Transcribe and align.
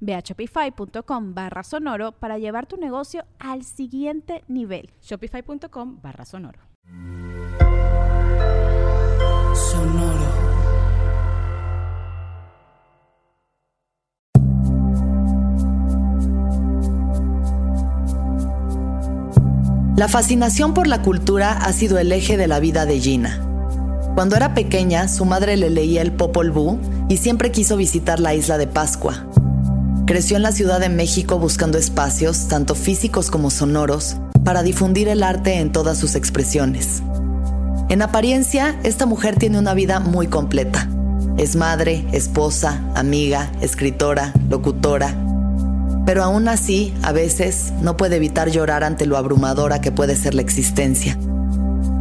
Ve 0.00 0.14
a 0.14 0.20
shopify.com 0.20 1.34
barra 1.34 1.62
sonoro 1.62 2.12
para 2.12 2.38
llevar 2.38 2.66
tu 2.66 2.76
negocio 2.76 3.24
al 3.38 3.64
siguiente 3.64 4.44
nivel. 4.48 4.90
Shopify.com 5.02 6.00
barra 6.02 6.24
sonoro. 6.24 6.60
Sonoro. 9.54 10.48
La 19.98 20.06
fascinación 20.06 20.74
por 20.74 20.86
la 20.86 21.02
cultura 21.02 21.50
ha 21.50 21.72
sido 21.72 21.98
el 21.98 22.12
eje 22.12 22.36
de 22.36 22.46
la 22.46 22.60
vida 22.60 22.86
de 22.86 23.00
Gina. 23.00 23.42
Cuando 24.14 24.36
era 24.36 24.54
pequeña, 24.54 25.08
su 25.08 25.24
madre 25.24 25.56
le 25.56 25.70
leía 25.70 26.02
el 26.02 26.12
Popol 26.12 26.52
Vuh 26.52 26.78
y 27.08 27.16
siempre 27.16 27.50
quiso 27.50 27.76
visitar 27.76 28.20
la 28.20 28.32
isla 28.32 28.58
de 28.58 28.68
Pascua. 28.68 29.26
Creció 30.08 30.38
en 30.38 30.42
la 30.42 30.52
Ciudad 30.52 30.80
de 30.80 30.88
México 30.88 31.38
buscando 31.38 31.76
espacios, 31.76 32.48
tanto 32.48 32.74
físicos 32.74 33.30
como 33.30 33.50
sonoros, 33.50 34.16
para 34.42 34.62
difundir 34.62 35.06
el 35.06 35.22
arte 35.22 35.58
en 35.58 35.70
todas 35.70 35.98
sus 35.98 36.14
expresiones. 36.14 37.02
En 37.90 38.00
apariencia, 38.00 38.80
esta 38.84 39.04
mujer 39.04 39.36
tiene 39.36 39.58
una 39.58 39.74
vida 39.74 40.00
muy 40.00 40.26
completa. 40.26 40.88
Es 41.36 41.56
madre, 41.56 42.06
esposa, 42.12 42.82
amiga, 42.94 43.52
escritora, 43.60 44.32
locutora. 44.48 45.14
Pero 46.06 46.24
aún 46.24 46.48
así, 46.48 46.94
a 47.02 47.12
veces, 47.12 47.74
no 47.82 47.98
puede 47.98 48.16
evitar 48.16 48.50
llorar 48.50 48.84
ante 48.84 49.04
lo 49.04 49.18
abrumadora 49.18 49.82
que 49.82 49.92
puede 49.92 50.16
ser 50.16 50.34
la 50.34 50.40
existencia. 50.40 51.18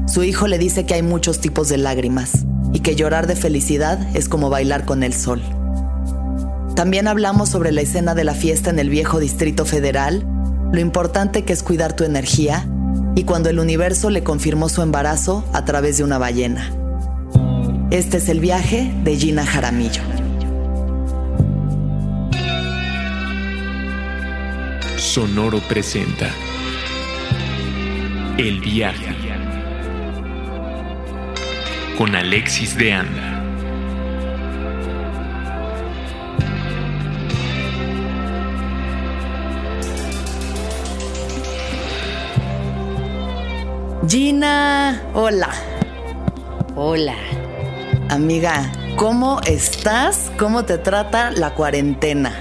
Su 0.05 0.23
hijo 0.23 0.47
le 0.47 0.58
dice 0.58 0.86
que 0.86 0.94
hay 0.94 1.03
muchos 1.03 1.42
tipos 1.42 1.67
de 1.67 1.77
lágrimas 1.77 2.45
y 2.71 2.80
que 2.80 2.95
llorar 2.95 3.27
de 3.27 3.36
felicidad 3.36 3.99
es 4.16 4.30
como 4.30 4.49
bailar 4.49 4.86
con 4.86 5.03
el 5.03 5.14
sol. 5.14 5.42
También 6.78 7.08
hablamos 7.08 7.50
sobre 7.50 7.72
la 7.72 7.81
escena 7.81 8.14
de 8.14 8.23
la 8.23 8.36
fiesta 8.36 8.70
en 8.70 8.78
el 8.78 8.92
viejo 8.92 9.20
Distrito 9.20 9.66
Federal, 9.66 10.23
lo 10.72 10.80
importante 10.80 11.44
que 11.44 11.52
es 11.52 11.64
cuidar 11.64 11.95
tu 11.95 12.03
energía 12.03 12.70
y 13.16 13.23
cuando 13.23 13.50
el 13.50 13.58
universo 13.58 14.11
le 14.11 14.22
confirmó 14.22 14.70
su 14.70 14.83
embarazo 14.83 15.44
a 15.53 15.66
través 15.66 15.98
de 15.98 16.03
una 16.03 16.20
ballena. 16.20 16.72
Este 17.89 18.17
es 18.17 18.30
el 18.30 18.39
viaje 18.39 18.94
de 19.03 19.16
Gina 19.16 19.44
Jaramillo. 19.44 20.03
Sonoro 24.98 25.60
presenta 25.67 26.30
El 28.37 28.61
viaje 28.61 29.16
con 31.98 32.16
Alexis 32.16 32.77
de 32.77 32.93
Anda. 32.93 33.36
Gina, 44.05 45.02
hola. 45.13 45.49
Hola. 46.75 47.15
Amiga, 48.09 48.71
¿cómo 48.95 49.41
estás? 49.45 50.31
¿Cómo 50.37 50.63
te 50.63 50.77
trata 50.77 51.31
la 51.31 51.55
cuarentena? 51.55 52.31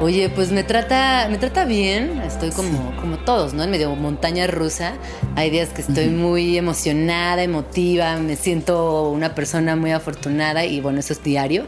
Oye, 0.00 0.30
pues 0.30 0.50
me 0.50 0.64
trata, 0.64 1.26
me 1.30 1.36
trata 1.36 1.64
bien. 1.64 2.22
Estoy 2.22 2.50
como, 2.50 2.94
como 3.00 3.18
todos, 3.18 3.54
¿no? 3.54 3.64
En 3.64 3.70
medio 3.70 3.94
montaña 3.96 4.46
rusa. 4.46 4.94
Hay 5.36 5.50
días 5.50 5.70
que 5.70 5.82
estoy 5.82 6.08
muy 6.08 6.56
emocionada, 6.56 7.42
emotiva, 7.42 8.16
me 8.16 8.36
siento 8.36 9.10
una 9.10 9.34
persona 9.34 9.76
muy 9.76 9.90
afortunada 9.90 10.64
y 10.64 10.80
bueno, 10.80 11.00
eso 11.00 11.12
es 11.12 11.22
diario 11.22 11.66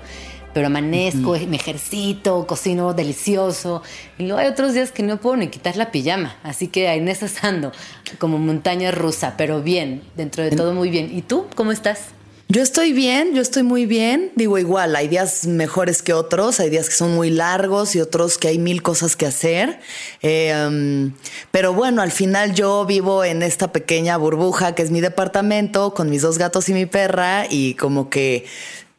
pero 0.55 0.69
amanezco, 0.69 1.37
me 1.49 1.57
ejercito, 1.57 2.47
cocino 2.47 2.95
delicioso. 2.95 3.83
Y 4.19 4.23
luego 4.23 4.39
hay 4.39 4.47
otros 4.47 4.73
días 4.73 4.93
que 4.93 5.03
no 5.03 5.21
puedo 5.21 5.37
ni 5.37 5.49
quitar 5.49 5.77
la 5.77 5.91
pijama. 5.91 6.37
Así 6.43 6.69
que 6.69 6.87
en 6.87 7.13
ando, 7.43 7.73
como 8.19 8.39
montaña 8.39 8.93
rusa, 8.93 9.35
pero 9.37 9.61
bien, 9.63 10.03
dentro 10.17 10.45
de 10.45 10.53
todo 10.53 10.73
muy 10.73 10.91
bien. 10.91 11.11
¿Y 11.15 11.23
tú, 11.23 11.47
cómo 11.57 11.73
estás? 11.73 12.15
Yo 12.47 12.63
estoy 12.63 12.93
bien, 12.93 13.35
yo 13.35 13.41
estoy 13.41 13.63
muy 13.63 13.87
bien. 13.87 14.31
Digo, 14.37 14.59
igual, 14.59 14.95
hay 14.97 15.09
días 15.09 15.47
mejores 15.47 16.03
que 16.03 16.13
otros, 16.13 16.61
hay 16.61 16.69
días 16.69 16.89
que 16.89 16.95
son 16.95 17.15
muy 17.15 17.31
largos 17.31 17.97
y 17.97 18.01
otros 18.01 18.37
que 18.37 18.49
hay 18.49 18.59
mil 18.59 18.83
cosas 18.83 19.17
que 19.17 19.27
hacer. 19.27 19.81
Eh, 20.23 21.11
pero 21.51 21.73
bueno, 21.73 22.03
al 22.03 22.13
final 22.13 22.55
yo 22.55 22.85
vivo 22.85 23.25
en 23.25 23.43
esta 23.43 23.73
pequeña 23.73 24.19
burbuja 24.19 24.75
que 24.75 24.83
es 24.83 24.91
mi 24.91 25.01
departamento 25.01 25.95
con 25.95 26.11
mis 26.11 26.21
dos 26.21 26.37
gatos 26.37 26.69
y 26.69 26.75
mi 26.75 26.85
perra 26.85 27.47
y 27.49 27.75
como 27.75 28.11
que 28.11 28.45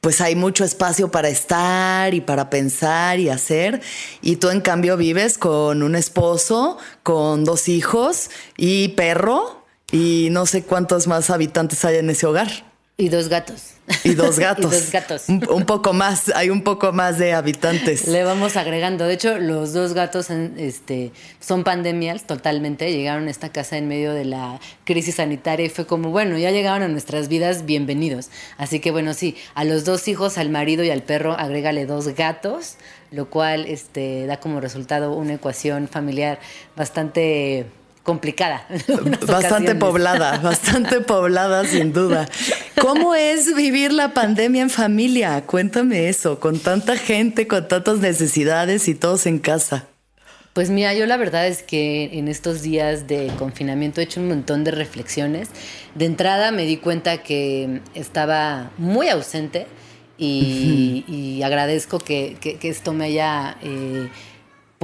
pues 0.06 0.22
hay 0.22 0.36
mucho 0.36 0.64
espacio 0.64 1.10
para 1.10 1.30
estar 1.30 2.14
y 2.14 2.22
para 2.22 2.52
pensar 2.52 3.20
y 3.20 3.30
hacer. 3.30 3.82
Y 4.22 4.36
tú 4.36 4.52
en 4.52 4.62
cambio 4.62 4.98
vives 4.98 5.40
con 5.40 5.82
un 5.82 5.96
esposo, 5.96 6.78
con 7.02 7.44
dos 7.44 7.68
hijos 7.68 8.30
y 8.56 8.90
perro 8.90 9.66
y 9.92 10.28
no 10.30 10.46
sé 10.46 10.62
cuántos 10.62 11.08
más 11.08 11.32
habitantes 11.32 11.84
hay 11.86 11.96
en 11.96 12.12
ese 12.12 12.28
hogar. 12.28 12.75
Y 12.98 13.10
dos 13.10 13.28
gatos. 13.28 13.72
Y 14.06 14.14
dos 14.14 14.40
gatos. 14.40 14.66
y 14.74 14.76
dos 14.78 14.92
gatos. 14.92 15.26
Un, 15.28 15.66
poco 15.66 15.92
más, 15.92 16.32
hay 16.34 16.50
un 16.50 16.62
poco 16.62 16.94
más 16.94 17.18
de 17.18 17.34
habitantes. 17.34 18.08
Le 18.08 18.24
vamos 18.24 18.56
agregando. 18.56 19.04
De 19.04 19.16
hecho, 19.16 19.38
los 19.38 19.74
dos 19.74 19.94
gatos 19.94 20.30
este, 20.30 21.12
son 21.42 21.66
pandemias 21.66 22.26
totalmente. 22.26 22.90
Llegaron 22.94 23.28
a 23.28 23.32
esta 23.32 23.50
casa 23.50 23.78
en 23.78 23.90
medio 23.90 24.14
de 24.14 24.24
la 24.24 24.62
crisis 24.86 25.16
sanitaria 25.16 25.66
y 25.66 25.70
fue 25.70 25.86
como, 25.86 26.12
bueno, 26.12 26.38
ya 26.38 26.52
llegaron 26.52 26.84
a 26.84 26.88
nuestras 26.88 27.28
vidas, 27.28 27.66
bienvenidos. 27.66 28.30
Así 28.58 28.80
que 28.80 28.92
bueno, 28.92 29.14
sí, 29.14 29.36
a 29.56 29.66
los 29.66 29.84
dos 29.84 30.08
hijos, 30.08 30.38
al 30.38 30.50
marido 30.50 30.82
y 30.86 30.90
al 30.90 31.04
perro, 31.04 31.34
agrégale 31.34 31.86
dos 31.86 32.08
gatos, 32.16 32.78
lo 33.12 33.30
cual 33.30 33.66
este, 33.66 34.26
da 34.26 34.40
como 34.40 34.62
resultado 34.62 35.12
una 35.12 35.34
ecuación 35.34 35.90
familiar 35.90 36.40
bastante 36.78 37.66
complicada. 38.06 38.66
Bastante 39.28 39.76
poblada, 39.76 40.38
bastante 40.44 41.02
poblada 41.02 41.66
sin 41.66 41.92
duda. 41.92 42.30
¿Cómo 42.80 43.16
es 43.16 43.54
vivir 43.56 43.92
la 43.92 44.14
pandemia 44.14 44.62
en 44.62 44.70
familia? 44.70 45.42
Cuéntame 45.46 46.08
eso, 46.08 46.40
con 46.40 46.60
tanta 46.60 46.96
gente, 46.98 47.48
con 47.48 47.68
tantas 47.68 47.98
necesidades 47.98 48.88
y 48.88 48.94
todos 48.94 49.26
en 49.26 49.40
casa. 49.40 49.88
Pues 50.54 50.70
mira, 50.70 50.94
yo 50.94 51.06
la 51.08 51.18
verdad 51.18 51.48
es 51.48 51.64
que 51.64 52.12
en 52.14 52.28
estos 52.28 52.62
días 52.62 53.08
de 53.08 53.28
confinamiento 53.40 54.00
he 54.00 54.04
hecho 54.06 54.22
un 54.22 54.30
montón 54.30 54.64
de 54.64 54.72
reflexiones. 54.72 55.50
De 55.96 56.06
entrada 56.06 56.52
me 56.52 56.66
di 56.66 56.78
cuenta 56.78 57.24
que 57.24 57.82
estaba 57.96 58.72
muy 58.78 59.10
ausente 59.10 59.66
y, 60.18 61.42
agradezco 61.44 61.98
que, 61.98 62.38
esto 62.62 62.94
me 62.94 63.06
haya 63.06 63.58
eh, 63.64 64.10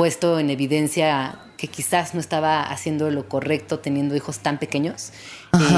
puesto 0.01 0.39
en 0.39 0.49
evidencia 0.49 1.35
que 1.57 1.67
quizás 1.67 2.15
no 2.15 2.19
estaba 2.19 2.63
haciendo 2.63 3.11
lo 3.11 3.29
correcto 3.29 3.77
teniendo 3.77 4.15
hijos 4.15 4.39
tan 4.39 4.57
pequeños. 4.57 5.11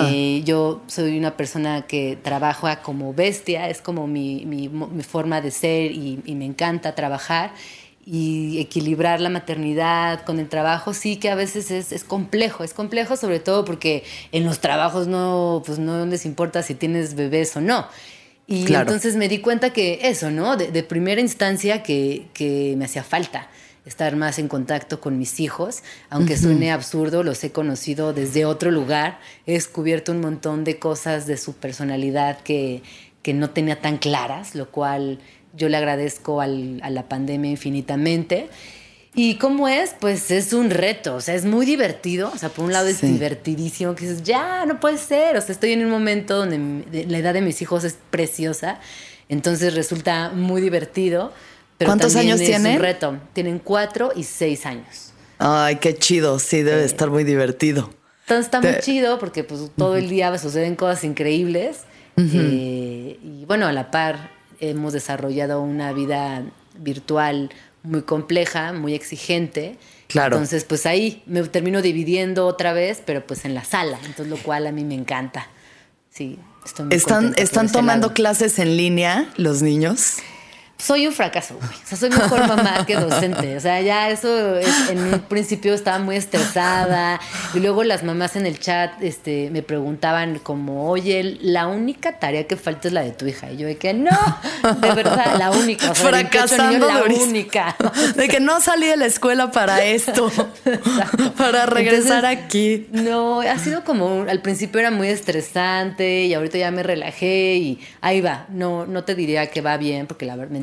Eh, 0.01 0.43
yo 0.45 0.81
soy 0.87 1.17
una 1.17 1.35
persona 1.35 1.81
que 1.87 2.17
trabaja 2.23 2.81
como 2.81 3.13
bestia, 3.13 3.67
es 3.67 3.81
como 3.81 4.07
mi, 4.07 4.45
mi, 4.45 4.69
forma 5.03 5.41
de 5.41 5.51
ser 5.51 5.91
y, 5.91 6.21
me 6.25 6.45
encanta 6.45 6.95
trabajar 6.95 7.53
y 8.05 8.61
equilibrar 8.61 9.19
la 9.19 9.27
maternidad 9.27 10.23
con 10.23 10.39
el 10.39 10.47
trabajo 10.47 10.93
sí 10.93 11.17
que 11.17 11.29
a 11.29 11.35
veces 11.35 11.69
es, 11.69 11.91
es, 11.91 12.05
complejo, 12.05 12.63
es 12.63 12.73
complejo 12.73 13.17
sobre 13.17 13.41
todo 13.41 13.65
porque 13.65 14.05
en 14.31 14.45
los 14.45 14.59
trabajos 14.59 15.07
no, 15.07 15.63
pues 15.65 15.79
no 15.79 16.05
les 16.05 16.25
importa 16.25 16.63
si 16.63 16.75
tienes 16.75 17.15
bebés 17.15 17.57
o 17.57 17.59
no. 17.59 17.89
Y 18.47 18.73
entonces 18.73 19.17
me 19.17 19.27
di 19.27 19.39
cuenta 19.39 19.73
que 19.73 19.99
eso, 20.03 20.31
¿no? 20.31 20.55
De, 20.55 20.71
de 20.71 20.83
primera 20.83 21.19
instancia 21.19 21.83
que, 21.83 22.27
que 22.33 22.75
me 22.77 22.85
hacía 22.85 23.03
falta 23.03 23.49
estar 23.85 24.15
más 24.15 24.39
en 24.39 24.47
contacto 24.47 25.01
con 25.01 25.17
mis 25.17 25.39
hijos, 25.39 25.83
aunque 26.09 26.37
suene 26.37 26.71
absurdo, 26.71 27.21
los 27.23 27.43
he 27.43 27.51
conocido 27.51 28.13
desde 28.13 28.45
otro 28.45 28.71
lugar, 28.71 29.19
he 29.45 29.53
descubierto 29.53 30.11
un 30.13 30.21
montón 30.21 30.63
de 30.63 30.79
cosas 30.79 31.27
de 31.27 31.35
su 31.37 31.53
personalidad 31.53 32.39
que, 32.41 32.81
que 33.21 33.33
no 33.33 33.49
tenía 33.49 33.81
tan 33.81 33.97
claras, 33.97 34.55
lo 34.55 34.69
cual 34.69 35.19
yo 35.55 35.67
le 35.69 35.77
agradezco 35.77 36.39
al, 36.41 36.79
a 36.81 36.89
la 36.89 37.09
pandemia 37.09 37.51
infinitamente. 37.51 38.47
¿Y 39.15 39.35
cómo 39.35 39.67
es? 39.67 39.93
Pues 39.99 40.31
es 40.31 40.53
un 40.53 40.71
reto, 40.71 41.15
o 41.15 41.21
sea, 41.21 41.35
es 41.35 41.45
muy 41.45 41.65
divertido, 41.67 42.31
o 42.33 42.37
sea, 42.37 42.49
por 42.49 42.65
un 42.65 42.73
lado 42.73 42.87
es 42.87 42.97
Sí. 42.97 43.07
divertidísimo, 43.07 43.93
que 43.93 44.05
dices, 44.07 44.23
ya, 44.23 44.65
no 44.65 44.79
puede 44.79 44.97
ser, 44.97 45.37
o 45.37 45.41
sea, 45.41 45.53
estoy 45.53 45.73
en 45.73 45.85
un 45.85 45.91
momento 45.91 46.35
donde 46.37 47.05
la 47.07 47.17
edad 47.19 47.33
de 47.35 47.41
mis 47.41 47.61
hijos 47.61 47.83
es 47.83 47.95
preciosa, 48.09 48.79
entonces 49.29 49.75
resulta 49.75 50.29
muy 50.33 50.61
divertido. 50.61 51.31
Pero 51.83 51.89
¿Cuántos 51.89 52.15
años 52.15 52.39
es 52.41 52.47
tienen? 52.47 52.75
un 52.77 52.81
reto, 52.81 53.17
tienen 53.33 53.59
cuatro 53.59 54.11
y 54.15 54.23
seis 54.23 54.65
años. 54.65 55.11
Ay, 55.39 55.75
qué 55.77 55.95
chido. 55.95 56.39
Sí, 56.39 56.61
debe 56.63 56.81
Sí. 56.81 56.85
estar 56.93 57.09
muy 57.09 57.23
divertido. 57.23 57.89
Entonces 58.21 58.45
está 58.45 58.61
muy 58.61 58.79
chido 58.79 59.19
porque 59.19 59.43
pues 59.43 59.69
todo 59.77 59.95
el 59.97 60.09
día 60.09 60.37
suceden 60.37 60.75
cosas 60.75 61.03
increíbles. 61.03 61.79
Eh, 62.17 63.19
y 63.21 63.45
bueno, 63.45 63.67
a 63.67 63.73
la 63.73 63.91
par 63.91 64.31
hemos 64.59 64.93
desarrollado 64.93 65.61
una 65.61 65.91
vida 65.93 66.43
virtual 66.77 67.49
muy 67.83 68.03
compleja, 68.03 68.71
muy 68.71 68.93
exigente. 68.93 69.77
Claro. 70.07 70.37
Entonces 70.37 70.63
pues 70.63 70.85
ahí 70.85 71.21
me 71.25 71.41
termino 71.43 71.81
dividiendo 71.81 72.45
otra 72.47 72.71
vez, 72.71 73.01
pero 73.05 73.25
pues 73.27 73.43
en 73.45 73.55
la 73.55 73.65
sala. 73.65 73.97
Entonces 74.05 74.27
lo 74.27 74.37
cual 74.37 74.67
a 74.67 74.71
mí 74.71 74.85
me 74.85 74.95
encanta. 74.95 75.47
Sí, 76.09 76.39
estoy 76.65 76.85
muy 76.85 76.95
¿Están, 76.95 77.33
están 77.37 77.69
tomando 77.71 78.13
clases 78.13 78.59
en 78.59 78.77
línea 78.77 79.27
los 79.35 79.61
niños? 79.61 80.17
Soy 80.83 81.07
un 81.07 81.13
fracaso, 81.13 81.55
güey. 81.55 81.69
O 81.71 81.87
sea, 81.87 81.97
soy 81.97 82.09
mejor 82.09 82.45
mamá 82.47 82.85
que 82.85 82.95
docente. 82.95 83.55
O 83.55 83.59
sea, 83.61 83.79
ya 83.81 84.09
eso 84.09 84.57
es- 84.57 84.89
en 84.89 84.99
un 84.99 85.19
principio 85.21 85.73
estaba 85.73 85.97
muy 85.99 86.17
estresada. 86.17 87.19
Y 87.53 87.59
luego 87.59 87.83
las 87.85 88.03
mamás 88.03 88.35
en 88.35 88.45
el 88.45 88.59
chat 88.59 89.01
este, 89.01 89.49
me 89.51 89.61
preguntaban 89.63 90.39
como, 90.39 90.89
oye, 90.89 91.37
la 91.41 91.67
única 91.67 92.19
tarea 92.19 92.45
que 92.47 92.57
falta 92.57 92.89
es 92.89 92.93
la 92.93 93.01
de 93.01 93.11
tu 93.11 93.25
hija. 93.27 93.51
Y 93.51 93.57
yo 93.57 93.67
de 93.67 93.77
que 93.77 93.93
no, 93.93 94.09
de 94.81 94.91
verdad, 94.93 95.37
la 95.37 95.51
única. 95.51 95.91
O 95.91 95.95
sea, 95.95 96.07
de 96.07 96.11
28 96.11 96.47
Fracasando 96.47 96.87
niños, 96.87 97.07
la 97.19 97.23
única. 97.23 97.75
De 98.15 98.27
que 98.27 98.39
no 98.39 98.59
salí 98.59 98.87
de 98.87 98.97
la 98.97 99.05
escuela 99.05 99.51
para 99.51 99.83
esto, 99.85 100.31
para 101.37 101.65
regresar 101.65 102.25
Entonces, 102.25 102.45
aquí. 102.45 102.87
No, 102.91 103.41
ha 103.41 103.57
sido 103.59 103.83
como 103.83 104.15
un- 104.17 104.29
al 104.29 104.41
principio 104.41 104.79
era 104.79 104.91
muy 104.91 105.07
estresante 105.07 106.23
y 106.23 106.33
ahorita 106.33 106.57
ya 106.57 106.71
me 106.71 106.83
relajé 106.83 107.55
y 107.55 107.79
ahí 108.01 108.21
va. 108.21 108.45
No, 108.49 108.85
no 108.85 109.03
te 109.03 109.15
diría 109.15 109.47
que 109.47 109.61
va 109.61 109.77
bien 109.77 110.07
porque 110.07 110.25
la 110.25 110.35
verdad 110.35 110.55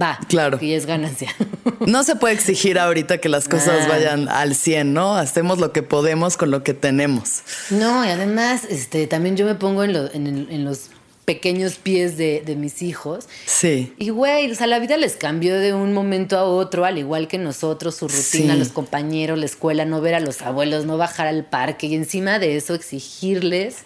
Va. 0.00 0.18
Claro. 0.28 0.58
Que 0.58 0.68
ya 0.68 0.76
es 0.76 0.86
ganancia. 0.86 1.34
No 1.86 2.02
se 2.04 2.14
puede 2.16 2.34
exigir 2.34 2.78
ahorita 2.78 3.18
que 3.18 3.28
las 3.30 3.48
cosas 3.48 3.84
Ah. 3.84 3.88
vayan 3.88 4.28
al 4.28 4.54
100, 4.54 4.92
¿no? 4.92 5.16
Hacemos 5.16 5.58
lo 5.58 5.72
que 5.72 5.82
podemos 5.82 6.36
con 6.36 6.50
lo 6.50 6.62
que 6.62 6.74
tenemos. 6.74 7.40
No, 7.70 8.04
y 8.04 8.08
además, 8.08 8.64
este, 8.68 9.06
también 9.06 9.36
yo 9.36 9.46
me 9.46 9.54
pongo 9.54 9.82
en, 9.84 9.94
lo- 9.94 10.12
en 10.12 10.64
los 10.64 10.90
pequeños 11.24 11.76
pies 11.76 12.16
de, 12.18 12.42
de 12.44 12.54
mis 12.56 12.82
hijos. 12.82 13.28
Sí. 13.46 13.94
Y 13.98 14.10
güey, 14.10 14.50
o 14.50 14.54
sea, 14.54 14.66
la 14.66 14.78
vida 14.78 14.96
les 14.98 15.14
cambió 15.16 15.58
de 15.58 15.72
un 15.72 15.92
momento 15.94 16.36
a 16.36 16.44
otro, 16.44 16.84
al 16.84 16.98
igual 16.98 17.28
que 17.28 17.38
nosotros, 17.38 17.94
su 17.94 18.08
rutina, 18.08 18.52
Sí. 18.54 18.58
los 18.58 18.68
compañeros, 18.70 19.38
la 19.38 19.46
escuela, 19.46 19.84
no 19.86 20.00
ver 20.02 20.14
a 20.14 20.20
los 20.20 20.42
abuelos, 20.42 20.84
no 20.84 20.98
bajar 20.98 21.28
al 21.28 21.44
parque 21.46 21.86
y 21.86 21.94
encima 21.94 22.38
de 22.38 22.56
eso 22.56 22.74
exigirles 22.74 23.76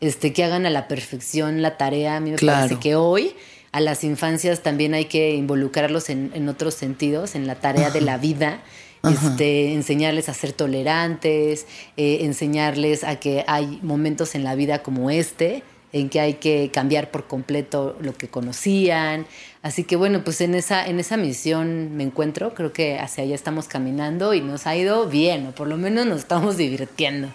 este, 0.00 0.32
que 0.32 0.44
hagan 0.44 0.66
a 0.66 0.70
la 0.70 0.86
perfección 0.88 1.62
la 1.62 1.76
tarea. 1.76 2.16
A 2.16 2.20
mí 2.20 2.30
me 2.32 2.36
Claro. 2.36 2.58
parece 2.66 2.80
que 2.80 2.94
hoy 2.94 3.34
a 3.72 3.80
las 3.80 4.04
infancias 4.04 4.62
también 4.62 4.94
hay 4.94 5.06
que 5.06 5.34
involucrarlos 5.34 6.10
en, 6.10 6.30
en 6.34 6.48
otros 6.48 6.74
sentidos, 6.74 7.34
en 7.34 7.46
la 7.46 7.56
tarea 7.56 7.90
de 7.90 8.00
la 8.00 8.18
vida. 8.18 8.60
Este, 9.04 9.74
enseñarles 9.74 10.28
a 10.28 10.34
ser 10.34 10.52
tolerantes, 10.52 11.66
eh, 11.96 12.18
enseñarles 12.22 13.04
a 13.04 13.16
que 13.16 13.44
hay 13.46 13.78
momentos 13.82 14.34
en 14.34 14.42
la 14.42 14.56
vida 14.56 14.82
como 14.82 15.08
este, 15.08 15.62
en 15.92 16.08
que 16.08 16.20
hay 16.20 16.34
que 16.34 16.70
cambiar 16.72 17.10
por 17.10 17.26
completo 17.26 17.96
lo 18.00 18.14
que 18.14 18.28
conocían. 18.28 19.26
Así 19.62 19.84
que 19.84 19.96
bueno, 19.96 20.24
pues 20.24 20.40
en 20.40 20.54
esa, 20.54 20.86
en 20.86 20.98
esa 20.98 21.16
misión 21.16 21.96
me 21.96 22.02
encuentro, 22.02 22.54
creo 22.54 22.72
que 22.72 22.98
hacia 22.98 23.24
allá 23.24 23.34
estamos 23.34 23.68
caminando 23.68 24.34
y 24.34 24.40
nos 24.40 24.66
ha 24.66 24.76
ido 24.76 25.06
bien, 25.06 25.46
o 25.46 25.52
por 25.52 25.68
lo 25.68 25.76
menos 25.76 26.06
nos 26.06 26.18
estamos 26.18 26.56
divirtiendo. 26.56 27.28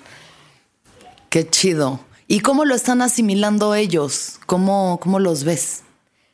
Qué 1.29 1.49
chido. 1.49 2.01
¿Y 2.27 2.41
cómo 2.41 2.65
lo 2.65 2.75
están 2.75 3.01
asimilando 3.01 3.73
ellos? 3.73 4.39
¿Cómo, 4.45 4.99
cómo 5.01 5.19
los 5.19 5.43
ves? 5.43 5.82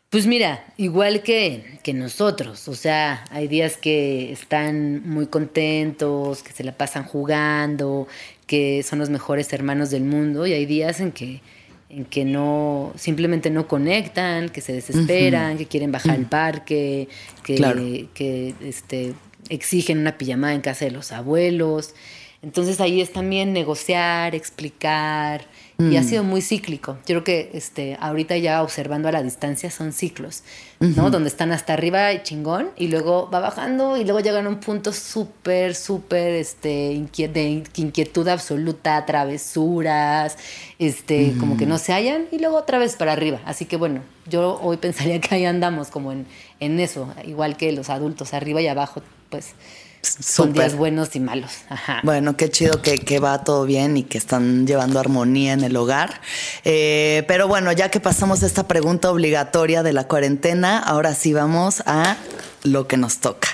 Pues 0.10 0.26
mira, 0.26 0.66
igual 0.78 1.22
que, 1.22 1.64
que 1.84 1.94
nosotros, 1.94 2.68
o 2.68 2.74
sea, 2.74 3.26
hay 3.30 3.48
días 3.48 3.78
que 3.78 4.32
están 4.32 5.08
muy 5.08 5.28
contentos, 5.28 6.42
que 6.42 6.52
se 6.52 6.64
la 6.64 6.72
pasan 6.72 7.04
jugando, 7.04 8.08
que 8.48 8.82
son 8.82 8.98
los 8.98 9.12
mejores 9.12 9.54
hermanos 9.54 9.92
del 9.92 10.04
mundo, 10.04 10.48
y 10.48 10.54
hay 10.54 10.66
días 10.66 11.00
en 11.00 11.12
que, 11.12 11.42
en 11.90 12.06
que 12.06 12.26
no, 12.26 12.92
simplemente 12.96 13.52
no 13.52 13.68
conectan, 13.68 14.50
que 14.50 14.62
se 14.62 14.74
desesperan, 14.74 15.60
que 15.60 15.68
quieren 15.68 15.92
bajar 15.92 16.16
al 16.16 16.26
parque, 16.26 17.08
que, 17.44 17.56
Claro. 17.56 17.84
que 18.16 18.56
este, 18.62 19.14
exigen 19.50 20.00
una 20.00 20.18
pijamada 20.18 20.56
en 20.56 20.62
casa 20.62 20.86
de 20.86 20.92
los 20.92 21.12
abuelos. 21.12 21.94
Entonces 22.42 22.82
ahí 22.82 23.00
es 23.00 23.12
también 23.14 23.54
negociar, 23.54 24.34
explicar, 24.34 25.46
y 25.80 25.96
ha 25.96 26.04
sido 26.04 26.24
muy 26.24 26.42
cíclico. 26.42 26.98
Yo 27.06 27.16
creo 27.16 27.24
que 27.24 27.52
este, 27.54 27.98
ahorita 28.02 28.36
ya 28.38 28.62
observando 28.62 29.08
a 29.08 29.14
la 29.14 29.24
distancia 29.24 29.72
son 29.72 29.94
ciclos, 29.94 30.44
¿no? 30.80 31.10
Donde 31.10 31.30
están 31.30 31.54
hasta 31.54 31.72
arriba 31.72 32.12
y 32.12 32.22
chingón, 32.22 32.72
y 32.76 32.90
luego 32.90 33.30
va 33.34 33.40
bajando, 33.40 33.96
y 33.96 34.04
luego 34.04 34.20
llegan 34.20 34.46
a 34.46 34.50
un 34.50 34.60
punto 34.60 34.92
súper, 34.92 35.76
súper 35.76 36.34
este, 36.34 37.02
de 37.32 37.64
inquietud 37.78 38.28
absoluta, 38.28 39.06
travesuras, 39.06 40.38
este, 40.80 41.34
como 41.40 41.56
que 41.56 41.66
no 41.66 41.78
se 41.78 41.94
hallan, 41.94 42.26
y 42.30 42.40
luego 42.40 42.58
otra 42.58 42.78
vez 42.78 42.98
para 42.98 43.14
arriba. 43.14 43.40
Así 43.46 43.64
que 43.64 43.78
bueno, 43.78 44.02
yo 44.28 44.60
hoy 44.62 44.78
pensaría 44.78 45.22
que 45.22 45.34
ahí 45.34 45.46
andamos 45.46 45.90
como 45.90 46.12
en, 46.12 46.26
en 46.60 46.80
eso, 46.82 47.14
igual 47.26 47.56
que 47.56 47.72
los 47.72 47.90
adultos, 47.90 48.34
arriba 48.34 48.62
y 48.62 48.68
abajo, 48.68 49.02
pues 49.30 49.54
son 50.02 50.54
días 50.54 50.76
buenos 50.76 51.16
y 51.16 51.20
malos. 51.20 51.52
Ajá. 51.70 52.02
Bueno, 52.04 52.38
qué 52.38 52.50
chido 52.50 52.82
que, 52.82 53.00
que 53.00 53.20
va 53.20 53.44
todo 53.44 53.66
bien 53.66 53.98
y 53.98 54.04
que 54.04 54.18
están 54.18 54.66
llevando 54.66 55.00
armonía 55.00 55.54
en 55.54 55.64
el 55.64 55.76
hogar. 55.76 56.22
Eh, 56.64 57.24
pero 57.28 57.48
bueno, 57.48 57.72
ya 57.72 57.90
que 57.90 58.00
pasamos 58.00 58.44
esta 58.44 58.68
pregunta 58.68 59.12
obligatoria 59.12 59.84
de 59.84 59.94
la 59.94 60.08
cuarentena, 60.08 60.80
ahora 60.80 61.14
sí 61.16 61.34
vamos 61.34 61.84
a 61.86 62.18
lo 62.64 62.88
que 62.88 62.98
nos 62.98 63.20
toca. 63.20 63.50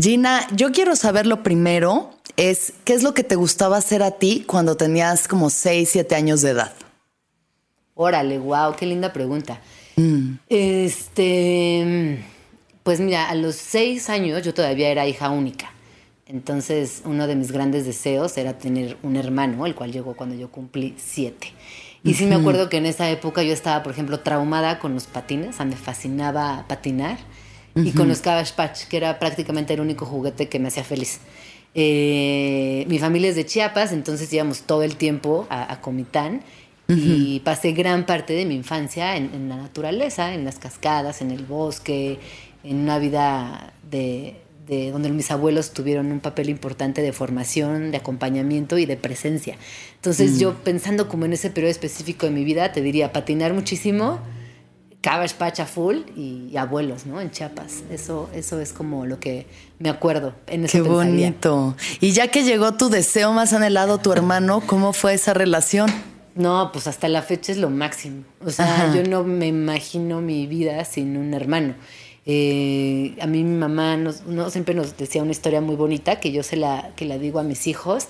Gina, 0.00 0.46
yo 0.52 0.72
quiero 0.72 0.96
saber 0.96 1.26
lo 1.26 1.42
primero, 1.42 2.10
es 2.36 2.72
qué 2.84 2.94
es 2.94 3.02
lo 3.02 3.14
que 3.14 3.22
te 3.22 3.36
gustaba 3.36 3.76
hacer 3.76 4.02
a 4.02 4.12
ti 4.12 4.44
cuando 4.46 4.76
tenías 4.76 5.28
como 5.28 5.50
6, 5.50 5.88
7 5.92 6.14
años 6.16 6.42
de 6.42 6.50
edad. 6.50 6.72
Órale, 7.94 8.38
wow, 8.38 8.74
qué 8.76 8.86
linda 8.86 9.12
pregunta. 9.12 9.60
Mm. 9.96 10.34
Este, 10.48 12.24
pues 12.84 13.00
mira, 13.00 13.28
a 13.28 13.34
los 13.34 13.56
seis 13.56 14.08
años 14.08 14.44
yo 14.44 14.54
todavía 14.54 14.90
era 14.90 15.08
hija 15.08 15.30
única. 15.30 15.72
Entonces, 16.26 17.02
uno 17.04 17.26
de 17.26 17.34
mis 17.34 17.50
grandes 17.50 17.84
deseos 17.84 18.38
era 18.38 18.56
tener 18.56 18.96
un 19.02 19.16
hermano, 19.16 19.66
el 19.66 19.74
cual 19.74 19.92
llegó 19.92 20.14
cuando 20.14 20.36
yo 20.36 20.50
cumplí 20.50 20.94
siete. 20.96 21.48
Y 22.02 22.14
sí 22.14 22.26
me 22.26 22.34
acuerdo 22.34 22.68
que 22.68 22.76
en 22.76 22.86
esa 22.86 23.08
época 23.10 23.42
yo 23.42 23.52
estaba, 23.54 23.82
por 23.82 23.92
ejemplo, 23.92 24.20
traumada 24.20 24.78
con 24.78 24.92
los 24.92 25.06
patines, 25.06 25.48
o 25.48 25.52
sea, 25.54 25.64
me 25.64 25.76
fascinaba 25.76 26.66
patinar, 26.68 27.16
y 27.74 27.90
con 27.92 28.08
los 28.08 28.20
Cabbage 28.20 28.52
Patch, 28.54 28.84
que 28.84 28.98
era 28.98 29.18
prácticamente 29.18 29.72
el 29.72 29.80
único 29.80 30.04
juguete 30.04 30.48
que 30.48 30.58
me 30.58 30.68
hacía 30.68 30.84
feliz. 30.84 31.20
Eh, 31.74 32.84
mi 32.88 32.98
familia 32.98 33.30
es 33.30 33.36
de 33.36 33.46
Chiapas, 33.46 33.92
entonces 33.92 34.32
íbamos 34.32 34.62
todo 34.62 34.82
el 34.82 34.96
tiempo 34.96 35.46
a, 35.48 35.72
a 35.72 35.80
Comitán 35.80 36.42
y 36.86 37.40
pasé 37.40 37.72
gran 37.72 38.04
parte 38.04 38.34
de 38.34 38.44
mi 38.44 38.54
infancia 38.54 39.16
en, 39.16 39.34
en 39.34 39.48
la 39.48 39.56
naturaleza, 39.56 40.34
en 40.34 40.44
las 40.44 40.58
cascadas, 40.58 41.22
en 41.22 41.30
el 41.30 41.44
bosque, 41.46 42.18
en 42.64 42.78
una 42.78 42.98
vida 42.98 43.72
de, 43.90 44.36
de 44.66 44.90
donde 44.90 45.10
mis 45.10 45.30
abuelos 45.30 45.72
tuvieron 45.72 46.10
un 46.10 46.20
papel 46.20 46.48
importante 46.48 47.02
de 47.02 47.12
formación, 47.12 47.90
de 47.90 47.98
acompañamiento 47.98 48.78
y 48.78 48.86
de 48.86 48.96
presencia. 48.96 49.56
Entonces 49.96 50.38
yo 50.38 50.54
pensando 50.64 51.08
como 51.08 51.24
en 51.26 51.34
ese 51.34 51.50
periodo 51.50 51.70
específico 51.70 52.26
de 52.26 52.32
mi 52.32 52.44
vida, 52.44 52.72
te 52.72 52.80
diría 52.82 53.12
patinar 53.12 53.52
muchísimo, 53.54 54.18
Cabbage 55.02 55.34
Patch 55.36 55.60
a 55.60 55.66
full 55.66 55.98
y, 56.16 56.48
y 56.50 56.56
abuelos, 56.56 57.04
¿no? 57.04 57.20
En 57.20 57.30
Chiapas. 57.30 57.82
Eso, 57.90 58.30
eso 58.34 58.58
es 58.58 58.72
como 58.72 59.04
lo 59.04 59.20
que 59.20 59.46
me 59.78 59.90
acuerdo. 59.90 60.34
En 60.46 60.64
eso 60.64 60.78
Qué 60.78 60.82
pensaría. 60.82 61.10
bonito. 61.10 61.76
Y 62.00 62.12
ya 62.12 62.28
que 62.28 62.42
llegó 62.42 62.72
tu 62.72 62.88
deseo 62.88 63.34
más 63.34 63.52
anhelado, 63.52 63.98
tu 63.98 64.12
hermano, 64.12 64.62
¿cómo 64.66 64.94
fue 64.94 65.12
esa 65.12 65.34
relación? 65.34 65.90
No, 66.34 66.70
pues 66.72 66.86
hasta 66.86 67.08
la 67.08 67.20
fecha 67.20 67.52
es 67.52 67.58
lo 67.58 67.68
máximo. 67.68 68.24
O 68.44 68.50
sea, 68.50 68.64
Ajá. 68.86 68.94
yo 68.96 69.02
no 69.06 69.24
me 69.24 69.46
imagino 69.46 70.22
mi 70.22 70.46
vida 70.46 70.82
sin 70.86 71.18
un 71.18 71.34
hermano. 71.34 71.74
Eh, 72.26 73.14
a 73.20 73.26
mí 73.26 73.44
mi 73.44 73.56
mamá 73.56 73.96
nos, 73.96 74.24
no, 74.26 74.48
siempre 74.50 74.74
nos 74.74 74.96
decía 74.96 75.22
una 75.22 75.32
historia 75.32 75.60
muy 75.60 75.76
bonita 75.76 76.20
que 76.20 76.32
yo 76.32 76.42
se 76.42 76.56
la, 76.56 76.90
que 76.96 77.04
la 77.04 77.18
digo 77.18 77.38
a 77.38 77.42
mis 77.42 77.66
hijos. 77.66 78.06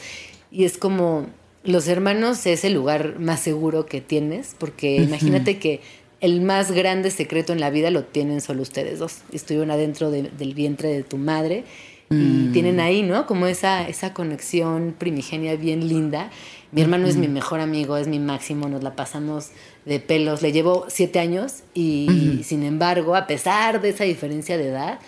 Y 0.53 0.65
es 0.65 0.79
como, 0.79 1.27
los 1.65 1.89
hermanos 1.89 2.47
es 2.47 2.65
el 2.65 2.75
lugar 2.75 3.19
más 3.19 3.41
seguro 3.41 3.87
que 3.87 4.01
tienes, 4.01 4.55
porque 4.59 4.97
imagínate 4.97 5.59
que 5.59 5.81
el 6.21 6.41
más 6.43 6.71
grande 6.71 7.11
secreto 7.11 7.53
en 7.53 7.61
la 7.61 7.71
vida 7.71 7.91
lo 7.91 8.05
tienen 8.05 8.41
solo 8.41 8.63
ustedes 8.63 8.99
dos. 8.99 9.19
Estuvieron 9.33 9.71
adentro 9.71 10.11
de- 10.11 10.23
del 10.31 10.55
vientre 10.55 10.89
de 10.91 11.03
tu 11.03 11.17
madre 11.19 11.65
y 12.11 12.53
tienen 12.53 12.79
ahí, 12.81 13.03
¿no? 13.03 13.27
Como 13.27 13.47
esa, 13.47 13.89
esa 13.89 14.15
conexión 14.15 14.95
primigenia 14.97 15.57
bien 15.57 15.89
linda. 15.89 16.31
Mi 16.75 16.83
hermano 16.83 17.07
es 17.07 17.15
mi 17.15 17.29
mejor 17.29 17.61
amigo, 17.61 17.97
es 17.97 18.09
mi 18.09 18.19
máximo, 18.19 18.69
nos 18.69 18.83
la 18.83 18.97
pasamos 18.97 19.51
de 19.85 20.01
pelos. 20.01 20.43
Le 20.43 20.51
llevo 20.51 20.87
siete 20.89 21.21
años 21.21 21.63
y 21.73 22.41
sin 22.45 22.65
embargo, 22.65 23.15
a 23.15 23.29
pesar 23.29 23.81
de 23.81 23.91
esa 23.91 24.03
diferencia 24.03 24.59
de 24.59 24.71
edad, 24.71 24.99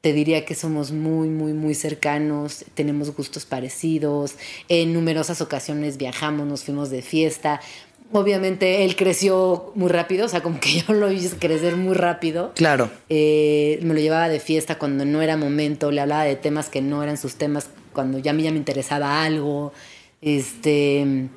te 0.00 0.12
diría 0.12 0.44
que 0.44 0.56
somos 0.56 0.90
muy, 0.90 1.28
muy, 1.28 1.52
muy 1.52 1.74
cercanos, 1.76 2.64
tenemos 2.74 3.14
gustos 3.14 3.46
parecidos, 3.46 4.34
en 4.68 4.92
numerosas 4.92 5.40
ocasiones 5.40 5.96
viajamos, 5.96 6.44
nos 6.48 6.64
fuimos 6.64 6.90
de 6.90 7.02
fiesta. 7.02 7.60
Obviamente 8.10 8.84
él 8.84 8.96
creció 8.96 9.70
muy 9.76 9.90
rápido, 9.90 10.26
o 10.26 10.28
sea, 10.28 10.42
como 10.42 10.58
que 10.58 10.80
yo 10.88 10.92
lo 10.92 11.12
hice 11.12 11.36
crecer 11.36 11.76
muy 11.76 11.94
rápido. 11.94 12.50
Claro. 12.56 12.90
Eh, 13.10 13.78
me 13.82 13.94
lo 13.94 14.00
llevaba 14.00 14.28
de 14.28 14.40
fiesta 14.40 14.76
cuando 14.76 15.04
no 15.04 15.22
era 15.22 15.36
momento, 15.36 15.92
le 15.92 16.00
hablaba 16.00 16.24
de 16.24 16.34
temas 16.34 16.68
que 16.68 16.82
no 16.82 17.00
eran 17.04 17.16
sus 17.16 17.36
temas, 17.36 17.68
cuando 17.92 18.18
ya 18.18 18.32
a 18.32 18.34
mí 18.34 18.42
ya 18.42 18.50
me 18.50 18.58
interesaba 18.58 19.22
algo. 19.22 19.72
Este, 20.20 21.28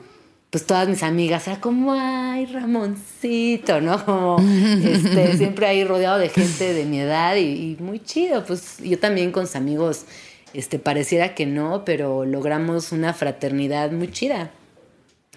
pues 0.49 0.65
todas 0.65 0.87
mis 0.87 1.03
amigas 1.03 1.47
era 1.47 1.61
como, 1.61 1.93
ay, 1.93 2.45
Ramoncito, 2.47 3.81
¿no? 3.81 4.03
Como 4.03 4.37
este, 4.83 5.37
siempre 5.37 5.67
ahí 5.67 5.83
rodeado 5.83 6.17
de 6.17 6.29
gente 6.29 6.73
de 6.73 6.85
mi 6.85 6.99
edad 6.99 7.35
y, 7.35 7.77
muy 7.79 7.99
chido. 7.99 8.43
Pues 8.45 8.77
yo 8.79 8.97
también 8.97 9.31
con 9.31 9.45
sus 9.45 9.55
amigos, 9.55 10.05
este, 10.53 10.79
pareciera 10.79 11.35
que 11.35 11.45
no, 11.45 11.85
pero 11.85 12.25
logramos 12.25 12.91
una 12.91 13.13
fraternidad 13.13 13.91
muy 13.91 14.11
chida 14.11 14.51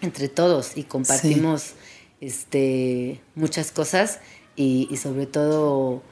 entre 0.01 0.29
todos 0.29 0.77
y 0.77 0.85
compartimos 0.85 1.75
este, 2.21 3.21
muchas 3.35 3.71
cosas 3.71 4.21
y, 4.57 4.89
y 4.91 4.97
sobre 4.97 5.27
todo 5.27 6.03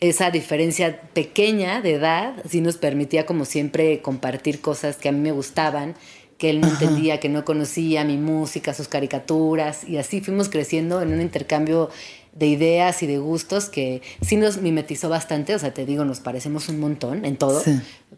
esa 0.00 0.30
diferencia 0.30 1.00
pequeña 1.12 1.82
de 1.82 1.94
edad 1.94 2.34
sí 2.48 2.60
nos 2.60 2.76
permitía 2.76 3.26
como 3.26 3.44
siempre 3.44 4.00
compartir 4.00 4.60
cosas 4.60 4.96
que 4.96 5.08
a 5.08 5.12
mí 5.12 5.20
me 5.20 5.32
gustaban 5.32 5.94
que 6.40 6.48
él 6.48 6.62
no 6.62 6.68
entendía, 6.68 7.20
que 7.20 7.28
no 7.28 7.44
conocía 7.44 8.02
mi 8.02 8.16
música, 8.16 8.72
sus 8.72 8.88
caricaturas, 8.88 9.86
y 9.86 9.98
así 9.98 10.22
fuimos 10.22 10.48
creciendo 10.48 11.02
en 11.02 11.12
un 11.12 11.20
intercambio 11.20 11.90
de 12.32 12.46
ideas 12.46 13.02
y 13.02 13.06
de 13.06 13.18
gustos 13.18 13.68
que 13.68 14.00
sí 14.22 14.36
nos 14.36 14.56
mimetizó 14.56 15.10
bastante, 15.10 15.54
o 15.54 15.58
sea, 15.58 15.74
te 15.74 15.84
digo, 15.84 16.06
nos 16.06 16.20
parecemos 16.20 16.70
un 16.70 16.80
montón 16.80 17.26
en 17.26 17.36
todo, 17.36 17.62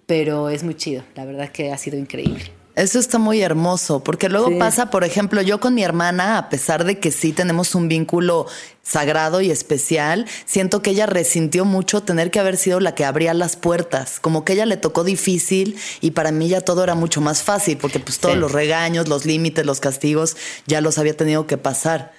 pero 0.06 0.50
es 0.50 0.62
muy 0.62 0.76
chido, 0.76 1.02
la 1.16 1.24
verdad 1.24 1.50
que 1.50 1.72
ha 1.72 1.78
sido 1.78 1.98
increíble. 1.98 2.44
Eso 2.74 2.98
está 2.98 3.18
muy 3.18 3.42
hermoso, 3.42 4.02
porque 4.02 4.30
luego 4.30 4.58
pasa, 4.58 4.88
por 4.88 5.04
ejemplo, 5.04 5.42
yo 5.42 5.60
con 5.60 5.74
mi 5.74 5.84
hermana, 5.84 6.38
a 6.38 6.48
pesar 6.48 6.84
de 6.84 6.98
que 6.98 7.10
sí 7.10 7.32
tenemos 7.32 7.74
un 7.74 7.86
vínculo 7.86 8.46
sagrado 8.82 9.42
y 9.42 9.50
especial, 9.50 10.26
siento 10.46 10.80
que 10.80 10.90
ella 10.90 11.04
resintió 11.04 11.66
mucho 11.66 12.02
tener 12.02 12.30
que 12.30 12.40
haber 12.40 12.56
sido 12.56 12.80
la 12.80 12.94
que 12.94 13.04
abría 13.04 13.34
las 13.34 13.56
puertas, 13.56 14.20
como 14.20 14.46
que 14.46 14.54
ella 14.54 14.64
le 14.64 14.78
tocó 14.78 15.04
difícil 15.04 15.76
y 16.00 16.12
para 16.12 16.32
mí 16.32 16.48
ya 16.48 16.62
todo 16.62 16.82
era 16.82 16.94
mucho 16.94 17.20
más 17.20 17.42
fácil, 17.42 17.76
porque 17.76 18.00
pues 18.00 18.18
todos 18.18 18.38
los 18.38 18.52
regaños, 18.52 19.06
los 19.06 19.26
límites, 19.26 19.66
los 19.66 19.80
castigos 19.80 20.38
ya 20.66 20.80
los 20.80 20.96
había 20.96 21.14
tenido 21.14 21.46
que 21.46 21.58
pasar. 21.58 22.12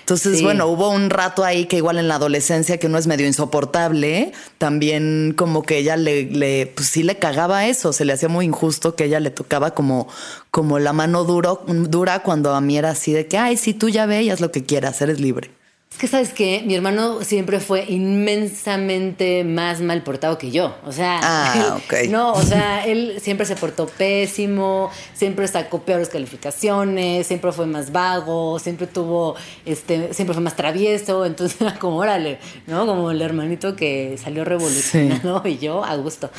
Entonces, 0.00 0.42
bueno, 0.42 0.66
hubo 0.66 0.90
un 0.90 1.10
rato 1.10 1.44
ahí 1.44 1.66
que 1.66 1.76
igual 1.76 1.98
en 1.98 2.08
la 2.08 2.14
adolescencia 2.14 2.78
que 2.78 2.86
uno 2.86 2.98
es 2.98 3.06
medio 3.06 3.26
insoportable, 3.26 4.32
también 4.58 5.34
como 5.36 5.62
que 5.62 5.78
ella 5.78 5.96
le, 5.96 6.24
le, 6.24 6.66
pues 6.66 6.88
sí 6.88 7.02
le 7.02 7.16
cagaba 7.16 7.66
eso, 7.66 7.92
se 7.92 8.04
le 8.04 8.12
hacía 8.14 8.28
muy 8.28 8.46
injusto 8.46 8.94
que 8.94 9.04
ella 9.04 9.20
le 9.20 9.30
tocaba 9.30 9.72
como, 9.72 10.08
como 10.50 10.78
la 10.78 10.92
mano 10.92 11.24
duro, 11.24 11.62
dura 11.66 12.22
cuando 12.22 12.54
a 12.54 12.60
mí 12.60 12.78
era 12.78 12.90
así 12.90 13.12
de 13.12 13.26
que, 13.26 13.38
ay, 13.38 13.56
si 13.56 13.74
tú 13.74 13.88
ya 13.88 14.06
veías 14.06 14.40
lo 14.40 14.50
que 14.50 14.64
quieras, 14.64 15.00
eres 15.02 15.20
libre. 15.20 15.50
Es 15.90 15.96
que 15.96 16.06
sabes 16.06 16.32
que 16.34 16.62
mi 16.66 16.74
hermano 16.74 17.24
siempre 17.24 17.60
fue 17.60 17.84
inmensamente 17.88 19.42
más 19.42 19.80
mal 19.80 20.02
portado 20.02 20.36
que 20.36 20.50
yo. 20.50 20.76
O 20.84 20.92
sea, 20.92 21.18
ah, 21.22 21.78
no, 22.08 22.34
o 22.34 22.42
sea, 22.42 22.86
él 22.86 23.18
siempre 23.20 23.46
se 23.46 23.56
portó 23.56 23.86
pésimo, 23.86 24.90
siempre 25.14 25.48
sacó 25.48 25.82
peores 25.82 26.08
calificaciones, 26.10 27.26
siempre 27.26 27.52
fue 27.52 27.66
más 27.66 27.90
vago, 27.90 28.58
siempre 28.58 28.86
tuvo, 28.86 29.34
este, 29.64 30.12
siempre 30.12 30.34
fue 30.34 30.42
más 30.42 30.56
travieso. 30.56 31.24
Entonces 31.24 31.58
era 31.60 31.78
como, 31.78 31.96
órale, 31.96 32.38
¿no? 32.66 32.86
Como 32.86 33.10
el 33.10 33.22
hermanito 33.22 33.74
que 33.74 34.18
salió 34.22 34.44
revolucionado 34.44 35.42
y 35.46 35.58
yo 35.58 35.84
a 35.84 35.96
gusto. 35.96 36.30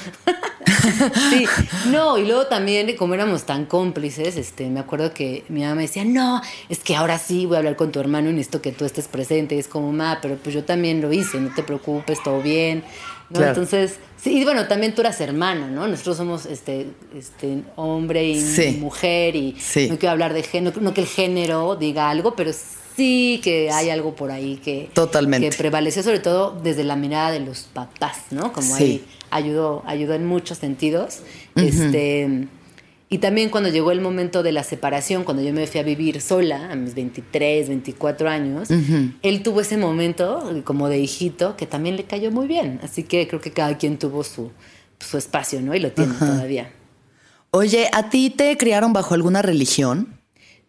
sí, 1.32 1.46
no, 1.90 2.18
y 2.18 2.26
luego 2.26 2.46
también, 2.46 2.96
como 2.96 3.16
éramos 3.16 3.44
tan 3.44 3.66
cómplices, 3.66 4.38
este, 4.38 4.70
me 4.70 4.80
acuerdo 4.80 5.14
que 5.14 5.44
mi 5.50 5.62
mamá 5.62 5.76
me 5.76 5.82
decía, 5.82 6.06
no, 6.06 6.42
es 6.70 6.80
que 6.80 6.96
ahora 6.96 7.18
sí 7.18 7.46
voy 7.46 7.56
a 7.56 7.58
hablar 7.60 7.76
con 7.76 7.92
tu 7.92 8.00
hermano 8.00 8.30
y 8.30 8.34
necesito 8.34 8.62
que 8.62 8.72
tú 8.72 8.86
estés 8.86 9.08
presente 9.08 9.39
es 9.50 9.68
como, 9.68 9.92
ma, 9.92 10.20
pero 10.22 10.36
pues 10.36 10.54
yo 10.56 10.64
también 10.64 11.02
lo 11.02 11.12
hice, 11.14 11.40
no 11.40 11.54
te 11.54 11.64
preocupes, 11.64 12.22
todo 12.24 12.42
bien. 12.42 12.84
¿no? 13.30 13.44
Entonces, 13.44 13.98
sí, 14.18 14.40
y 14.40 14.44
bueno, 14.44 14.68
también 14.68 14.94
tú 14.96 15.02
eras 15.02 15.22
hermana, 15.22 15.68
¿no? 15.68 15.88
Nosotros 15.88 16.18
somos 16.18 16.46
este, 16.46 16.88
este 17.16 17.64
hombre 17.76 18.28
y 18.28 18.78
mujer 18.80 19.36
y 19.36 19.56
no 19.90 19.98
quiero 19.98 20.12
hablar 20.12 20.34
de 20.34 20.44
género, 20.44 20.82
no 20.82 20.94
que 20.94 21.02
el 21.02 21.08
género 21.08 21.76
diga 21.76 22.10
algo, 22.10 22.36
pero 22.36 22.52
sí 22.96 23.40
que 23.44 23.70
hay 23.72 23.90
algo 23.90 24.16
por 24.16 24.32
ahí 24.32 24.58
que, 24.58 24.90
Totalmente. 24.94 25.50
que 25.50 25.56
prevaleció 25.56 26.02
sobre 26.02 26.20
todo 26.20 26.60
desde 26.64 26.84
la 26.84 26.96
mirada 26.96 27.32
de 27.32 27.40
los 27.40 27.62
papás, 27.74 28.18
¿no? 28.32 28.52
Como 28.52 28.76
ahí 28.76 29.06
ayudó, 29.30 29.84
ayudó 29.86 30.16
en 30.16 30.26
muchos 30.26 30.58
sentidos. 30.58 31.20
Este 31.56 32.48
y 33.12 33.18
también 33.18 33.50
cuando 33.50 33.70
llegó 33.70 33.92
el 33.92 34.02
momento 34.02 34.44
de 34.44 34.52
la 34.52 34.64
separación, 34.64 35.24
cuando 35.24 35.42
yo 35.42 35.52
me 35.52 35.66
fui 35.66 35.80
a 35.80 35.84
vivir 35.84 36.22
sola, 36.22 36.72
a 36.72 36.76
mis 36.76 36.94
23, 36.94 37.68
24 37.68 38.30
años, 38.30 38.70
él 39.24 39.42
tuvo 39.42 39.62
ese 39.62 39.78
momento 39.78 40.62
como 40.64 40.90
de 40.90 41.00
hijito 41.00 41.58
que 41.58 41.66
también 41.66 41.96
le 41.96 42.04
cayó 42.04 42.30
muy 42.30 42.48
bien. 42.48 42.80
Así 42.84 43.02
que 43.04 43.28
creo 43.28 43.42
que 43.42 43.52
cada 43.52 43.78
quien 43.80 43.98
tuvo 43.98 44.24
su, 44.24 44.52
su 45.00 45.18
espacio, 45.18 45.60
¿no? 45.60 45.74
Y 45.74 45.80
lo 45.80 45.92
tiene 45.92 46.14
todavía. 46.20 46.72
Oye, 47.50 47.90
¿a 47.94 48.12
ti 48.12 48.30
te 48.30 48.56
criaron 48.58 48.94
bajo 48.94 49.16
alguna 49.16 49.42
religión? 49.42 50.20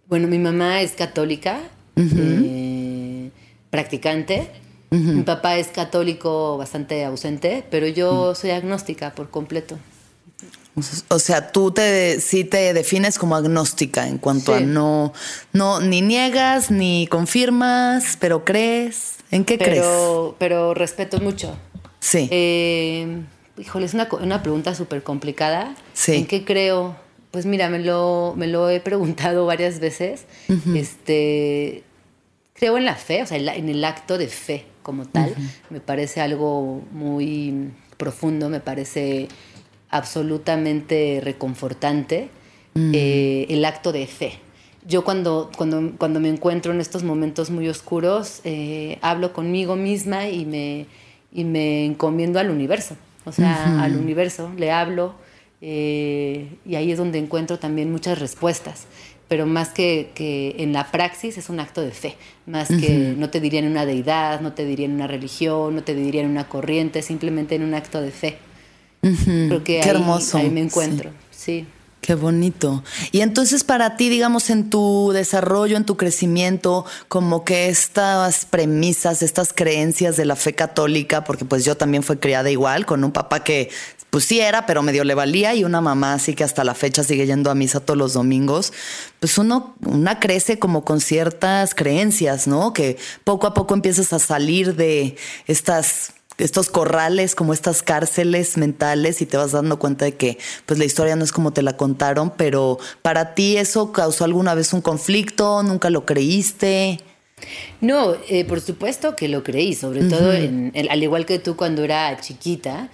Bueno, 0.06 0.26
mi 0.26 0.38
mamá 0.38 0.80
es 0.80 0.92
católica, 0.92 1.60
eh, 1.94 3.30
practicante. 3.68 4.48
Mi 4.88 5.22
papá 5.22 5.58
es 5.58 5.68
católico 5.68 6.56
bastante 6.56 7.04
ausente, 7.04 7.64
pero 7.70 7.86
yo 7.86 8.34
soy 8.34 8.50
agnóstica 8.50 9.14
por 9.14 9.30
completo. 9.30 9.78
O 11.08 11.18
sea, 11.18 11.50
tú 11.50 11.72
te 11.72 12.20
sí 12.20 12.44
te 12.44 12.72
defines 12.72 13.18
como 13.18 13.34
agnóstica 13.36 14.06
en 14.06 14.18
cuanto 14.18 14.54
a 14.54 14.60
no, 14.60 15.12
no, 15.52 15.80
ni 15.80 16.00
niegas 16.00 16.70
ni 16.70 17.06
confirmas, 17.08 18.16
pero 18.20 18.44
crees. 18.44 19.16
¿En 19.30 19.44
qué 19.44 19.58
crees? 19.58 19.84
Pero 20.38 20.74
respeto 20.74 21.20
mucho. 21.20 21.56
Sí. 21.98 22.28
Eh, 22.30 23.22
híjole, 23.58 23.86
es 23.86 23.94
una, 23.94 24.08
una 24.20 24.42
pregunta 24.42 24.74
súper 24.74 25.02
complicada. 25.02 25.74
Sí. 25.92 26.14
¿En 26.14 26.26
qué 26.26 26.44
creo? 26.44 26.96
Pues 27.30 27.46
mira, 27.46 27.68
me 27.68 27.78
lo, 27.80 28.34
me 28.36 28.46
lo 28.46 28.70
he 28.70 28.80
preguntado 28.80 29.46
varias 29.46 29.80
veces. 29.80 30.24
Este 30.74 31.84
creo 32.54 32.76
en 32.76 32.84
la 32.84 32.94
fe, 32.94 33.22
o 33.22 33.26
sea, 33.26 33.38
en 33.38 33.68
el 33.68 33.84
acto 33.84 34.18
de 34.18 34.28
fe 34.28 34.66
como 34.82 35.06
tal. 35.06 35.34
Me 35.70 35.80
parece 35.80 36.20
algo 36.20 36.82
muy 36.92 37.70
profundo, 37.96 38.48
me 38.48 38.60
parece 38.60 39.28
absolutamente 39.90 41.20
reconfortante 41.22 42.30
mm. 42.74 42.92
eh, 42.94 43.46
el 43.50 43.64
acto 43.64 43.92
de 43.92 44.06
fe. 44.06 44.38
Yo 44.86 45.04
cuando, 45.04 45.50
cuando, 45.56 45.92
cuando, 45.98 46.20
me 46.20 46.28
encuentro 46.28 46.72
en 46.72 46.80
estos 46.80 47.02
momentos 47.02 47.50
muy 47.50 47.68
oscuros, 47.68 48.40
eh, 48.44 48.98
hablo 49.02 49.32
conmigo 49.32 49.76
misma 49.76 50.28
y 50.28 50.46
me, 50.46 50.86
y 51.32 51.44
me 51.44 51.84
encomiendo 51.84 52.38
al 52.38 52.50
universo. 52.50 52.96
O 53.26 53.32
sea, 53.32 53.82
al 53.82 53.96
universo 53.96 54.50
le 54.56 54.72
hablo 54.72 55.14
eh, 55.60 56.56
y 56.64 56.74
ahí 56.76 56.90
es 56.90 56.96
donde 56.96 57.18
encuentro 57.18 57.58
también 57.58 57.92
muchas 57.92 58.18
respuestas. 58.18 58.86
Pero 59.28 59.46
más 59.46 59.68
que, 59.68 60.10
que, 60.14 60.56
en 60.58 60.72
la 60.72 60.90
praxis 60.90 61.38
es 61.38 61.50
un 61.50 61.60
acto 61.60 61.82
de 61.82 61.92
fe. 61.92 62.16
Más 62.46 62.68
que 62.68 63.14
no 63.16 63.30
te 63.30 63.38
diría 63.38 63.60
en 63.60 63.68
una 63.68 63.86
deidad, 63.86 64.40
no 64.40 64.54
te 64.54 64.64
diría 64.64 64.86
en 64.86 64.94
una 64.94 65.06
religión, 65.06 65.76
no 65.76 65.84
te 65.84 65.94
diría 65.94 66.22
en 66.22 66.30
una 66.30 66.48
corriente, 66.48 67.02
simplemente 67.02 67.54
en 67.54 67.62
un 67.62 67.74
acto 67.74 68.00
de 68.00 68.10
fe. 68.10 68.38
Creo 69.00 69.64
que 69.64 69.80
Qué 69.80 69.82
ahí, 69.82 69.88
hermoso. 69.90 70.38
ahí 70.38 70.50
me 70.50 70.60
encuentro, 70.60 71.10
sí. 71.30 71.66
Qué 72.00 72.14
bonito. 72.14 72.82
Y 73.12 73.20
entonces 73.20 73.62
para 73.62 73.96
ti, 73.96 74.08
digamos, 74.08 74.48
en 74.48 74.70
tu 74.70 75.10
desarrollo, 75.12 75.76
en 75.76 75.84
tu 75.84 75.98
crecimiento, 75.98 76.86
como 77.08 77.44
que 77.44 77.68
estas 77.68 78.46
premisas, 78.46 79.22
estas 79.22 79.52
creencias 79.52 80.16
de 80.16 80.24
la 80.24 80.34
fe 80.34 80.54
católica, 80.54 81.24
porque 81.24 81.44
pues 81.44 81.64
yo 81.64 81.76
también 81.76 82.02
fui 82.02 82.16
criada 82.16 82.50
igual, 82.50 82.86
con 82.86 83.04
un 83.04 83.12
papá 83.12 83.44
que 83.44 83.68
pues 84.08 84.24
sí 84.24 84.40
era, 84.40 84.66
pero 84.66 84.82
medio 84.82 85.04
le 85.04 85.14
valía, 85.14 85.54
y 85.54 85.62
una 85.62 85.80
mamá 85.80 86.14
así 86.14 86.34
que 86.34 86.42
hasta 86.42 86.64
la 86.64 86.74
fecha 86.74 87.04
sigue 87.04 87.26
yendo 87.26 87.50
a 87.50 87.54
misa 87.54 87.80
todos 87.80 87.98
los 87.98 88.14
domingos, 88.14 88.72
pues 89.20 89.38
uno, 89.38 89.76
una 89.86 90.18
crece 90.18 90.58
como 90.58 90.84
con 90.84 91.00
ciertas 91.00 91.74
creencias, 91.74 92.48
¿no? 92.48 92.72
Que 92.72 92.96
poco 93.22 93.46
a 93.46 93.54
poco 93.54 93.74
empiezas 93.74 94.12
a 94.12 94.18
salir 94.18 94.74
de 94.74 95.16
estas 95.46 96.14
estos 96.40 96.70
corrales, 96.70 97.34
como 97.34 97.52
estas 97.52 97.82
cárceles 97.82 98.56
mentales 98.56 99.20
y 99.22 99.26
te 99.26 99.36
vas 99.36 99.52
dando 99.52 99.78
cuenta 99.78 100.04
de 100.04 100.12
que 100.12 100.38
pues 100.66 100.78
la 100.78 100.84
historia 100.84 101.16
no 101.16 101.24
es 101.24 101.32
como 101.32 101.52
te 101.52 101.62
la 101.62 101.76
contaron, 101.76 102.32
pero 102.36 102.78
para 103.02 103.34
ti 103.34 103.56
eso 103.56 103.92
causó 103.92 104.24
alguna 104.24 104.54
vez 104.54 104.72
un 104.72 104.80
conflicto, 104.80 105.62
nunca 105.62 105.90
lo 105.90 106.04
creíste. 106.04 107.00
No, 107.80 108.14
eh, 108.28 108.44
por 108.44 108.60
supuesto 108.60 109.16
que 109.16 109.28
lo 109.28 109.42
creí, 109.42 109.74
sobre 109.74 110.04
todo 110.04 110.32
en, 110.32 110.72
al 110.90 111.02
igual 111.02 111.24
que 111.24 111.38
tú 111.38 111.56
cuando 111.56 111.82
era 111.82 112.18
chiquita 112.20 112.90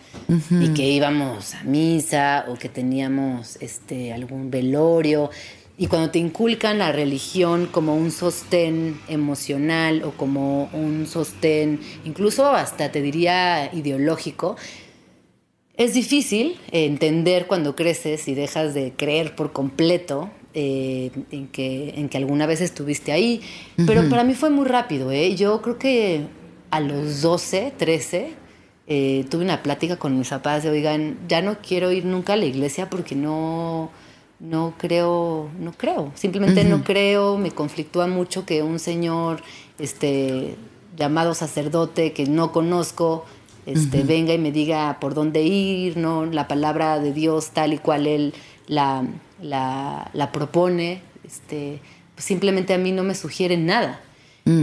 y 0.50 0.68
que 0.68 0.84
íbamos 0.84 1.54
a 1.54 1.64
misa 1.64 2.44
o 2.48 2.54
que 2.54 2.68
teníamos 2.68 3.56
este 3.60 4.12
algún 4.12 4.50
velorio 4.50 5.30
y 5.78 5.88
cuando 5.88 6.10
te 6.10 6.18
inculcan 6.18 6.78
la 6.78 6.92
religión 6.92 7.66
como 7.70 7.96
un 7.96 8.10
sostén 8.10 9.00
emocional 9.08 10.02
o 10.04 10.12
como 10.12 10.70
un 10.72 11.06
sostén 11.06 11.80
incluso 12.04 12.46
hasta 12.46 12.90
te 12.90 13.02
diría 13.02 13.70
ideológico, 13.74 14.56
es 15.76 15.92
difícil 15.92 16.58
entender 16.72 17.46
cuando 17.46 17.76
creces 17.76 18.28
y 18.28 18.34
dejas 18.34 18.72
de 18.72 18.94
creer 18.96 19.34
por 19.34 19.52
completo 19.52 20.30
eh, 20.54 21.10
en, 21.30 21.48
que, 21.48 21.92
en 21.96 22.08
que 22.08 22.16
alguna 22.16 22.46
vez 22.46 22.62
estuviste 22.62 23.12
ahí. 23.12 23.42
Pero 23.86 24.08
para 24.08 24.24
mí 24.24 24.32
fue 24.32 24.48
muy 24.48 24.64
rápido. 24.64 25.12
¿eh? 25.12 25.34
Yo 25.34 25.60
creo 25.60 25.78
que 25.78 26.22
a 26.70 26.80
los 26.80 27.20
12, 27.20 27.74
13, 27.76 28.30
eh, 28.86 29.26
tuve 29.28 29.44
una 29.44 29.62
plática 29.62 29.96
con 29.98 30.18
mis 30.18 30.30
papás 30.30 30.62
de, 30.62 30.70
oigan, 30.70 31.18
ya 31.28 31.42
no 31.42 31.58
quiero 31.60 31.92
ir 31.92 32.06
nunca 32.06 32.32
a 32.32 32.36
la 32.36 32.46
iglesia 32.46 32.88
porque 32.88 33.14
no, 33.14 33.90
no 34.40 34.74
creo, 34.78 35.48
no 35.58 35.72
creo. 35.72 36.12
Simplemente 36.14 36.64
no 36.64 36.84
creo, 36.84 37.38
me 37.38 37.50
conflictúa 37.50 38.06
mucho 38.06 38.44
que 38.44 38.62
un 38.62 38.78
señor 38.78 39.42
este, 39.78 40.56
llamado 40.96 41.34
sacerdote 41.34 42.12
que 42.12 42.26
no 42.26 42.52
conozco 42.52 43.24
este, 43.66 44.04
venga 44.04 44.32
y 44.34 44.38
me 44.38 44.52
diga 44.52 44.98
por 45.00 45.14
dónde 45.14 45.42
ir, 45.42 45.96
¿no? 45.96 46.24
La 46.26 46.46
palabra 46.48 46.98
de 47.00 47.12
Dios 47.12 47.50
tal 47.50 47.72
y 47.72 47.78
cual 47.78 48.06
él 48.06 48.32
la, 48.68 49.04
la, 49.42 50.08
la 50.12 50.32
propone, 50.32 51.02
este, 51.24 51.80
pues 52.14 52.24
simplemente 52.24 52.74
a 52.74 52.78
mí 52.78 52.92
no 52.92 53.02
me 53.02 53.14
sugiere 53.14 53.56
nada. 53.56 54.00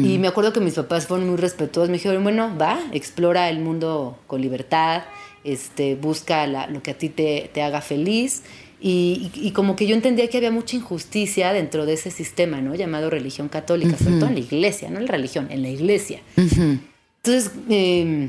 Y 0.06 0.18
me 0.18 0.30
acuerdo 0.30 0.53
que 0.53 0.62
mis 0.62 0.75
papás 0.75 1.08
fueron 1.08 1.27
muy 1.27 1.36
respetuosos, 1.36 1.89
me 1.89 1.98
dijeron, 1.98 2.24
bueno, 2.24 2.56
va, 2.58 2.80
explora 2.94 3.50
el 3.50 3.60
mundo 3.60 4.18
con 4.27 4.39
libertad, 4.39 5.03
este, 5.44 5.96
busca 5.96 6.48
la- 6.48 6.68
lo 6.68 6.82
que 6.82 6.92
a 6.92 6.98
ti 6.98 7.10
te, 7.10 7.50
te 7.53 7.62
haga 7.62 7.82
feliz. 7.82 8.44
Y, 8.85 9.31
y- 9.33 9.51
como 9.51 9.77
que 9.77 9.87
yo 9.87 9.95
entendía 9.95 10.27
que 10.29 10.35
había 10.37 10.51
mucha 10.51 10.75
injusticia 10.75 11.53
dentro 11.53 11.85
de 11.85 11.93
ese 11.93 12.11
sistema, 12.11 12.59
¿no? 12.59 12.75
Llamado 12.75 13.09
religión 13.09 13.47
católica, 13.47 13.97
sobre 13.97 14.15
todo 14.17 14.27
en 14.27 14.33
la 14.33 14.41
iglesia, 14.41 14.89
no 14.89 14.97
en 14.99 15.05
la 15.05 15.11
religión, 15.13 15.47
en 15.51 15.61
la 15.61 15.69
iglesia. 15.69 16.19
Entonces, 16.35 17.51
eh, 17.69 18.27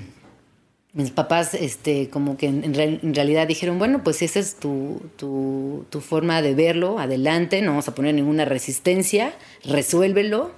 mis 0.92 1.10
papás, 1.10 1.54
este, 1.54 2.08
como 2.08 2.36
que 2.36 2.46
en, 2.46 2.62
en 2.62 2.72
real- 2.74 3.00
en 3.02 3.14
realidad 3.16 3.48
dijeron, 3.48 3.80
bueno, 3.80 4.04
pues 4.04 4.22
esa 4.22 4.38
es 4.38 4.54
tu, 4.54 5.02
tu, 5.16 5.86
tu 5.90 6.00
forma 6.00 6.40
de 6.40 6.54
verlo, 6.54 7.00
adelante, 7.00 7.60
no 7.60 7.72
vamos 7.72 7.88
a 7.88 7.94
poner 7.96 8.14
ninguna 8.14 8.44
resistencia, 8.44 9.34
resuélvelo 9.64 10.52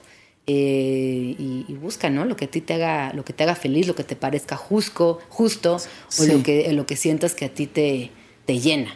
eh, 0.46 1.34
y, 1.38 1.64
y 1.68 1.72
busca, 1.74 2.10
¿no? 2.10 2.26
Lo 2.26 2.36
que 2.36 2.44
a 2.44 2.50
ti 2.50 2.60
te 2.60 2.74
haga, 2.74 3.14
lo 3.14 3.24
que 3.24 3.32
te 3.32 3.44
haga 3.44 3.54
feliz, 3.54 3.86
lo 3.86 3.94
que 3.94 4.04
te 4.04 4.14
parezca 4.14 4.56
justo, 4.56 5.20
justo, 5.30 5.76
o 5.76 5.80
Sí. 6.10 6.30
lo 6.30 6.42
que, 6.42 6.70
lo 6.72 6.84
que 6.84 6.96
sientas 6.96 7.34
que 7.34 7.46
a 7.46 7.48
ti 7.48 7.66
te, 7.66 8.10
te 8.44 8.58
llena. 8.60 8.94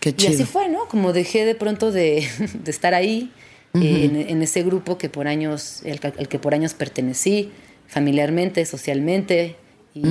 Qué 0.00 0.14
Y 0.16 0.26
así 0.26 0.44
fue, 0.44 0.68
¿no? 0.68 0.86
Como 0.88 1.12
dejé 1.12 1.44
de 1.44 1.54
pronto 1.54 1.90
de, 1.92 2.26
de 2.64 2.70
estar 2.70 2.94
ahí, 2.94 3.32
eh, 3.74 4.04
en, 4.04 4.16
en 4.16 4.42
ese 4.42 4.62
grupo 4.62 4.96
que 4.98 5.08
por 5.08 5.28
años, 5.28 5.80
el, 5.84 6.00
que- 6.00 6.08
al 6.18 6.28
que 6.28 6.38
por 6.38 6.54
años 6.54 6.74
pertenecí, 6.74 7.50
familiarmente, 7.86 8.64
socialmente, 8.66 9.56
y, 9.94 10.04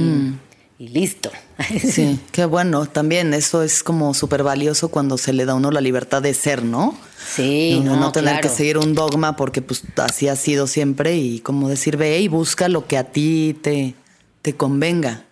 y 0.79 0.87
listo. 0.89 1.31
Sí, 1.79 2.19
qué 2.31 2.45
bueno. 2.45 2.85
También 2.85 3.33
eso 3.33 3.63
es 3.63 3.81
como 3.83 4.13
súper 4.13 4.43
valioso 4.43 4.89
cuando 4.89 5.17
se 5.17 5.33
le 5.33 5.45
da 5.45 5.53
a 5.53 5.55
uno 5.55 5.71
la 5.71 5.81
libertad 5.81 6.21
de 6.21 6.33
ser, 6.33 6.63
¿no? 6.63 6.97
Sí, 7.35 7.79
no, 7.83 7.95
no, 7.95 8.01
no 8.01 8.11
tener 8.11 8.33
claro. 8.35 8.41
que 8.49 8.55
seguir 8.55 8.77
un 8.77 8.93
dogma 8.93 9.35
porque 9.35 9.61
pues 9.61 9.83
así 9.97 10.27
ha 10.27 10.35
sido 10.35 10.67
siempre 10.67 11.17
y 11.17 11.39
como 11.39 11.67
decir, 11.69 11.97
ve 11.97 12.19
y 12.19 12.27
busca 12.27 12.69
lo 12.69 12.85
que 12.87 12.97
a 12.97 13.05
ti 13.05 13.57
te, 13.61 13.95
te 14.41 14.53
convenga. 14.53 15.25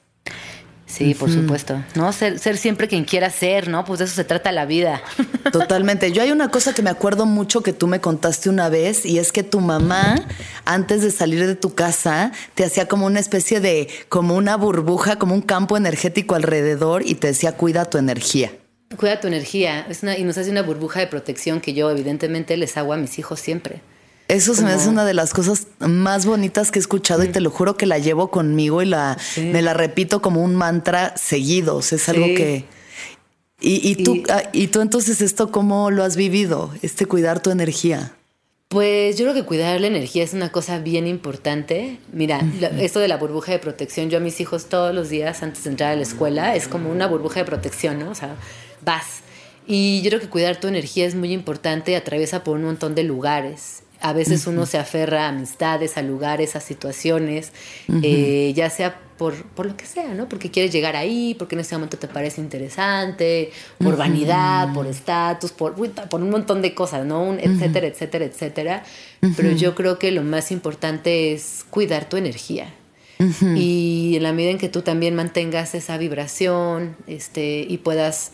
Sí, 0.95 1.13
por 1.13 1.29
supuesto. 1.29 1.83
No, 1.95 2.13
ser, 2.13 2.39
ser 2.39 2.55
siempre 2.55 2.87
quien 2.87 3.03
quiera 3.03 3.29
ser, 3.29 3.67
¿no? 3.67 3.83
Pues 3.83 3.99
de 3.99 4.05
eso 4.05 4.15
se 4.15 4.23
trata 4.23 4.53
la 4.53 4.65
vida. 4.65 5.01
Totalmente. 5.51 6.13
Yo 6.13 6.21
hay 6.21 6.31
una 6.31 6.49
cosa 6.49 6.73
que 6.73 6.81
me 6.81 6.89
acuerdo 6.89 7.25
mucho 7.25 7.61
que 7.61 7.73
tú 7.73 7.87
me 7.87 7.99
contaste 7.99 8.49
una 8.49 8.69
vez 8.69 9.05
y 9.05 9.19
es 9.19 9.33
que 9.33 9.43
tu 9.43 9.59
mamá, 9.59 10.15
antes 10.63 11.01
de 11.01 11.11
salir 11.11 11.45
de 11.45 11.55
tu 11.55 11.75
casa, 11.75 12.31
te 12.53 12.63
hacía 12.63 12.87
como 12.87 13.07
una 13.07 13.19
especie 13.19 13.59
de, 13.59 13.89
como 14.07 14.35
una 14.35 14.55
burbuja, 14.55 15.17
como 15.17 15.35
un 15.35 15.41
campo 15.41 15.75
energético 15.75 16.33
alrededor 16.35 17.03
y 17.05 17.15
te 17.15 17.27
decía, 17.27 17.57
cuida 17.57 17.83
tu 17.83 17.97
energía. 17.97 18.53
Cuida 18.95 19.19
tu 19.19 19.27
energía. 19.27 19.85
Es 19.89 20.01
una, 20.01 20.17
y 20.17 20.23
nos 20.23 20.37
hace 20.37 20.49
una 20.49 20.61
burbuja 20.61 21.01
de 21.01 21.07
protección 21.07 21.59
que 21.59 21.73
yo 21.73 21.91
evidentemente 21.91 22.55
les 22.55 22.77
hago 22.77 22.93
a 22.93 22.97
mis 22.97 23.19
hijos 23.19 23.41
siempre. 23.41 23.81
Eso 24.27 24.55
se 24.55 24.63
me 24.63 24.71
hace 24.71 24.89
una 24.89 25.05
de 25.05 25.13
las 25.13 25.33
cosas 25.33 25.67
más 25.79 26.25
bonitas 26.25 26.71
que 26.71 26.79
he 26.79 26.81
escuchado 26.81 27.23
y 27.23 27.27
te 27.27 27.41
lo 27.41 27.51
juro 27.51 27.77
que 27.77 27.85
la 27.85 27.99
llevo 27.99 28.31
conmigo 28.31 28.81
y 28.81 28.85
la 28.85 29.17
Sí. 29.19 29.41
me 29.41 29.61
la 29.61 29.73
repito 29.75 30.21
como 30.21 30.41
un 30.43 30.55
mantra 30.55 31.15
seguido. 31.15 31.75
O 31.75 31.81
sea, 31.83 31.97
es 31.97 32.09
algo 32.09 32.25
que. 32.25 32.65
Y, 33.61 33.87
y 33.87 34.03
tú, 34.03 34.15
Y- 34.15 34.23
ah, 34.29 34.49
y 34.51 34.67
tú 34.67 34.81
entonces 34.81 35.21
esto 35.21 35.51
cómo 35.51 35.91
lo 35.91 36.03
has 36.03 36.15
vivido, 36.15 36.71
este 36.81 37.05
cuidar 37.05 37.39
tu 37.41 37.51
energía. 37.51 38.13
Pues 38.67 39.15
yo 39.17 39.25
creo 39.25 39.35
que 39.35 39.43
cuidar 39.45 39.79
la 39.79 39.87
energía 39.87 40.23
es 40.23 40.33
una 40.33 40.51
cosa 40.51 40.79
bien 40.79 41.05
importante. 41.05 41.99
Mira, 42.11 42.41
esto 42.79 42.99
de 42.99 43.07
la 43.07 43.17
burbuja 43.17 43.51
de 43.51 43.59
protección, 43.59 44.09
yo 44.09 44.17
a 44.17 44.21
mis 44.21 44.41
hijos 44.41 44.65
todos 44.65 44.93
los 44.93 45.07
días 45.09 45.43
antes 45.43 45.63
de 45.65 45.69
entrar 45.69 45.91
a 45.91 45.95
la 45.95 46.01
escuela 46.01 46.55
es 46.55 46.67
como 46.67 46.89
una 46.91 47.05
burbuja 47.07 47.41
de 47.41 47.45
protección, 47.45 47.99
¿no? 47.99 48.09
O 48.09 48.15
sea, 48.15 48.35
vas. 48.83 49.21
Y 49.67 50.01
yo 50.01 50.09
creo 50.09 50.19
que 50.19 50.29
cuidar 50.29 50.59
tu 50.59 50.67
energía 50.67 51.05
es 51.05 51.13
muy 51.15 51.31
importante 51.31 51.91
y 51.91 51.95
atraviesa 51.95 52.43
por 52.43 52.57
un 52.57 52.63
montón 52.65 52.95
de 52.95 53.03
lugares. 53.03 53.83
A 54.05 54.13
veces 54.13 54.45
uno 54.45 54.67
se 54.67 54.77
aferra 54.77 55.25
a 55.25 55.29
amistades, 55.29 55.97
a 55.97 56.03
lugares, 56.03 56.55
a 56.55 56.59
situaciones, 56.59 57.51
eh, 58.03 58.53
ya 58.55 58.69
sea 58.69 58.99
por, 59.17 59.33
por 59.55 59.65
lo 59.65 59.75
que 59.75 59.87
sea, 59.87 60.13
¿no? 60.13 60.29
Porque 60.29 60.51
quieres 60.51 60.71
llegar 60.71 60.95
ahí, 60.95 61.35
porque 61.39 61.55
en 61.55 61.61
ese 61.61 61.73
momento 61.73 61.97
te 61.97 62.07
parece 62.07 62.39
interesante, 62.39 63.49
por 63.79 63.97
vanidad, 63.97 64.71
por 64.75 64.85
estatus, 64.85 65.51
por, 65.51 65.73
por 65.73 66.21
un 66.21 66.29
montón 66.29 66.61
de 66.61 66.75
cosas, 66.75 67.03
¿no? 67.03 67.23
Un 67.23 67.39
etcétera, 67.39 67.87
etcétera, 67.87 68.25
etcétera. 68.25 68.83
Pero 69.35 69.51
yo 69.53 69.73
creo 69.73 69.97
que 69.97 70.11
lo 70.11 70.21
más 70.21 70.51
importante 70.51 71.33
es 71.33 71.65
cuidar 71.71 72.07
tu 72.07 72.15
energía. 72.15 72.71
Y 73.55 74.13
en 74.17 74.21
la 74.21 74.33
medida 74.33 74.51
en 74.51 74.59
que 74.59 74.69
tú 74.69 74.83
también 74.83 75.15
mantengas 75.15 75.73
esa 75.73 75.97
vibración 75.97 76.95
este, 77.07 77.65
y 77.67 77.77
puedas 77.79 78.33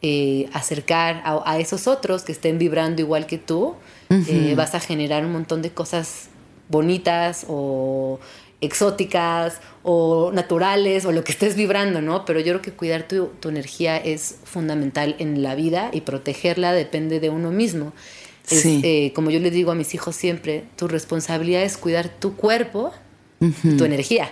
eh, 0.00 0.48
acercar 0.52 1.22
a, 1.24 1.42
a 1.48 1.60
esos 1.60 1.86
otros 1.86 2.24
que 2.24 2.32
estén 2.32 2.58
vibrando 2.58 3.02
igual 3.02 3.26
que 3.26 3.38
tú, 3.38 3.76
eh, 4.28 4.54
vas 4.56 4.74
a 4.74 4.80
generar 4.80 5.24
un 5.24 5.32
montón 5.32 5.62
de 5.62 5.70
cosas 5.70 6.28
bonitas 6.68 7.44
o 7.48 8.18
exóticas 8.60 9.60
o 9.82 10.30
naturales 10.32 11.04
o 11.04 11.12
lo 11.12 11.24
que 11.24 11.32
estés 11.32 11.56
vibrando, 11.56 12.00
¿no? 12.00 12.24
Pero 12.24 12.38
yo 12.40 12.46
creo 12.52 12.62
que 12.62 12.70
cuidar 12.72 13.02
tu, 13.08 13.26
tu 13.40 13.48
energía 13.48 13.96
es 13.96 14.36
fundamental 14.44 15.16
en 15.18 15.42
la 15.42 15.54
vida 15.54 15.90
y 15.92 16.02
protegerla 16.02 16.72
depende 16.72 17.18
de 17.20 17.28
uno 17.30 17.50
mismo. 17.50 17.92
Es, 18.48 18.62
Sí. 18.62 18.80
eh, 18.84 19.12
como 19.14 19.30
yo 19.30 19.40
les 19.40 19.52
digo 19.52 19.70
a 19.72 19.74
mis 19.74 19.94
hijos 19.94 20.14
siempre, 20.16 20.64
tu 20.76 20.88
responsabilidad 20.88 21.62
es 21.62 21.76
cuidar 21.76 22.08
tu 22.08 22.36
cuerpo 22.36 22.92
y 23.40 23.76
tu 23.76 23.84
energía. 23.84 24.30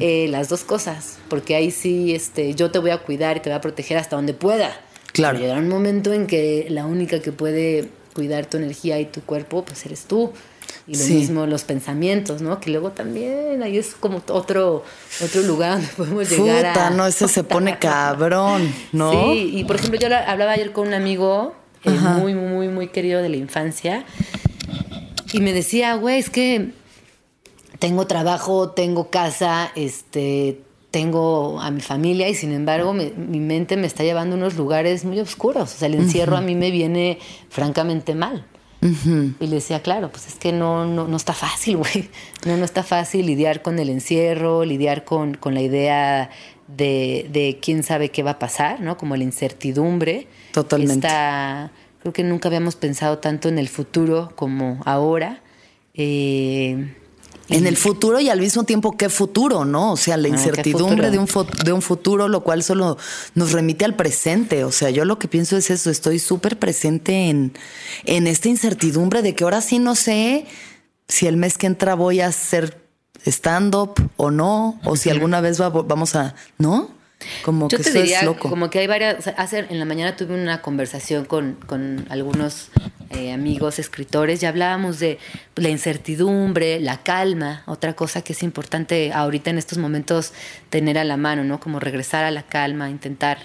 Eh, 0.00 0.26
las 0.28 0.48
dos 0.50 0.64
cosas, 0.64 1.18
porque 1.28 1.54
ahí 1.54 1.70
sí 1.70 2.14
este, 2.14 2.54
yo 2.54 2.70
te 2.70 2.78
voy 2.78 2.90
a 2.90 2.98
cuidar 2.98 3.36
y 3.38 3.40
te 3.40 3.48
voy 3.48 3.56
a 3.56 3.60
proteger 3.60 3.96
hasta 3.96 4.16
donde 4.16 4.34
pueda. 4.34 4.78
Claro. 5.12 5.38
Pero 5.38 5.44
llegará 5.44 5.60
un 5.60 5.68
momento 5.68 6.12
en 6.12 6.26
que 6.26 6.66
la 6.68 6.84
única 6.84 7.20
que 7.20 7.32
puede 7.32 7.88
cuidar 8.16 8.46
tu 8.46 8.56
energía 8.56 8.98
y 8.98 9.04
tu 9.04 9.20
cuerpo, 9.20 9.62
pues 9.64 9.84
eres 9.84 10.06
tú. 10.06 10.32
Y 10.88 10.92
lo 10.96 11.04
Sí. 11.04 11.14
mismo 11.14 11.46
los 11.46 11.64
pensamientos, 11.64 12.40
¿no? 12.42 12.58
Que 12.60 12.70
luego 12.70 12.90
también 12.92 13.62
ahí 13.62 13.76
es 13.76 13.94
como 13.94 14.22
otro, 14.30 14.84
otro 15.22 15.42
lugar 15.42 15.72
donde 15.72 15.88
podemos 15.96 16.30
llegar 16.30 16.68
Puta, 16.72 16.86
a... 16.86 16.90
no, 16.90 17.06
ese 17.06 17.28
se 17.28 17.44
pone 17.44 17.78
cabrón, 17.80 18.72
¿no? 18.92 19.10
Sí, 19.12 19.50
y 19.54 19.64
por 19.64 19.76
ejemplo, 19.76 19.98
yo 20.00 20.08
la- 20.08 20.24
hablaba 20.30 20.52
ayer 20.52 20.72
con 20.72 20.88
un 20.88 20.94
amigo 20.94 21.54
eh, 21.84 21.90
muy, 21.90 22.34
muy, 22.34 22.68
muy 22.68 22.88
querido 22.88 23.20
de 23.20 23.28
la 23.28 23.36
infancia 23.36 24.04
y 25.32 25.40
me 25.40 25.52
decía, 25.52 25.94
güey, 25.96 26.18
es 26.18 26.30
que 26.30 26.70
tengo 27.78 28.06
trabajo, 28.06 28.70
tengo 28.70 29.10
casa, 29.10 29.70
este, 29.74 30.60
tengo 30.96 31.60
a 31.60 31.70
mi 31.70 31.82
familia 31.82 32.26
y 32.26 32.34
sin 32.34 32.52
embargo 32.52 32.94
mi 32.94 33.38
mente 33.38 33.76
me 33.76 33.86
está 33.86 34.02
llevando 34.02 34.34
a 34.34 34.38
unos 34.38 34.56
lugares 34.56 35.04
muy 35.04 35.20
oscuros. 35.20 35.74
O 35.74 35.76
sea, 35.76 35.88
el 35.88 35.94
encierro 35.94 36.38
a 36.38 36.40
mí 36.40 36.54
me 36.54 36.70
viene 36.70 37.18
francamente 37.50 38.14
mal. 38.14 38.46
Y 38.80 39.46
le 39.46 39.56
decía, 39.56 39.82
claro, 39.82 40.10
pues 40.10 40.26
es 40.26 40.36
que 40.36 40.52
no, 40.52 40.86
no, 40.86 41.06
no 41.06 41.16
está 41.18 41.34
fácil, 41.34 41.76
güey. 41.82 42.08
No, 42.46 42.56
no 42.56 42.64
está 42.64 42.82
fácil 42.82 43.26
lidiar 43.26 43.60
con 43.60 43.78
el 43.78 43.90
encierro, 43.90 44.64
lidiar 44.64 45.04
con, 45.04 45.34
con 45.34 45.52
la 45.52 45.60
idea 45.60 46.30
de, 46.66 47.28
de 47.30 47.58
quién 47.60 47.82
sabe 47.82 48.08
qué 48.08 48.22
va 48.22 48.30
a 48.30 48.38
pasar, 48.38 48.80
¿no? 48.80 48.96
Como 48.96 49.16
la 49.16 49.24
incertidumbre. 49.24 50.28
Totalmente. 50.52 51.06
Está, 51.06 51.72
creo 52.00 52.14
que 52.14 52.24
nunca 52.24 52.48
habíamos 52.48 52.74
pensado 52.74 53.18
tanto 53.18 53.50
en 53.50 53.58
el 53.58 53.68
futuro 53.68 54.32
como 54.34 54.80
ahora. 54.86 55.42
Eh, 55.92 56.94
En 57.48 57.66
el 57.66 57.76
futuro 57.76 58.18
y 58.20 58.28
al 58.28 58.40
mismo 58.40 58.64
tiempo, 58.64 58.96
¿qué 58.96 59.08
futuro, 59.08 59.64
no? 59.64 59.92
O 59.92 59.96
sea, 59.96 60.16
la 60.16 60.26
Ah, 60.28 60.30
¿qué 60.30 60.36
incertidumbre 60.36 61.10
de 61.10 61.18
un, 61.18 61.28
de 61.64 61.72
un 61.72 61.82
futuro, 61.82 62.28
lo 62.28 62.40
cual 62.42 62.62
solo 62.64 62.98
nos 63.34 63.52
remite 63.52 63.84
al 63.84 63.94
presente. 63.94 64.64
O 64.64 64.72
sea, 64.72 64.90
yo 64.90 65.04
lo 65.04 65.18
que 65.18 65.28
pienso 65.28 65.56
es 65.56 65.70
eso, 65.70 65.90
estoy 65.90 66.18
súper 66.18 66.58
presente 66.58 67.28
en, 67.28 67.52
en 68.04 68.26
esta 68.26 68.48
incertidumbre 68.48 69.22
de 69.22 69.34
que 69.34 69.44
ahora 69.44 69.60
sí 69.60 69.78
no 69.78 69.94
sé 69.94 70.46
si 71.08 71.26
el 71.28 71.36
mes 71.36 71.56
que 71.56 71.66
entra 71.68 71.94
voy 71.94 72.20
a 72.20 72.26
hacer 72.28 72.82
stand-up 73.24 73.94
o 74.16 74.30
no, 74.30 74.80
o 74.84 74.96
si 74.96 75.10
alguna 75.10 75.40
vez 75.40 75.60
va- 75.60 75.68
vamos 75.68 76.14
a, 76.16 76.34
¿no? 76.58 76.90
Como 77.44 77.68
Yo 77.68 77.78
que 77.78 77.84
te 77.84 77.90
eso 77.90 77.98
diría, 78.00 78.18
es 78.20 78.24
loco. 78.24 78.50
como 78.50 78.68
que 78.68 78.78
hay 78.78 78.86
varias. 78.86 79.18
o 79.18 79.22
sea, 79.22 79.32
hace, 79.38 79.60
en 79.70 79.78
la 79.78 79.84
mañana 79.84 80.16
tuve 80.16 80.34
una 80.34 80.60
conversación 80.60 81.24
con, 81.24 81.54
con 81.66 82.06
algunos 82.10 82.68
eh, 83.10 83.32
amigos 83.32 83.78
escritores 83.78 84.42
y 84.42 84.46
hablábamos 84.46 84.98
de 84.98 85.18
la 85.54 85.70
incertidumbre, 85.70 86.78
la 86.80 87.02
calma, 87.02 87.62
otra 87.66 87.94
cosa 87.94 88.22
que 88.22 88.32
es 88.34 88.42
importante 88.42 89.12
ahorita 89.12 89.50
en 89.50 89.58
estos 89.58 89.78
momentos 89.78 90.32
tener 90.68 90.98
a 90.98 91.04
la 91.04 91.16
mano, 91.16 91.42
¿no? 91.42 91.58
Como 91.58 91.80
regresar 91.80 92.24
a 92.24 92.30
la 92.30 92.42
calma, 92.42 92.90
intentar 92.90 93.38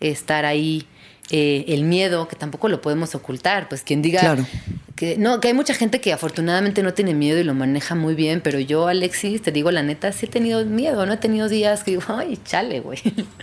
estar 0.00 0.44
ahí. 0.44 0.86
Eh, 1.30 1.64
el 1.68 1.82
miedo, 1.84 2.28
que 2.28 2.36
tampoco 2.36 2.68
lo 2.68 2.80
podemos 2.80 3.14
ocultar, 3.14 3.68
pues 3.68 3.82
quien 3.82 4.00
diga 4.02 4.20
Claro. 4.20 4.46
que 4.94 5.16
no, 5.18 5.40
que 5.40 5.48
hay 5.48 5.54
mucha 5.54 5.74
gente 5.74 6.00
que 6.00 6.12
afortunadamente 6.12 6.82
no 6.82 6.94
tiene 6.94 7.14
miedo 7.14 7.38
y 7.38 7.44
lo 7.44 7.52
maneja 7.54 7.94
muy 7.94 8.14
bien, 8.14 8.40
pero 8.40 8.60
yo, 8.60 8.86
Alexis, 8.86 9.42
te 9.42 9.50
digo 9.52 9.70
la 9.70 9.82
neta, 9.82 10.12
sí 10.12 10.26
he 10.26 10.28
tenido 10.28 10.64
miedo, 10.64 11.04
no 11.04 11.12
he 11.12 11.16
tenido 11.16 11.48
días 11.48 11.82
que 11.84 11.92
digo, 11.92 12.02
ay, 12.08 12.38
chale, 12.44 12.80
güey. 12.80 13.00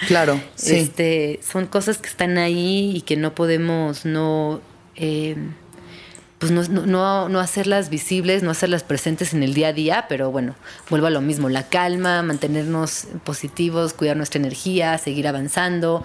Claro, 0.07 0.39
sí. 0.55 0.75
Este, 0.75 1.39
son 1.47 1.67
cosas 1.67 1.97
que 1.97 2.07
están 2.07 2.37
ahí 2.37 2.93
y 2.95 3.01
que 3.01 3.17
no 3.17 3.35
podemos 3.35 4.05
no, 4.05 4.61
eh, 4.95 5.35
pues 6.43 6.69
no, 6.69 6.85
no- 6.85 7.29
no, 7.29 7.39
hacerlas 7.39 7.89
visibles, 7.89 8.43
no 8.43 8.51
hacerlas 8.51 8.83
presentes 8.83 9.33
en 9.33 9.43
el 9.43 9.53
día 9.53 9.69
a 9.69 9.73
día, 9.73 10.05
pero 10.09 10.29
bueno, 10.29 10.55
vuelvo 10.89 11.07
a 11.07 11.09
lo 11.09 11.21
mismo, 11.21 11.47
la 11.47 11.69
calma, 11.69 12.21
mantenernos 12.21 13.05
positivos, 13.23 13.93
cuidar 13.93 14.17
nuestra 14.17 14.39
energía, 14.41 14.97
seguir 14.97 15.25
avanzando 15.29 16.03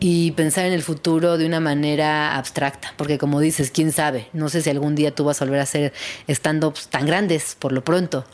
y 0.00 0.32
pensar 0.32 0.66
en 0.66 0.72
el 0.72 0.82
futuro 0.82 1.38
de 1.38 1.46
una 1.46 1.60
manera 1.60 2.36
abstracta, 2.36 2.92
porque 2.96 3.18
como 3.18 3.38
dices, 3.38 3.70
quién 3.70 3.92
sabe, 3.92 4.26
no 4.32 4.48
sé 4.48 4.62
si 4.62 4.70
algún 4.70 4.96
día 4.96 5.14
tú 5.14 5.22
vas 5.22 5.40
a 5.40 5.44
volver 5.44 5.60
a 5.60 5.62
hacer 5.62 5.92
stand-ups 6.26 6.88
tan 6.88 7.06
grandes 7.06 7.54
por 7.56 7.70
lo 7.70 7.84
pronto. 7.84 8.24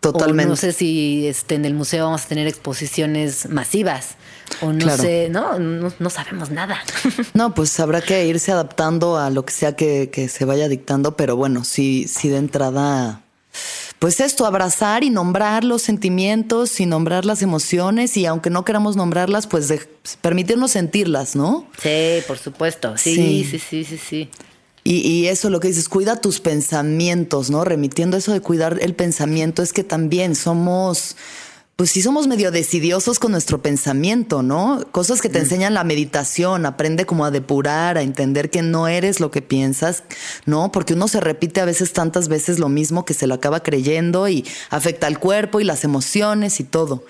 Totalmente. 0.00 0.44
O 0.46 0.48
no 0.48 0.56
sé 0.56 0.72
si 0.72 1.26
este, 1.26 1.56
en 1.56 1.66
el 1.66 1.74
museo 1.74 2.04
vamos 2.06 2.24
a 2.24 2.28
tener 2.28 2.46
exposiciones 2.46 3.50
masivas. 3.50 4.14
O 4.62 4.72
no 4.72 4.78
Claro. 4.84 5.02
sé, 5.02 5.28
¿no? 5.30 5.58
No, 5.58 5.92
no 5.98 6.10
sabemos 6.10 6.50
nada. 6.50 6.78
No, 7.34 7.54
pues 7.54 7.78
habrá 7.80 8.00
que 8.00 8.26
irse 8.26 8.52
adaptando 8.52 9.16
a 9.18 9.30
lo 9.30 9.44
que 9.44 9.52
sea 9.52 9.76
que, 9.76 10.08
que 10.10 10.28
se 10.28 10.44
vaya 10.44 10.68
dictando, 10.68 11.16
pero 11.16 11.36
bueno, 11.36 11.64
sí, 11.64 12.06
sí 12.08 12.28
de 12.28 12.38
entrada, 12.38 13.22
pues 13.98 14.20
esto, 14.20 14.44
abrazar 14.46 15.04
y 15.04 15.10
nombrar 15.10 15.64
los 15.64 15.82
sentimientos 15.82 16.80
y 16.80 16.86
nombrar 16.86 17.24
las 17.24 17.42
emociones 17.42 18.16
y 18.16 18.26
aunque 18.26 18.50
no 18.50 18.64
queramos 18.64 18.96
nombrarlas, 18.96 19.46
pues 19.46 19.68
de- 19.68 19.80
permitirnos 20.20 20.70
sentirlas, 20.72 21.34
¿no? 21.36 21.66
Sí, 21.82 22.22
por 22.26 22.38
supuesto. 22.38 22.96
Sí, 22.96 23.14
Sí. 23.14 23.44
sí, 23.50 23.58
sí, 23.58 23.84
sí, 23.84 23.98
sí. 23.98 24.30
Y, 24.84 24.98
y 25.08 25.26
eso 25.26 25.50
lo 25.50 25.58
que 25.60 25.68
dices, 25.68 25.88
cuida 25.88 26.20
tus 26.20 26.38
pensamientos, 26.40 27.50
¿no? 27.50 27.64
Remitiendo 27.64 28.16
eso 28.16 28.32
de 28.32 28.40
cuidar 28.40 28.78
el 28.80 28.94
pensamiento, 28.94 29.62
es 29.62 29.72
que 29.72 29.82
también 29.82 30.36
somos, 30.36 31.16
pues 31.76 31.90
sí 31.90 32.00
somos 32.00 32.26
medio 32.26 32.50
decidiosos 32.50 33.18
con 33.18 33.32
nuestro 33.32 33.60
pensamiento, 33.60 34.42
¿no? 34.42 34.82
Cosas 34.92 35.20
que 35.20 35.28
te 35.28 35.40
enseñan 35.40 35.74
la 35.74 35.84
meditación, 35.84 36.64
aprende 36.64 37.04
como 37.04 37.26
a 37.26 37.30
depurar, 37.30 37.98
a 37.98 38.02
entender 38.02 38.48
que 38.48 38.62
no 38.62 38.88
eres 38.88 39.20
lo 39.20 39.30
que 39.30 39.42
piensas, 39.42 40.02
¿no? 40.46 40.72
Porque 40.72 40.94
uno 40.94 41.06
se 41.06 41.20
repite 41.20 41.60
a 41.60 41.66
veces 41.66 41.92
tantas 41.92 42.28
veces 42.28 42.58
lo 42.58 42.70
mismo 42.70 43.04
que 43.04 43.12
se 43.12 43.26
lo 43.26 43.34
acaba 43.34 43.62
creyendo 43.62 44.26
y 44.26 44.46
afecta 44.70 45.06
al 45.06 45.18
cuerpo 45.18 45.60
y 45.60 45.64
las 45.64 45.84
emociones 45.84 46.60
y 46.60 46.64
todo. 46.64 47.04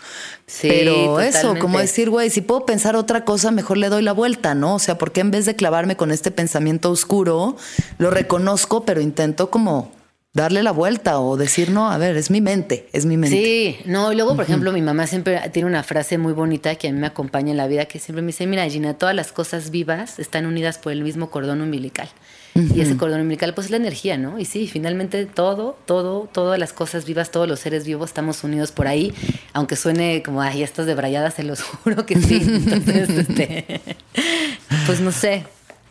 Sí, 0.48 0.66
Pero 0.68 1.20
eso, 1.20 1.54
como 1.60 1.78
decir, 1.78 2.10
güey, 2.10 2.28
si 2.30 2.40
puedo 2.40 2.66
pensar 2.66 2.96
otra 2.96 3.24
cosa, 3.24 3.52
mejor 3.52 3.76
le 3.76 3.88
doy 3.88 4.02
la 4.02 4.12
vuelta, 4.12 4.56
¿no? 4.56 4.74
O 4.74 4.78
sea, 4.80 4.98
porque 4.98 5.20
en 5.20 5.30
vez 5.30 5.46
de 5.46 5.54
clavarme 5.54 5.96
con 5.96 6.10
este 6.10 6.32
pensamiento 6.32 6.90
oscuro, 6.90 7.56
lo 7.98 8.10
reconozco, 8.10 8.84
pero 8.84 9.00
intento 9.00 9.48
como 9.48 9.92
darle 10.36 10.62
la 10.62 10.70
vuelta 10.70 11.18
o 11.18 11.38
decir, 11.38 11.70
no, 11.70 11.90
a 11.90 11.96
ver, 11.96 12.14
es 12.18 12.30
mi 12.30 12.42
mente, 12.42 12.88
es 12.92 13.06
mi 13.06 13.16
mente. 13.16 13.36
Sí, 13.36 13.78
no, 13.86 14.12
y 14.12 14.16
luego, 14.16 14.36
por 14.36 14.44
ejemplo, 14.44 14.70
mi 14.70 14.82
mamá 14.82 15.06
siempre 15.06 15.40
tiene 15.50 15.66
una 15.66 15.82
frase 15.82 16.18
muy 16.18 16.34
bonita 16.34 16.74
que 16.74 16.88
a 16.88 16.92
mí 16.92 17.00
me 17.00 17.06
acompaña 17.06 17.52
en 17.52 17.56
la 17.56 17.66
vida, 17.66 17.86
que 17.86 17.98
siempre 17.98 18.20
me 18.20 18.26
dice, 18.28 18.46
mira, 18.46 18.68
Gina, 18.68 18.92
todas 18.92 19.14
las 19.14 19.32
cosas 19.32 19.70
vivas 19.70 20.18
están 20.18 20.44
unidas 20.44 20.76
por 20.76 20.92
el 20.92 21.02
mismo 21.02 21.30
cordón 21.30 21.62
umbilical. 21.62 22.08
Y 22.54 22.80
ese 22.80 22.96
cordón 22.96 23.20
umbilical, 23.20 23.52
pues 23.52 23.66
es 23.66 23.70
la 23.70 23.76
energía, 23.76 24.16
¿no? 24.16 24.38
Y 24.38 24.46
sí, 24.46 24.66
finalmente 24.66 25.26
todo, 25.26 25.76
todo, 25.84 26.28
todas 26.32 26.58
las 26.58 26.72
cosas 26.72 27.04
vivas, 27.04 27.30
todos 27.30 27.46
los 27.46 27.60
seres 27.60 27.84
vivos 27.84 28.10
estamos 28.10 28.44
unidos 28.44 28.72
por 28.72 28.88
ahí, 28.88 29.12
aunque 29.52 29.76
suene 29.76 30.22
como, 30.22 30.40
ay, 30.40 30.62
estas 30.62 30.86
debrayadas, 30.86 31.34
se 31.34 31.44
los 31.44 31.62
juro 31.84 32.06
que 32.06 32.18
sí. 32.18 32.42
Entonces, 32.42 33.10
este, 33.10 33.80
pues 34.86 35.00
no 35.00 35.12
sé, 35.12 35.44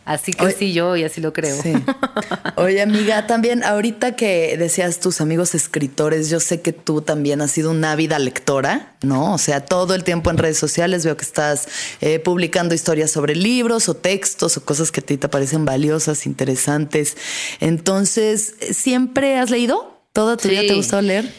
así 0.06 0.32
Oye, 0.38 0.54
crecí 0.54 0.72
yo 0.72 0.96
y 0.96 1.04
así 1.04 1.20
lo 1.20 1.34
creo. 1.34 1.60
Sí. 1.62 1.74
Oye, 2.56 2.80
amiga, 2.80 3.26
también 3.26 3.62
ahorita 3.62 4.16
que 4.16 4.56
decías 4.56 4.98
tus 5.00 5.20
amigos 5.20 5.54
escritores, 5.54 6.30
yo 6.30 6.40
sé 6.40 6.62
que 6.62 6.72
tú 6.72 7.02
también 7.02 7.42
has 7.42 7.50
sido 7.50 7.70
una 7.70 7.92
ávida 7.92 8.18
lectora, 8.18 8.94
¿no? 9.02 9.34
O 9.34 9.38
sea, 9.38 9.60
todo 9.66 9.94
el 9.94 10.02
tiempo 10.04 10.30
en 10.30 10.38
redes 10.38 10.56
sociales 10.58 11.04
veo 11.04 11.16
que 11.18 11.24
estás 11.24 11.68
eh, 12.00 12.18
publicando 12.20 12.74
historias 12.74 13.10
sobre 13.10 13.34
libros 13.34 13.88
o 13.90 13.94
textos 13.94 14.56
o 14.56 14.64
cosas 14.64 14.90
que 14.90 15.00
a 15.00 15.04
ti 15.04 15.18
te 15.18 15.28
parecen 15.28 15.64
valiosas, 15.66 16.24
interesantes. 16.24 17.16
Entonces, 17.60 18.54
¿siempre 18.72 19.38
has 19.38 19.50
leído? 19.50 20.00
¿Toda 20.12 20.36
tu 20.38 20.48
vida 20.48 20.60
te 20.62 20.68
ha 20.68 20.70
Sí. 20.70 20.76
gustado 20.76 21.02
leer? 21.02 21.30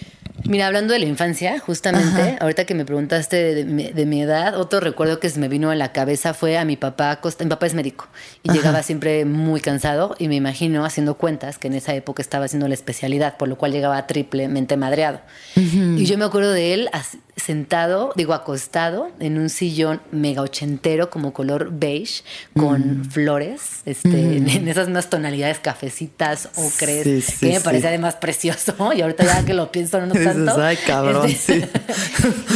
Mira, 0.45 0.67
hablando 0.67 0.93
de 0.93 0.99
la 0.99 1.05
infancia, 1.05 1.59
justamente, 1.59 2.37
ahorita 2.39 2.65
que 2.65 2.73
me 2.73 2.85
preguntaste 2.85 3.55
de, 3.55 3.65
mi- 3.65 3.91
de 3.91 4.05
mi 4.05 4.21
edad, 4.21 4.57
otro 4.57 4.79
recuerdo 4.79 5.19
que 5.19 5.29
se 5.29 5.39
me 5.39 5.47
vino 5.49 5.71
a 5.71 5.75
la 5.75 5.91
cabeza 5.91 6.33
fue 6.33 6.57
a 6.57 6.63
mi 6.63 6.77
papá, 6.77 7.19
mi 7.39 7.45
papá 7.47 7.65
es 7.65 7.73
médico 7.73 8.07
y 8.43 8.51
llegaba 8.51 8.81
siempre 8.83 9.25
muy 9.25 9.59
cansado 9.61 10.15
y 10.19 10.27
me 10.27 10.35
imagino 10.35 10.85
haciendo 10.85 11.15
cuentas 11.15 11.57
que 11.57 11.67
en 11.67 11.73
esa 11.73 11.93
época 11.95 12.21
estaba 12.21 12.45
haciendo 12.45 12.67
la 12.67 12.75
especialidad, 12.75 13.35
por 13.37 13.47
lo 13.49 13.57
cual 13.57 13.71
llegaba 13.71 14.05
triplemente 14.07 14.77
madreado. 14.77 15.21
Y 15.55 16.05
yo 16.05 16.17
me 16.17 16.25
acuerdo 16.25 16.51
de 16.51 16.73
él 16.73 16.89
sentado, 17.35 18.13
digo 18.15 18.33
acostado, 18.33 19.09
en 19.19 19.37
un 19.37 19.49
sillón 19.49 20.01
mega 20.11 20.41
ochentero 20.41 21.09
como 21.09 21.33
color 21.33 21.69
beige, 21.71 22.23
con 22.55 23.05
flores, 23.05 23.81
este, 23.85 24.37
en 24.37 24.67
esas 24.67 24.87
unas 24.87 25.09
tonalidades 25.09 25.59
cafecitas, 25.59 26.49
ocres, 26.55 27.03
Sí, 27.03 27.21
sí, 27.21 27.39
que 27.39 27.45
me 27.53 27.57
sí. 27.59 27.63
parecía 27.63 27.89
además 27.89 28.15
precioso 28.15 28.91
y 28.95 29.01
ahorita 29.01 29.23
ya 29.25 29.45
que 29.45 29.53
lo 29.53 29.71
pienso 29.71 29.99
no 30.05 30.13
Dices. 30.35 30.57
"Ay, 30.57 30.77
cabrón, 30.85 31.29
Este, 31.29 31.61
sí. 31.61 31.65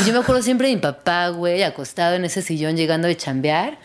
y 0.01 0.03
yo 0.07 0.13
me 0.13 0.19
acuerdo 0.19 0.41
siempre 0.41 0.67
de 0.67 0.75
mi 0.75 0.81
papá, 0.81 1.29
güey, 1.29 1.63
acostado 1.63 2.15
en 2.15 2.25
ese 2.25 2.41
sillón 2.41 2.75
llegando 2.77 3.07
de 3.07 3.15
chambear 3.17 3.77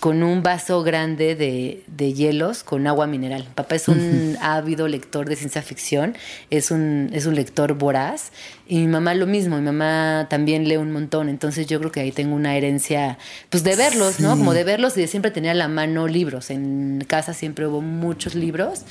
con 0.00 0.22
un 0.24 0.42
vaso 0.42 0.82
grande 0.82 1.36
de, 1.36 1.82
de 1.86 2.12
hielos 2.12 2.64
con 2.64 2.86
agua 2.86 3.06
mineral. 3.06 3.44
Mi 3.44 3.54
papá 3.54 3.76
es 3.76 3.86
un 3.88 4.36
ávido 4.42 4.88
lector 4.88 5.28
de 5.28 5.36
ciencia 5.36 5.62
ficción, 5.62 6.16
es 6.50 6.70
un, 6.72 7.08
es 7.12 7.24
un 7.26 7.34
lector 7.36 7.72
voraz. 7.74 8.32
Y 8.66 8.78
mi 8.80 8.88
mamá 8.88 9.14
lo 9.14 9.26
mismo, 9.26 9.56
mi 9.56 9.62
mamá 9.62 10.26
también 10.28 10.68
lee 10.68 10.76
un 10.76 10.92
montón. 10.92 11.28
Entonces 11.28 11.66
yo 11.68 11.78
creo 11.78 11.92
que 11.92 12.00
ahí 12.00 12.10
tengo 12.12 12.34
una 12.34 12.56
herencia, 12.56 13.16
pues 13.48 13.62
de 13.62 13.76
verlos, 13.76 14.18
¿no? 14.20 14.30
Como 14.36 14.52
de 14.54 14.64
verlos 14.64 14.96
y 14.98 15.00
de 15.02 15.06
siempre 15.06 15.30
tener 15.30 15.52
a 15.52 15.54
la 15.54 15.68
mano 15.68 16.08
libros. 16.08 16.50
En 16.50 17.04
casa 17.08 17.32
siempre 17.32 17.66
hubo 17.66 17.80
muchos 17.80 18.34
libros. 18.34 18.82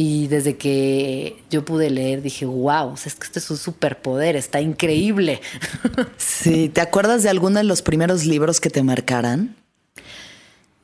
Y 0.00 0.28
desde 0.28 0.56
que 0.56 1.42
yo 1.50 1.64
pude 1.64 1.90
leer 1.90 2.22
dije, 2.22 2.46
wow, 2.46 2.94
es 3.04 3.16
que 3.16 3.24
esto 3.24 3.40
es 3.40 3.50
un 3.50 3.56
superpoder, 3.56 4.36
está 4.36 4.60
increíble. 4.60 5.40
Sí, 6.16 6.68
¿te 6.68 6.80
acuerdas 6.80 7.24
de 7.24 7.30
alguno 7.30 7.58
de 7.58 7.64
los 7.64 7.82
primeros 7.82 8.24
libros 8.24 8.60
que 8.60 8.70
te 8.70 8.84
marcaran? 8.84 9.56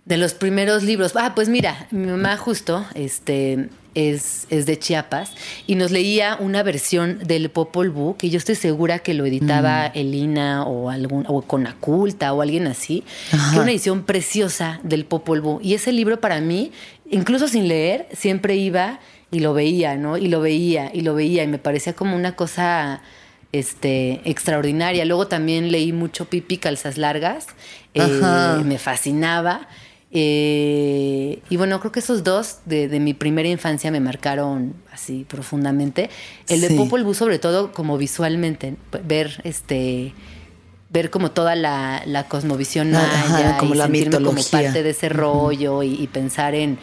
De 0.05 0.17
los 0.17 0.35
primeros 0.35 0.83
libros. 0.83 1.13
Ah, 1.15 1.33
pues 1.37 1.49
mira, 1.49 1.87
mi 1.93 2.07
mamá 2.09 2.37
justo 2.37 2.85
este, 2.97 3.69
es, 3.95 4.47
es 4.51 4.67
de 4.67 4.79
Chiapas 4.79 5.31
y 5.67 5.77
nos 5.77 5.91
leía 5.91 6.37
una 6.41 6.63
versión 6.63 7.21
del 7.21 7.51
Popol 7.51 7.91
Vuh, 7.91 8.17
que 8.17 8.31
yo 8.31 8.39
estoy 8.39 8.57
segura 8.57 8.99
que 8.99 9.15
lo 9.15 9.25
editaba 9.25 9.87
Elina 9.87 10.65
o 10.65 10.91
algún 10.91 11.25
o 11.29 11.43
Conaculta 11.43 12.33
o 12.33 12.43
alguien 12.43 12.67
así, 12.67 13.05
que 13.53 13.61
una 13.61 13.71
edición 13.71 14.05
preciosa 14.05 14.81
del 14.83 15.05
Popol 15.05 15.41
Vuh. 15.41 15.61
Y 15.63 15.75
ese 15.75 15.93
libro 15.93 16.21
para 16.21 16.41
mí, 16.41 16.73
incluso 17.15 17.49
sin 17.49 17.69
leer, 17.69 18.07
siempre 18.13 18.57
iba 18.57 18.99
y 19.31 19.41
lo 19.41 19.55
veía, 19.55 19.97
¿no? 19.97 20.17
Y 20.19 20.29
lo 20.29 20.41
veía 20.41 20.91
y 20.93 21.01
lo 21.01 21.15
veía 21.15 21.43
y 21.45 21.47
me 21.47 21.59
parecía 21.59 21.95
como 21.95 22.15
una 22.17 22.37
cosa 22.37 23.01
este, 23.53 24.21
extraordinaria. 24.25 25.05
Luego 25.05 25.27
también 25.27 25.73
leí 25.73 25.93
mucho 25.93 26.27
Pipi 26.27 26.59
Calzas 26.59 26.99
Largas, 26.99 27.47
eh, 27.95 28.63
me 28.65 28.79
fascinaba. 28.79 29.67
Eh, 30.17 31.41
y 31.51 31.57
bueno, 31.57 31.81
creo 31.81 31.91
que 31.91 31.99
esos 32.01 32.23
dos 32.23 32.59
de, 32.67 32.87
de 32.89 33.01
mi 33.01 33.15
primera 33.15 33.49
infancia 33.49 33.91
me 33.91 33.99
marcaron 34.01 34.75
así 34.93 35.25
profundamente. 35.29 36.09
El 36.49 36.61
de 36.61 36.69
Sí. 36.69 36.77
Popol 36.77 37.03
Vuh, 37.03 37.15
sobre 37.15 37.39
todo 37.41 37.73
como 37.73 37.99
visualmente, 37.99 38.77
ver 39.05 39.41
este 39.45 40.13
ver 40.91 41.11
como 41.11 41.33
toda 41.33 41.57
la, 41.57 42.03
la 42.07 42.29
cosmovisión 42.29 42.95
Ajá, 42.95 43.29
maya 43.29 43.57
como 43.59 43.75
y 43.75 43.79
la 43.79 43.85
sentirme 43.87 44.17
como 44.19 44.33
mitología. 44.35 44.69
parte 44.69 44.83
de 44.85 44.91
ese 44.91 45.09
rollo 45.09 45.83
y, 45.83 45.95
y 46.01 46.07
pensar 46.07 46.55
en 46.55 46.79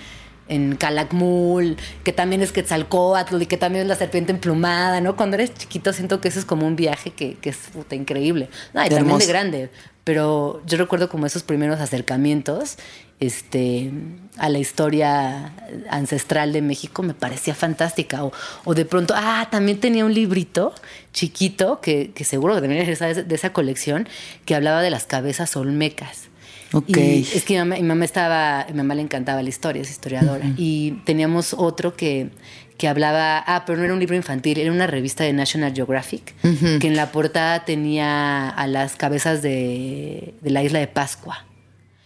en 0.51 0.75
Calakmul, 0.75 1.77
que 2.03 2.11
también 2.11 2.41
es 2.41 2.51
Quetzalcóatl 2.51 3.41
y 3.41 3.45
que 3.45 3.55
también 3.55 3.83
es 3.83 3.87
la 3.87 3.95
serpiente 3.95 4.33
emplumada, 4.33 4.99
¿no? 4.99 5.15
Cuando 5.15 5.35
eres 5.35 5.53
chiquito 5.53 5.93
siento 5.93 6.19
que 6.19 6.27
eso 6.27 6.39
es 6.39 6.45
como 6.45 6.67
un 6.67 6.75
viaje 6.75 7.11
que, 7.11 7.35
que 7.35 7.51
es 7.51 7.57
puta, 7.73 7.95
increíble. 7.95 8.49
No, 8.73 8.81
y 8.81 8.89
también 8.89 9.05
Hermoso. 9.05 9.25
de 9.25 9.31
grande. 9.31 9.69
Pero 10.03 10.61
yo 10.65 10.77
recuerdo 10.77 11.09
como 11.09 11.25
esos 11.25 11.43
primeros 11.43 11.79
acercamientos 11.79 12.77
este, 13.21 13.91
a 14.37 14.49
la 14.49 14.57
historia 14.59 15.53
ancestral 15.89 16.51
de 16.51 16.61
México 16.61 17.01
me 17.01 17.13
parecía 17.13 17.55
fantástica. 17.55 18.25
O, 18.25 18.33
o 18.65 18.73
de 18.73 18.83
pronto, 18.83 19.13
ah, 19.15 19.47
también 19.51 19.79
tenía 19.79 20.03
un 20.03 20.13
librito 20.13 20.73
chiquito 21.13 21.79
que, 21.79 22.11
que 22.13 22.25
seguro 22.25 22.55
que 22.55 22.61
también 22.61 22.81
es 22.81 22.99
de 22.99 23.35
esa 23.35 23.53
colección 23.53 24.09
que 24.43 24.55
hablaba 24.55 24.81
de 24.81 24.89
las 24.89 25.05
cabezas 25.05 25.55
olmecas. 25.55 26.30
Ok. 26.73 26.97
Y 26.97 27.27
es 27.33 27.43
que 27.43 27.53
mi 27.53 27.59
mamá, 27.59 27.75
mi 27.75 27.83
mamá 27.83 28.05
estaba, 28.05 28.65
mi 28.69 28.75
mamá 28.77 28.95
le 28.95 29.01
encantaba 29.01 29.41
la 29.43 29.49
historia, 29.49 29.81
es 29.81 29.89
historiadora. 29.91 30.45
Y 30.57 30.91
teníamos 31.05 31.53
otro 31.53 31.95
que, 31.95 32.29
que 32.77 32.87
hablaba, 32.87 33.39
ah, 33.45 33.63
pero 33.65 33.77
no 33.77 33.83
era 33.85 33.93
un 33.93 33.99
libro 33.99 34.15
infantil, 34.15 34.57
era 34.57 34.71
una 34.71 34.87
revista 34.87 35.23
de 35.23 35.33
National 35.33 35.73
Geographic, 35.73 36.33
que 36.79 36.87
en 36.87 36.95
la 36.95 37.11
portada 37.11 37.65
tenía 37.65 38.49
a 38.49 38.67
las 38.67 38.95
cabezas 38.95 39.41
de, 39.41 40.33
de 40.41 40.49
la 40.49 40.63
isla 40.63 40.79
de 40.79 40.87
Pascua. 40.87 41.45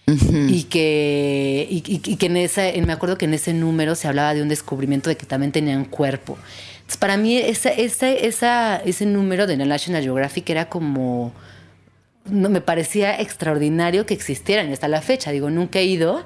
Y 0.08 0.64
que, 0.64 1.68
y, 1.70 1.78
y- 1.78 2.02
y 2.12 2.16
que 2.18 2.26
en 2.28 2.38
ese, 2.38 2.80
me 2.86 2.94
acuerdo 2.94 3.18
que 3.18 3.26
en 3.26 3.34
ese 3.34 3.54
número 3.54 3.96
se 3.96 4.08
hablaba 4.08 4.36
de 4.36 4.42
un 4.44 4.50
descubrimiento 4.50 5.10
de 5.10 5.18
que 5.18 5.26
también 5.26 5.52
tenían 5.52 5.84
cuerpo. 5.86 6.38
Entonces, 6.76 6.98
para 6.98 7.18
mí, 7.18 7.38
esa, 7.38 7.70
esa, 7.70 8.10
esa, 8.12 8.78
ese 8.78 9.08
número 9.08 9.48
de 9.48 9.58
National 9.58 10.04
Geographic 10.04 10.48
era 10.52 10.70
como 10.70 11.34
no, 12.26 12.50
me 12.50 12.62
parecía 12.62 13.20
extraordinario 13.20 14.06
que 14.06 14.14
existieran 14.14 14.72
hasta 14.72 14.88
la 14.88 15.02
fecha. 15.02 15.32
Digo, 15.32 15.50
nunca 15.50 15.80
he 15.80 15.86
ido, 15.86 16.24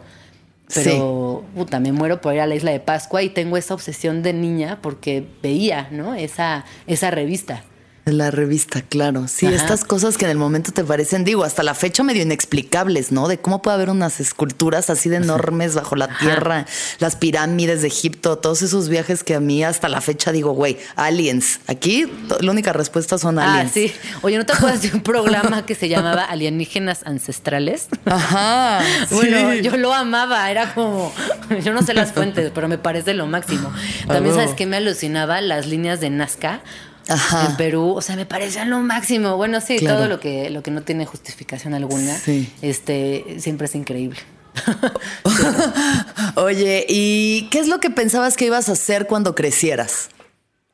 pero 0.73 1.43
puta, 1.55 1.79
me 1.79 1.91
muero 1.91 2.21
por 2.21 2.33
ir 2.33 2.41
a 2.41 2.47
la 2.47 2.55
isla 2.55 2.71
de 2.71 2.79
Pascua 2.79 3.23
y 3.23 3.29
tengo 3.29 3.57
esa 3.57 3.73
obsesión 3.73 4.21
de 4.21 4.33
niña 4.33 4.79
porque 4.81 5.25
veía, 5.41 5.87
¿no? 5.91 6.13
Esa, 6.15 6.65
esa 6.87 7.11
revista. 7.11 7.63
La 8.05 8.31
revista, 8.31 8.81
claro. 8.81 9.27
Sí, 9.27 9.45
Ajá. 9.45 9.55
estas 9.55 9.83
cosas 9.83 10.17
que 10.17 10.25
en 10.25 10.31
el 10.31 10.37
momento 10.37 10.71
te 10.71 10.83
parecen, 10.83 11.23
digo, 11.23 11.43
hasta 11.43 11.61
la 11.61 11.75
fecha 11.75 12.01
medio 12.01 12.23
inexplicables, 12.23 13.11
¿no? 13.11 13.27
De 13.27 13.37
cómo 13.37 13.61
puede 13.61 13.75
haber 13.75 13.89
unas 13.91 14.19
esculturas 14.19 14.89
así 14.89 15.09
de 15.09 15.17
enormes 15.17 15.75
bajo 15.75 15.95
la 15.95 16.07
tierra, 16.17 16.65
las 16.99 17.15
pirámides 17.15 17.81
de 17.81 17.87
Egipto, 17.87 18.37
todos 18.37 18.61
esos 18.63 18.89
viajes 18.89 19.23
que 19.23 19.35
a 19.35 19.39
mí 19.39 19.63
hasta 19.63 19.89
la 19.89 20.01
fecha 20.01 20.31
digo, 20.31 20.53
güey, 20.53 20.77
aliens. 20.95 21.59
Aquí 21.67 22.11
la 22.41 22.49
única 22.51 22.73
respuesta 22.73 23.17
son 23.19 23.37
Ah, 23.37 23.53
aliens. 23.55 23.71
sí. 23.73 23.93
Oye, 24.21 24.37
¿no 24.37 24.45
te 24.45 24.53
acuerdas 24.53 24.81
de 24.81 24.91
un 24.91 25.01
programa 25.03 25.65
que 25.65 25.75
se 25.75 25.87
llamaba 25.87 26.23
Alienígenas 26.23 27.01
Ancestrales? 27.05 27.87
Ajá. 28.05 28.79
Bueno, 29.11 29.51
sí. 29.51 29.61
yo 29.61 29.75
lo 29.77 29.93
amaba, 29.93 30.49
era 30.49 30.73
como, 30.73 31.13
yo 31.63 31.73
no 31.73 31.81
sé 31.83 31.93
las 31.93 32.11
fuentes, 32.13 32.51
pero 32.55 32.67
me 32.67 32.77
parece 32.77 33.13
lo 33.13 33.27
máximo. 33.27 33.71
También 34.07 34.33
sabes 34.35 34.51
que 34.55 34.65
me 34.65 34.77
alucinaba 34.77 35.41
las 35.41 35.67
líneas 35.67 35.99
de 35.99 36.09
Nazca 36.09 36.61
Ajá. 37.09 37.47
en 37.49 37.57
Perú, 37.57 37.93
o 37.95 38.01
sea, 38.01 38.15
me 38.15 38.25
parecían 38.25 38.69
lo 38.69 38.79
máximo. 38.79 39.35
Bueno, 39.37 39.59
sí, 39.61 39.77
Claro. 39.79 39.97
todo 39.97 40.07
lo 40.07 40.19
que, 40.19 40.49
lo 40.49 40.63
que 40.63 40.71
no 40.71 40.81
tiene 40.83 41.05
justificación 41.05 41.73
alguna, 41.73 42.15
Sí. 42.17 42.51
este, 42.61 43.37
siempre 43.39 43.65
es 43.65 43.75
increíble. 43.75 44.19
Oye, 46.35 46.85
¿y 46.87 47.47
qué 47.51 47.59
es 47.59 47.67
lo 47.67 47.79
que 47.79 47.89
pensabas 47.89 48.35
que 48.37 48.45
ibas 48.45 48.69
a 48.69 48.73
hacer 48.73 49.07
cuando 49.07 49.35
crecieras? 49.35 50.09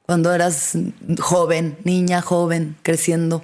Cuando 0.06 0.34
eras 0.34 0.74
joven, 1.20 1.78
niña, 1.84 2.22
joven, 2.22 2.76
creciendo. 2.84 3.44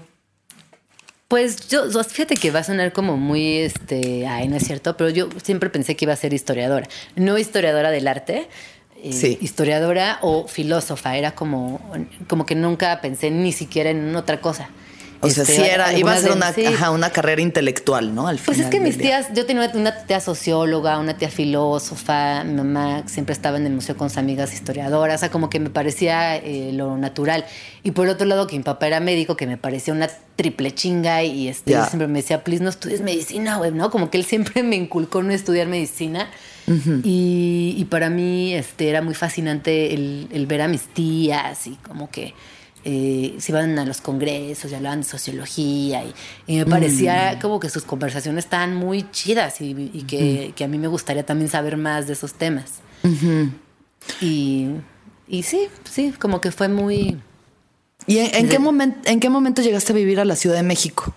Pues 1.28 1.68
yo, 1.70 1.90
yo- 1.90 2.04
fíjate 2.04 2.36
que 2.36 2.52
va 2.52 2.60
a 2.60 2.64
sonar 2.64 2.92
como 2.94 3.18
muy, 3.18 3.58
este, 3.58 4.28
ay, 4.28 4.48
no 4.48 4.58
es 4.58 4.64
cierto, 4.68 4.98
pero 4.98 5.10
yo 5.10 5.30
siempre 5.42 5.70
pensé 5.70 5.96
que 5.96 6.06
iba 6.06 6.14
a 6.14 6.18
ser 6.18 6.34
historiadora. 6.34 6.88
No 7.16 7.38
historiadora 7.38 7.90
del 7.90 8.08
arte, 8.08 8.48
eh, 9.04 9.14
Sí. 9.14 9.38
historiadora 9.42 10.20
o 10.22 10.48
filósofa. 10.48 11.16
Era 11.18 11.32
como, 11.32 11.80
como 12.28 12.46
que 12.46 12.56
nunca 12.56 13.00
pensé 13.02 13.32
ni 13.32 13.52
siquiera 13.52 13.90
en 13.90 14.16
otra 14.16 14.40
cosa. 14.42 14.70
O 15.24 15.30
sea, 15.30 15.44
Este, 15.44 15.56
sí 15.56 15.62
era, 15.62 15.94
iba 15.98 16.14
a 16.14 16.18
ser 16.18 16.32
una, 16.32 16.52
sí. 16.52 16.66
ajá, 16.66 16.90
una 16.90 17.12
carrera 17.12 17.42
intelectual, 17.42 18.16
¿no? 18.16 18.28
Al 18.28 18.38
Pues 18.40 18.60
es 18.60 18.68
que 18.68 18.80
mis 18.80 18.98
día. 18.98 19.20
tías, 19.22 19.28
yo 19.36 19.46
tenía 19.46 19.70
una 19.76 19.96
tía 20.06 20.20
socióloga, 20.20 20.98
una 20.98 21.16
tía 21.16 21.30
filósofa, 21.30 22.44
mi 22.44 22.54
mamá 22.54 23.04
siempre 23.06 23.34
estaba 23.34 23.58
en 23.58 23.68
el 23.68 23.74
museo 23.74 23.96
con 23.96 24.10
sus 24.10 24.18
amigas 24.18 24.52
historiadoras, 24.54 25.18
o 25.18 25.20
sea, 25.20 25.30
como 25.30 25.50
que 25.50 25.60
me 25.60 25.70
parecía 25.70 26.38
eh, 26.38 26.72
lo 26.74 26.98
natural. 26.98 27.46
Y 27.84 27.92
por 27.92 28.08
otro 28.08 28.26
lado, 28.26 28.48
que 28.48 28.58
mi 28.58 28.64
papá 28.64 28.88
era 28.88 29.00
médico, 29.00 29.38
que 29.38 29.46
me 29.48 29.58
parecía 29.58 29.94
una 29.94 30.10
triple 30.36 30.74
chinga 30.74 31.24
y 31.24 31.48
este, 31.50 31.74
siempre 31.86 32.08
me 32.08 32.20
decía, 32.22 32.44
please 32.44 32.64
no 32.64 32.70
estudies 32.70 33.02
medicina, 33.02 33.58
güey, 33.58 33.72
¿no? 33.72 33.92
Como 33.92 34.10
que 34.10 34.18
él 34.18 34.26
siempre 34.26 34.64
me 34.64 34.76
inculcó 34.76 35.22
no 35.22 35.32
estudiar 35.34 35.68
medicina. 35.68 36.30
y, 37.04 37.76
y 37.78 37.86
para 37.86 38.10
mí 38.10 38.54
este, 38.54 38.90
era 38.90 39.02
muy 39.02 39.14
fascinante 39.14 39.94
el, 39.94 40.28
el 40.32 40.46
ver 40.46 40.62
a 40.62 40.68
mis 40.68 40.84
tías 40.84 41.68
y 41.68 41.76
como 41.88 42.10
que 42.10 42.34
eh, 42.84 43.36
se 43.40 43.52
iban 43.52 43.78
a 43.80 43.86
los 43.86 44.02
congresos 44.02 44.72
y 44.72 44.76
hablaban 44.76 45.02
de 45.02 45.08
sociología 45.08 46.04
y, 46.04 46.14
y 46.48 46.58
me 46.58 46.66
parecía 46.66 47.38
como 47.40 47.60
que 47.60 47.70
sus 47.70 47.84
conversaciones 47.84 48.46
estaban 48.46 48.76
muy 48.76 49.10
chidas 49.12 49.62
y, 49.62 49.72
y 49.94 50.04
que, 50.08 50.54
que 50.56 50.64
a 50.64 50.68
mí 50.68 50.78
me 50.78 50.88
gustaría 50.88 51.26
también 51.26 51.50
saber 51.50 51.78
más 51.78 52.08
de 52.08 52.14
esos 52.14 52.34
temas. 52.34 52.80
y, 54.22 54.68
y 55.28 55.44
sí, 55.44 55.68
sí, 55.90 56.14
como 56.20 56.42
que 56.42 56.52
fue 56.52 56.68
muy 56.68 57.18
¿Y 58.08 58.18
en, 58.18 58.36
en 58.36 58.50
qué 58.50 58.58
momento, 58.60 58.98
en 59.10 59.20
qué 59.20 59.30
momento 59.30 59.62
llegaste 59.62 59.94
a 59.94 59.96
vivir 59.96 60.20
a 60.20 60.26
la 60.26 60.36
Ciudad 60.36 60.56
de 60.56 60.64
México? 60.64 61.14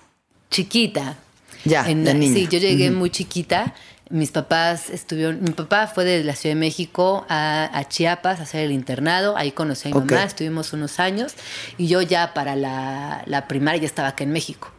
chiquita. 0.50 1.16
Ya, 1.64 1.88
En- 1.90 2.04
de 2.04 2.12
niña. 2.14 2.34
Sí, 2.34 2.46
yo 2.50 2.58
llegué 2.58 2.90
muy 2.90 3.08
chiquita. 3.10 3.74
Mis 4.10 4.30
papás 4.30 4.90
estuvieron, 4.90 5.42
mi 5.42 5.50
papá 5.52 5.86
fue 5.86 6.04
de 6.04 6.22
la 6.24 6.34
Ciudad 6.36 6.54
de 6.54 6.60
México 6.60 7.24
a, 7.28 7.70
a 7.72 7.88
Chiapas 7.88 8.38
a 8.40 8.42
hacer 8.42 8.60
el 8.64 8.72
internado, 8.72 9.36
ahí 9.36 9.50
conocí 9.52 9.88
a 9.88 9.94
mi 9.94 9.98
mamá, 10.00 10.24
estuvimos 10.24 10.72
unos 10.74 11.00
años 11.00 11.32
y 11.78 11.88
yo 11.88 12.02
ya 12.02 12.34
para 12.34 12.54
la, 12.54 13.22
la 13.26 13.48
primaria 13.48 13.80
ya 13.80 13.86
estaba 13.86 14.08
acá 14.08 14.22
en 14.24 14.32
México. 14.32 14.70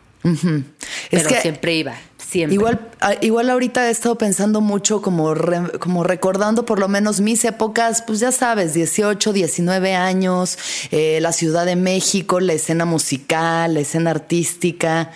Pero 1.11 1.29
que 1.29 1.41
siempre 1.41 1.75
iba, 1.75 1.95
siempre. 2.17 2.55
igual, 2.55 2.87
ah, 2.99 3.13
igual 3.21 3.49
ahorita 3.49 3.87
he 3.87 3.91
estado 3.91 4.15
pensando 4.17 4.59
mucho 4.61 5.01
como, 5.01 5.33
re- 5.35 5.77
como 5.79 6.03
recordando 6.03 6.65
por 6.65 6.79
lo 6.79 6.87
menos 6.87 7.19
mis 7.21 7.45
épocas, 7.45 8.03
pues 8.05 8.19
ya 8.19 8.31
sabes, 8.31 8.73
18, 8.73 9.33
19 9.33 9.93
años, 9.95 10.57
eh, 10.91 11.19
la 11.21 11.31
Ciudad 11.31 11.65
de 11.65 11.75
México, 11.75 12.39
la 12.39 12.53
escena 12.53 12.85
musical, 12.85 13.75
la 13.75 13.79
escena 13.81 14.11
artística, 14.11 15.11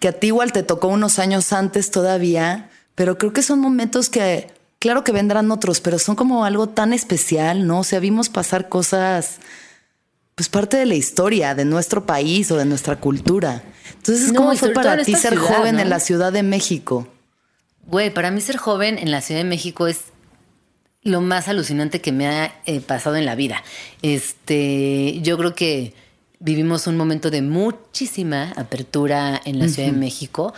que 0.00 0.08
a 0.08 0.12
ti 0.12 0.28
igual 0.28 0.52
te 0.52 0.62
tocó 0.62 0.88
unos 0.88 1.18
años 1.18 1.52
antes 1.52 1.90
todavía, 1.90 2.70
pero 2.96 3.18
creo 3.18 3.32
que 3.32 3.42
son 3.42 3.60
momentos 3.60 4.08
que, 4.08 4.48
claro 4.80 5.04
que 5.04 5.12
vendrán 5.12 5.52
otros, 5.52 5.80
pero 5.80 6.00
son 6.00 6.16
como 6.16 6.44
algo 6.44 6.68
tan 6.68 6.92
especial, 6.92 7.68
¿no? 7.68 7.80
O 7.80 7.84
sea, 7.84 8.00
vimos 8.00 8.28
pasar 8.28 8.68
cosas 8.68 9.38
pues 10.34 10.50
parte 10.50 10.76
de 10.76 10.84
la 10.84 10.94
historia 10.94 11.54
de 11.54 11.64
nuestro 11.64 12.04
país 12.04 12.50
o 12.50 12.56
de 12.56 12.66
nuestra 12.66 12.96
cultura. 12.96 13.62
Entonces, 13.96 14.32
¿cómo 14.34 14.54
fue 14.54 14.70
para 14.70 15.02
ti 15.02 15.14
ser 15.14 15.32
ciudad, 15.32 15.56
joven 15.56 15.76
¿no? 15.76 15.82
en 15.82 15.88
la 15.88 15.98
Ciudad 15.98 16.30
de 16.30 16.42
México? 16.42 17.08
Güey, 17.86 18.12
para 18.12 18.30
mí 18.30 18.42
ser 18.42 18.58
joven 18.58 18.98
en 18.98 19.10
la 19.10 19.22
Ciudad 19.22 19.40
de 19.40 19.48
México 19.48 19.86
es 19.86 20.00
lo 21.02 21.22
más 21.22 21.48
alucinante 21.48 22.02
que 22.02 22.12
me 22.12 22.26
ha 22.26 22.60
eh, 22.66 22.80
pasado 22.80 23.16
en 23.16 23.24
la 23.24 23.34
vida. 23.34 23.62
Este, 24.02 25.20
yo 25.22 25.38
creo 25.38 25.54
que 25.54 25.94
vivimos 26.38 26.86
un 26.86 26.98
momento 26.98 27.30
de 27.30 27.40
muchísima 27.40 28.52
apertura 28.56 29.40
en 29.44 29.58
la 29.58 29.68
Ciudad 29.68 29.90
de 29.90 29.96
México. 29.96 30.52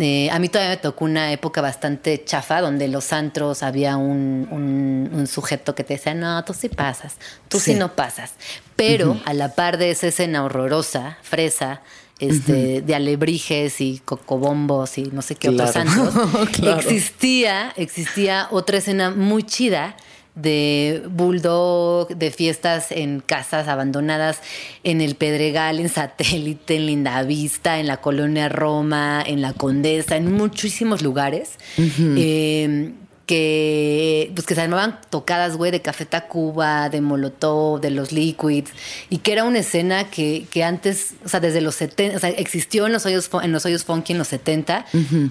Eh, 0.00 0.30
a 0.30 0.38
mí 0.38 0.48
todavía 0.48 0.70
me 0.70 0.76
tocó 0.78 1.04
una 1.04 1.30
época 1.32 1.60
bastante 1.60 2.24
chafa 2.24 2.60
donde 2.60 2.88
los 2.88 3.12
antros 3.12 3.62
había 3.62 3.96
un, 3.98 4.48
un- 4.50 5.10
un 5.12 5.26
sujeto 5.26 5.74
que 5.74 5.84
te 5.84 5.94
decía, 5.94 6.14
no, 6.14 6.42
tú 6.44 6.54
sí 6.54 6.68
pasas, 6.70 7.16
tú 7.48 7.58
sí, 7.60 7.72
Sí. 7.74 7.78
no 7.78 7.94
pasas. 7.94 8.32
Pero 8.76 9.20
a 9.26 9.34
la 9.34 9.54
par 9.54 9.76
de 9.76 9.90
esa 9.90 10.06
escena 10.06 10.42
horrorosa, 10.44 11.18
fresa, 11.22 11.82
este, 12.18 12.80
de 12.82 12.94
alebrijes 12.94 13.80
y 13.80 14.00
cocobombos 14.04 14.98
y 14.98 15.04
no 15.04 15.22
sé 15.22 15.36
qué 15.36 15.48
otros 15.50 15.74
antros, 15.76 16.14
Claro. 16.52 16.78
existía, 16.80 17.72
existía 17.76 18.48
otra 18.50 18.78
escena 18.78 19.10
muy 19.10 19.42
chida 19.42 19.96
de 20.34 21.02
bulldog, 21.10 22.08
de 22.08 22.30
fiestas 22.30 22.92
en 22.92 23.20
casas 23.20 23.68
abandonadas, 23.68 24.40
en 24.84 25.00
el 25.00 25.14
Pedregal, 25.14 25.80
en 25.80 25.88
Satélite, 25.88 26.76
en 26.76 26.86
Lindavista, 26.86 27.78
en 27.78 27.86
la 27.86 27.98
Colonia 27.98 28.48
Roma, 28.48 29.22
en 29.26 29.42
la 29.42 29.52
Condesa, 29.52 30.16
en 30.16 30.32
muchísimos 30.32 31.02
lugares. 31.02 31.58
eh, 31.78 32.92
que, 33.30 34.32
pues 34.34 34.44
que 34.44 34.56
se 34.56 34.62
armaban 34.62 34.98
tocadas, 35.08 35.56
güey, 35.56 35.70
de 35.70 35.80
Café 35.80 36.04
Tacuba, 36.04 36.88
de 36.88 37.00
Molotov, 37.00 37.80
de 37.80 37.90
los 37.90 38.10
Liquids, 38.10 38.72
y 39.08 39.18
que 39.18 39.30
era 39.30 39.44
una 39.44 39.60
escena 39.60 40.10
que, 40.10 40.48
que 40.50 40.64
antes, 40.64 41.14
o 41.24 41.28
sea, 41.28 41.38
desde 41.38 41.60
los 41.60 41.76
70, 41.76 42.16
o 42.16 42.18
sea, 42.18 42.30
existió 42.30 42.86
en 42.86 42.92
los 42.92 43.06
hoyos, 43.06 43.30
en 43.40 43.52
los 43.52 43.64
hoyos 43.64 43.84
funky 43.84 44.14
en 44.14 44.18
los 44.18 44.26
70, 44.26 44.84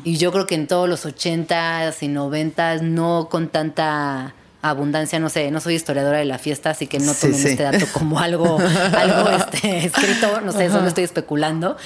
y 0.05 0.15
yo 0.15 0.31
creo 0.31 0.47
que 0.47 0.55
en 0.55 0.67
todos 0.67 0.87
los 0.87 1.05
80s 1.05 1.97
y 1.99 2.07
90s, 2.07 2.83
no 2.83 3.27
con 3.29 3.49
tanta 3.49 4.33
abundancia, 4.61 5.19
no 5.19 5.29
sé, 5.29 5.49
no 5.51 5.59
soy 5.61 5.75
historiadora 5.75 6.17
de 6.19 6.25
la 6.25 6.37
fiesta, 6.37 6.71
así 6.71 6.87
que 6.87 6.99
no 6.99 7.13
tomen 7.13 7.37
sí. 7.39 7.47
este 7.49 7.63
dato 7.63 7.85
como 7.93 8.19
algo, 8.19 8.57
algo 8.97 9.29
este, 9.29 9.85
escrito, 9.85 10.41
no 10.41 10.51
sé, 10.51 10.69
solo 10.69 10.87
estoy 10.87 11.03
especulando. 11.05 11.77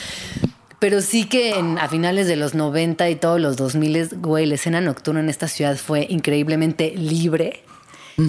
Pero 0.80 1.02
sí 1.02 1.26
que 1.26 1.52
en- 1.52 1.78
a 1.80 1.88
finales 1.88 2.28
de 2.28 2.36
los 2.36 2.56
90 2.56 3.10
y 3.10 3.16
todos 3.16 3.40
los 3.40 3.56
2000, 3.56 4.10
güey, 4.18 4.46
la 4.46 4.56
escena 4.56 4.82
nocturna 4.82 5.22
en 5.22 5.30
esta 5.30 5.48
ciudad 5.48 5.78
fue 5.78 6.06
increíblemente 6.10 6.94
libre. 6.96 7.64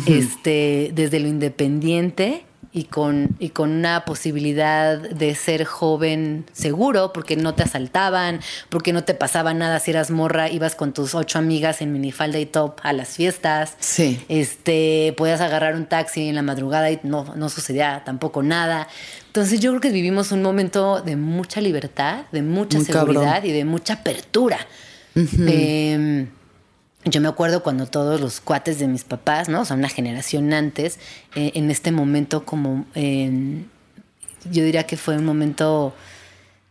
este, 0.07 0.93
desde 0.95 1.21
lo 1.21 1.29
independiente 1.29 2.45
y 2.77 2.85
con, 2.85 3.37
y 3.39 3.51
con 3.51 3.71
una 3.71 4.05
posibilidad 4.05 4.99
de 4.99 5.37
ser 5.37 5.65
joven 5.65 6.45
seguro, 6.53 7.13
porque 7.13 7.37
no 7.37 7.55
te 7.55 7.63
asaltaban, 7.63 8.41
porque 8.69 8.93
no 8.93 9.05
te 9.05 9.15
pasaba 9.15 9.55
nada 9.55 9.79
si 9.79 9.93
eras 9.93 10.11
morra, 10.11 10.51
ibas 10.51 10.75
con 10.75 10.93
tus 10.93 11.15
ocho 11.15 11.39
amigas 11.39 11.81
en 11.83 11.93
minifalda 11.93 12.41
y 12.41 12.47
top 12.47 12.81
a 12.83 12.93
las 12.93 13.11
fiestas. 13.11 13.77
Sí. 13.79 14.21
Este, 14.29 15.15
podías 15.17 15.41
agarrar 15.41 15.77
un 15.77 15.87
taxi 15.87 16.29
en 16.29 16.35
la 16.35 16.43
madrugada 16.43 16.91
y 16.91 16.99
no, 17.05 17.33
no 17.37 17.49
sucedía 17.49 18.03
tampoco 18.05 18.43
nada. 18.43 18.89
Entonces 19.29 19.61
yo 19.61 19.71
creo 19.71 19.81
que 19.81 19.91
vivimos 19.91 20.33
un 20.33 20.43
momento 20.43 21.01
de 21.01 21.15
mucha 21.15 21.61
libertad, 21.61 22.25
de 22.33 22.43
mucha 22.43 22.79
Muy 22.79 22.87
seguridad 22.87 23.35
cabrón. 23.35 23.51
y 23.51 23.53
de 23.53 23.65
mucha 23.65 23.95
apertura. 23.95 24.59
Em, 25.15 26.29
yo 27.05 27.21
me 27.21 27.29
acuerdo 27.29 27.63
cuando 27.63 27.87
todos 27.87 28.21
los 28.21 28.41
cuates 28.41 28.79
de 28.79 28.89
mis 28.89 29.05
papás, 29.05 29.49
¿no? 29.49 29.61
O 29.61 29.65
sea, 29.65 29.77
una 29.77 29.89
generación 29.89 30.53
antes, 30.53 30.99
eh, 31.35 31.53
en 31.55 31.71
este 31.71 31.93
momento 31.93 32.45
como, 32.45 32.87
eh, 32.95 33.63
yo 34.51 34.65
diría 34.65 34.85
que 34.87 34.97
fue 34.97 35.17
un 35.17 35.25
momento 35.25 35.95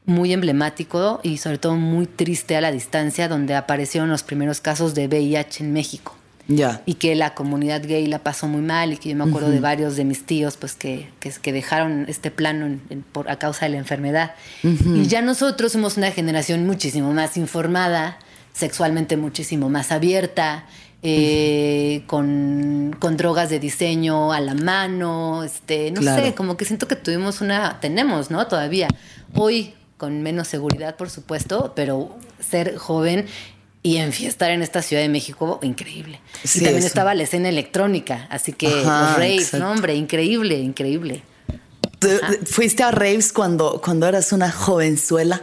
muy 0.06 0.34
emblemático 0.34 1.20
y 1.24 1.38
sobre 1.38 1.58
todo 1.60 1.76
muy 1.76 2.08
triste 2.08 2.56
a 2.58 2.62
la 2.62 2.72
distancia, 2.72 3.28
donde 3.30 3.56
aparecieron 3.56 4.10
los 4.10 4.24
primeros 4.24 4.60
casos 4.60 4.94
de 4.96 5.08
VIH 5.08 5.64
en 5.64 5.72
México 5.72 6.16
Ya. 6.48 6.82
y 6.86 6.96
que 6.96 7.16
la 7.16 7.34
comunidad 7.36 7.82
gay 7.84 8.06
la 8.08 8.20
pasó 8.20 8.48
muy 8.48 8.62
mal 8.62 8.92
y 8.92 8.98
que 8.98 9.10
yo 9.10 9.16
me 9.16 9.24
acuerdo 9.24 9.50
de 9.50 9.62
varios 9.62 9.96
de 9.96 10.04
mis 10.04 10.26
tíos 10.26 10.58
pues 10.58 10.76
que, 10.76 11.08
que, 11.22 11.32
que 11.32 11.54
dejaron 11.54 12.06
este 12.10 12.32
plano 12.32 12.66
en- 12.66 12.82
en- 12.90 13.02
por, 13.04 13.30
a 13.32 13.40
causa 13.40 13.66
de 13.66 13.72
la 13.72 13.78
enfermedad. 13.78 14.34
Y 14.64 15.06
ya 15.08 15.22
nosotros 15.22 15.72
somos 15.72 15.96
una 15.96 16.12
generación 16.12 16.66
muchísimo 16.68 17.14
más 17.14 17.38
informada, 17.38 18.18
sexualmente 18.54 19.18
muchísimo 19.18 19.70
más 19.70 19.92
abierta, 19.92 20.66
eh, 21.02 22.04
con, 22.08 22.96
con 23.00 23.18
drogas 23.18 23.50
de 23.50 23.60
diseño 23.60 24.32
a 24.32 24.40
la 24.40 24.54
mano, 24.54 25.44
este, 25.44 25.92
no 25.92 26.00
Claro. 26.02 26.24
sé, 26.24 26.34
como 26.34 26.56
que 26.56 26.64
siento 26.66 26.88
que 26.88 26.96
tuvimos 26.96 27.42
una, 27.42 27.80
tenemos, 27.82 28.32
¿no? 28.32 28.48
Todavía. 28.48 28.88
Hoy 29.36 29.74
con 29.98 30.22
menos 30.22 30.48
seguridad, 30.48 30.96
por 30.96 31.10
supuesto, 31.10 31.74
pero 31.76 32.16
ser 32.40 32.78
joven 32.78 33.26
y 33.84 33.98
enfiestar 33.98 34.52
en 34.52 34.62
esta 34.62 34.82
Ciudad 34.82 35.02
de 35.04 35.10
México, 35.10 35.60
increíble. 35.62 36.22
Sí, 36.44 36.60
y 36.60 36.62
también 36.62 36.80
eso. 36.80 36.88
estaba 36.88 37.14
la 37.16 37.24
escena 37.24 37.50
electrónica, 37.50 38.28
así 38.30 38.54
que 38.54 38.68
Ajá, 38.68 39.02
los 39.02 39.14
raves, 39.18 39.42
exacto. 39.44 39.60
no 39.66 39.72
hombre, 39.72 39.96
increíble, 39.96 40.58
increíble. 40.60 41.24
¿Tú- 42.00 42.08
¿Fuiste 42.46 42.84
a 42.84 42.92
raves 42.92 43.32
cuando, 43.34 43.82
cuando 43.84 44.08
eras 44.08 44.32
una 44.34 44.52
jovenzuela? 44.52 45.42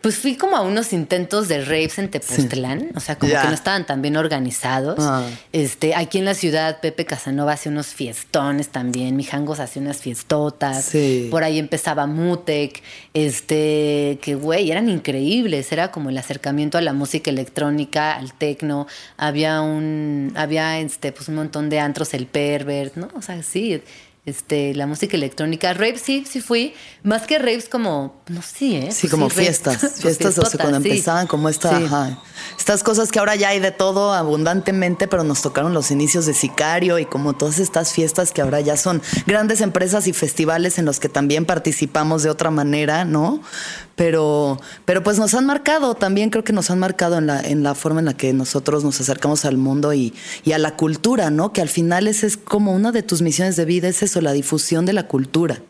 Pues 0.00 0.16
fui 0.16 0.36
como 0.36 0.56
a 0.56 0.60
unos 0.60 0.92
intentos 0.92 1.48
de 1.48 1.64
raves 1.64 1.98
en 1.98 2.10
Tepoztlán, 2.10 2.90
o 2.94 3.00
sea, 3.00 3.16
como 3.16 3.32
que 3.32 3.48
no 3.48 3.54
estaban 3.54 3.86
tan 3.86 4.02
bien 4.02 4.16
organizados. 4.16 4.98
Ah. 5.00 5.26
Este, 5.52 5.94
aquí 5.94 6.18
en 6.18 6.24
la 6.24 6.34
ciudad, 6.34 6.80
Pepe 6.80 7.04
Casanova 7.04 7.52
hacía 7.52 7.72
unos 7.72 7.88
fiestones 7.88 8.68
también, 8.68 9.16
Mijangos 9.16 9.60
hacía 9.60 9.82
unas 9.82 9.98
fiestotas. 9.98 10.84
Sí. 10.84 11.28
Por 11.30 11.44
ahí 11.44 11.58
empezaba 11.58 12.06
Mutec, 12.06 12.82
este, 13.14 14.18
que 14.22 14.34
güey, 14.34 14.70
eran 14.70 14.88
increíbles, 14.88 15.72
era 15.72 15.90
como 15.90 16.10
el 16.10 16.18
acercamiento 16.18 16.78
a 16.78 16.80
la 16.80 16.92
música 16.92 17.30
electrónica, 17.30 18.14
al 18.14 18.32
tecno. 18.32 18.86
Había 19.16 19.60
un, 19.60 20.32
había 20.36 20.78
este, 20.78 21.12
pues 21.12 21.28
un 21.28 21.36
montón 21.36 21.68
de 21.68 21.80
antros, 21.80 22.14
el 22.14 22.26
pervert, 22.26 22.96
¿no? 22.96 23.08
O 23.16 23.22
sea, 23.22 23.42
sí. 23.42 23.82
Este, 24.26 24.74
la 24.74 24.88
música 24.88 25.16
electrónica, 25.16 25.72
raves 25.72 26.02
sí, 26.02 26.24
sí 26.28 26.40
fui, 26.40 26.74
más 27.04 27.28
que 27.28 27.38
raves 27.38 27.68
como, 27.68 28.20
no 28.26 28.42
sé, 28.42 28.78
¿eh? 28.88 28.88
Sí, 28.90 29.02
Pues 29.02 29.10
como 29.12 29.30
fiestas. 29.30 29.76
Pues 29.80 30.18
Fiestas, 30.18 30.36
o 30.38 30.44
sea, 30.46 30.58
cuando 30.60 30.80
sí. 30.82 30.88
empezaban 30.88 31.28
como 31.28 31.48
esta, 31.48 31.78
Sí. 31.78 31.84
ajá. 31.84 32.18
Estas 32.58 32.82
cosas 32.82 33.12
que 33.12 33.20
ahora 33.20 33.36
ya 33.36 33.50
hay 33.50 33.60
de 33.60 33.70
todo 33.70 34.12
abundantemente, 34.12 35.06
pero 35.06 35.22
nos 35.22 35.42
tocaron 35.42 35.72
los 35.74 35.92
inicios 35.92 36.26
de 36.26 36.34
Sicario 36.34 36.98
y 36.98 37.06
como 37.06 37.34
todas 37.34 37.60
estas 37.60 37.92
fiestas 37.92 38.32
que 38.32 38.42
ahora 38.42 38.60
ya 38.60 38.76
son 38.76 39.00
grandes 39.28 39.60
empresas 39.60 40.08
y 40.08 40.12
festivales 40.12 40.78
en 40.78 40.86
los 40.86 40.98
que 40.98 41.08
también 41.08 41.44
participamos 41.46 42.24
de 42.24 42.30
otra 42.30 42.50
manera, 42.50 43.04
¿no? 43.04 43.40
Pero, 43.96 44.60
pero 44.84 45.02
pues 45.02 45.18
nos 45.18 45.34
han 45.34 45.46
marcado, 45.46 45.94
también 45.94 46.28
creo 46.28 46.44
que 46.44 46.52
nos 46.52 46.70
han 46.70 46.78
marcado 46.78 47.16
en 47.16 47.26
la, 47.26 47.40
en 47.40 47.62
la 47.62 47.74
forma 47.74 48.00
en 48.00 48.06
la 48.06 48.14
que 48.14 48.32
nosotros 48.34 48.84
nos 48.84 49.00
acercamos 49.00 49.46
al 49.46 49.56
mundo 49.56 49.94
y, 49.94 50.12
y 50.44 50.52
a 50.52 50.58
la 50.58 50.76
cultura, 50.76 51.30
¿no? 51.30 51.52
Que 51.54 51.62
al 51.62 51.70
final 51.70 52.06
esa 52.06 52.26
es 52.26 52.36
como 52.36 52.74
una 52.74 52.92
de 52.92 53.02
tus 53.02 53.22
misiones 53.22 53.56
de 53.56 53.64
vida, 53.64 53.88
es 53.88 54.02
eso, 54.02 54.20
la 54.20 54.32
difusión 54.32 54.84
de 54.84 54.92
la 54.92 55.08
cultura. 55.08 55.62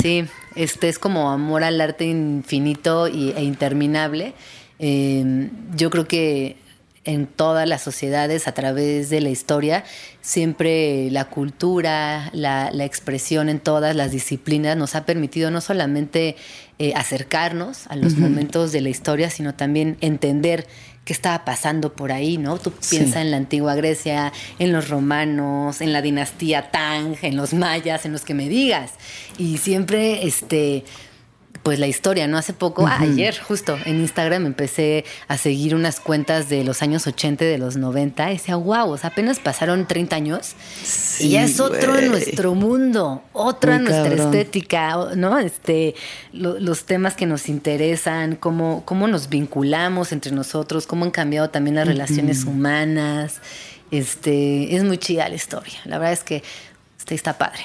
Sí, 0.00 0.24
este 0.54 0.88
es 0.88 0.98
como 0.98 1.30
amor 1.30 1.64
al 1.64 1.80
arte 1.80 2.06
infinito 2.06 3.06
e 3.06 3.42
interminable. 3.42 4.34
Eh, 4.78 5.50
yo 5.76 5.90
creo 5.90 6.06
que 6.06 6.56
en 7.04 7.26
todas 7.26 7.66
las 7.66 7.82
sociedades, 7.82 8.46
a 8.46 8.52
través 8.52 9.08
de 9.08 9.20
la 9.22 9.30
historia, 9.30 9.84
siempre 10.20 11.10
la 11.10 11.24
cultura, 11.26 12.30
la, 12.32 12.70
la 12.72 12.84
expresión 12.84 13.48
en 13.48 13.58
todas 13.58 13.96
las 13.96 14.10
disciplinas 14.12 14.76
nos 14.76 14.94
ha 14.94 15.04
permitido 15.06 15.50
no 15.50 15.60
solamente 15.60 16.36
eh, 16.78 16.92
acercarnos 16.94 17.86
a 17.88 17.96
los 17.96 18.16
momentos 18.16 18.70
de 18.72 18.80
la 18.82 18.88
historia, 18.90 19.28
sino 19.30 19.54
también 19.54 19.96
entender 20.00 20.66
qué 21.04 21.12
estaba 21.12 21.44
pasando 21.44 21.94
por 21.94 22.12
ahí, 22.12 22.36
¿no? 22.38 22.58
Tú 22.58 22.72
Sí. 22.80 22.96
piensas 22.98 23.22
en 23.22 23.30
la 23.30 23.38
antigua 23.38 23.74
Grecia, 23.74 24.32
en 24.58 24.70
los 24.72 24.88
romanos, 24.88 25.80
en 25.80 25.92
la 25.92 26.02
dinastía 26.02 26.70
Tang, 26.70 27.16
en 27.22 27.36
los 27.36 27.52
mayas, 27.54 28.04
en 28.04 28.12
los 28.12 28.22
que 28.22 28.34
me 28.34 28.48
digas. 28.48 28.92
Y 29.38 29.58
siempre, 29.58 30.26
este, 30.26 30.84
pues 31.62 31.78
la 31.78 31.86
historia, 31.86 32.26
¿no? 32.26 32.38
Hace 32.38 32.54
poco, 32.54 32.86
ayer 32.86 33.38
justo, 33.38 33.78
en 33.84 34.00
Instagram 34.00 34.46
empecé 34.46 35.04
a 35.28 35.36
seguir 35.36 35.74
unas 35.74 36.00
cuentas 36.00 36.48
de 36.48 36.64
los 36.64 36.80
años 36.82 37.06
80 37.06 37.44
y 37.44 37.48
de 37.48 37.58
los 37.58 37.76
90. 37.76 38.30
Y 38.30 38.36
decía, 38.38 38.56
wow, 38.56 38.90
o 38.90 38.96
sea, 38.96 39.10
apenas 39.10 39.38
pasaron 39.40 39.86
30 39.86 40.16
años 40.16 40.52
y 41.18 41.28
ya 41.30 41.44
es 41.44 41.60
otro 41.60 41.92
güey. 41.92 42.08
nuestro 42.08 42.54
mundo, 42.54 43.22
otra 43.34 43.74
Muy 43.76 43.84
nuestra 43.88 44.08
cabrón. 44.08 44.26
estética, 44.34 44.96
¿no? 45.16 45.38
Este, 45.38 45.94
lo- 46.32 46.58
los 46.58 46.84
temas 46.84 47.14
que 47.14 47.26
nos 47.26 47.48
interesan, 47.50 48.36
cómo, 48.36 48.82
cómo 48.86 49.06
nos 49.06 49.28
vinculamos 49.28 50.12
entre 50.12 50.32
nosotros, 50.32 50.86
cómo 50.86 51.04
han 51.04 51.10
cambiado 51.10 51.50
también 51.50 51.76
las 51.76 51.86
relaciones 51.86 52.44
humanas. 52.44 53.40
Este, 53.90 54.74
es 54.76 54.82
muy 54.84 54.96
chida 54.98 55.28
la 55.28 55.34
historia. 55.34 55.78
La 55.84 55.98
verdad 55.98 56.12
es 56.14 56.24
que 56.24 56.42
este, 56.98 57.14
está 57.14 57.36
padre. 57.36 57.64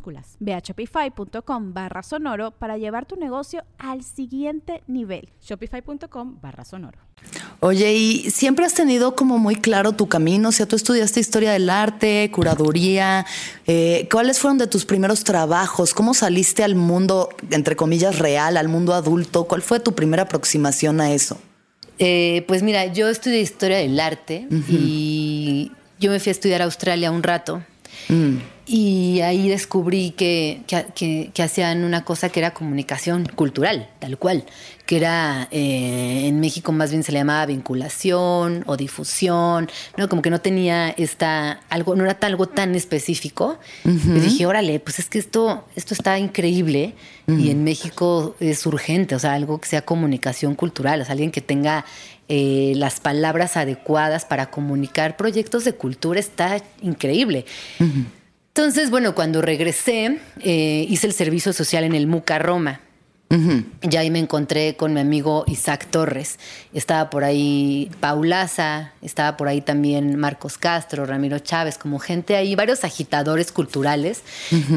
Ve 0.39 0.53
a 0.53 0.59
shopify.com 0.59 1.73
barra 1.73 2.03
sonoro 2.03 2.51
para 2.51 2.77
llevar 2.77 3.05
tu 3.05 3.15
negocio 3.15 3.63
al 3.77 4.03
siguiente 4.03 4.83
nivel. 4.87 5.29
Shopify.com 5.41 6.39
barra 6.41 6.65
sonoro. 6.65 6.99
Oye, 7.59 7.93
y 7.93 8.31
siempre 8.31 8.65
has 8.65 8.73
tenido 8.73 9.15
como 9.15 9.37
muy 9.37 9.55
claro 9.55 9.91
tu 9.91 10.09
camino, 10.09 10.49
o 10.49 10.51
sea, 10.51 10.65
tú 10.65 10.75
estudiaste 10.75 11.19
historia 11.19 11.51
del 11.51 11.69
arte, 11.69 12.31
curaduría, 12.33 13.25
eh, 13.67 14.07
¿cuáles 14.11 14.39
fueron 14.39 14.57
de 14.57 14.65
tus 14.65 14.85
primeros 14.85 15.23
trabajos? 15.23 15.93
¿Cómo 15.93 16.15
saliste 16.15 16.63
al 16.63 16.73
mundo, 16.73 17.29
entre 17.51 17.75
comillas, 17.75 18.17
real, 18.17 18.57
al 18.57 18.67
mundo 18.67 18.95
adulto? 18.95 19.43
¿Cuál 19.43 19.61
fue 19.61 19.79
tu 19.79 19.93
primera 19.93 20.23
aproximación 20.23 20.99
a 21.01 21.11
eso? 21.11 21.37
Eh, 21.99 22.43
pues 22.47 22.63
mira, 22.63 22.87
yo 22.87 23.09
estudié 23.09 23.41
historia 23.41 23.77
del 23.77 23.99
arte 23.99 24.47
y 24.67 25.71
yo 25.99 26.09
me 26.09 26.19
fui 26.19 26.31
a 26.31 26.33
estudiar 26.33 26.61
a 26.63 26.65
Australia 26.65 27.11
un 27.11 27.21
rato. 27.21 27.61
Y 28.65 29.21
ahí 29.21 29.49
descubrí 29.49 30.11
que, 30.11 30.61
que, 30.95 31.31
que, 31.33 31.43
hacían 31.43 31.83
una 31.83 32.05
cosa 32.05 32.29
que 32.29 32.39
era 32.39 32.53
comunicación 32.53 33.25
cultural, 33.25 33.89
tal 33.99 34.17
cual, 34.17 34.45
que 34.85 34.97
era 34.97 35.47
eh, 35.51 36.27
en 36.27 36.39
México 36.39 36.71
más 36.71 36.91
bien 36.91 37.03
se 37.03 37.11
le 37.11 37.17
llamaba 37.19 37.45
vinculación 37.47 38.63
o 38.67 38.77
difusión, 38.77 39.69
¿no? 39.97 40.07
Como 40.07 40.21
que 40.21 40.29
no 40.29 40.39
tenía 40.41 40.89
esta, 40.89 41.59
algo, 41.69 41.95
no 41.95 42.05
era 42.05 42.17
algo 42.21 42.47
tan 42.47 42.75
específico. 42.75 43.57
Y 43.83 44.19
dije, 44.19 44.45
órale, 44.45 44.79
pues 44.79 44.99
es 44.99 45.09
que 45.09 45.19
esto, 45.19 45.65
esto 45.75 45.93
está 45.93 46.19
increíble 46.19 46.93
y 47.27 47.49
en 47.49 47.63
México 47.63 48.35
es 48.39 48.65
urgente, 48.65 49.15
o 49.15 49.19
sea, 49.19 49.33
algo 49.33 49.59
que 49.59 49.67
sea 49.69 49.83
comunicación 49.83 50.55
cultural, 50.55 51.01
o 51.01 51.05
sea, 51.05 51.13
alguien 51.13 51.31
que 51.31 51.41
tenga 51.41 51.85
eh, 52.33 52.71
las 52.77 53.01
palabras 53.01 53.57
adecuadas 53.57 54.23
para 54.23 54.49
comunicar 54.49 55.17
proyectos 55.17 55.65
de 55.65 55.73
cultura 55.73 56.17
está 56.17 56.63
increíble. 56.81 57.43
Entonces, 58.47 58.89
bueno, 58.89 59.13
cuando 59.15 59.41
regresé, 59.41 60.17
eh, 60.39 60.85
hice 60.87 61.07
el 61.07 61.13
servicio 61.13 61.51
social 61.51 61.83
en 61.83 61.93
el 61.93 62.07
MUCA 62.07 62.39
Roma. 62.39 62.79
Ya 63.81 63.99
ahí 63.99 64.09
me 64.09 64.19
encontré 64.19 64.77
con 64.77 64.93
mi 64.93 65.01
amigo 65.01 65.43
Isaac 65.47 65.87
Torres. 65.91 66.39
Estaba 66.73 67.09
por 67.09 67.25
ahí 67.25 67.91
Paulaza, 67.99 68.93
estaba 69.01 69.35
por 69.35 69.49
ahí 69.49 69.59
también 69.59 70.15
Marcos 70.17 70.57
Castro, 70.57 71.05
Ramiro 71.05 71.39
Chávez, 71.39 71.77
como 71.77 71.99
gente 71.99 72.37
ahí, 72.37 72.55
varios 72.55 72.85
agitadores 72.85 73.51
culturales 73.51 74.21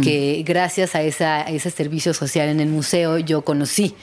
que 0.03 0.43
gracias 0.45 0.97
a, 0.97 1.03
ese 1.03 1.71
servicio 1.71 2.15
social 2.15 2.49
en 2.49 2.59
el 2.59 2.69
museo 2.69 3.19
yo 3.19 3.43
conocí. 3.43 3.95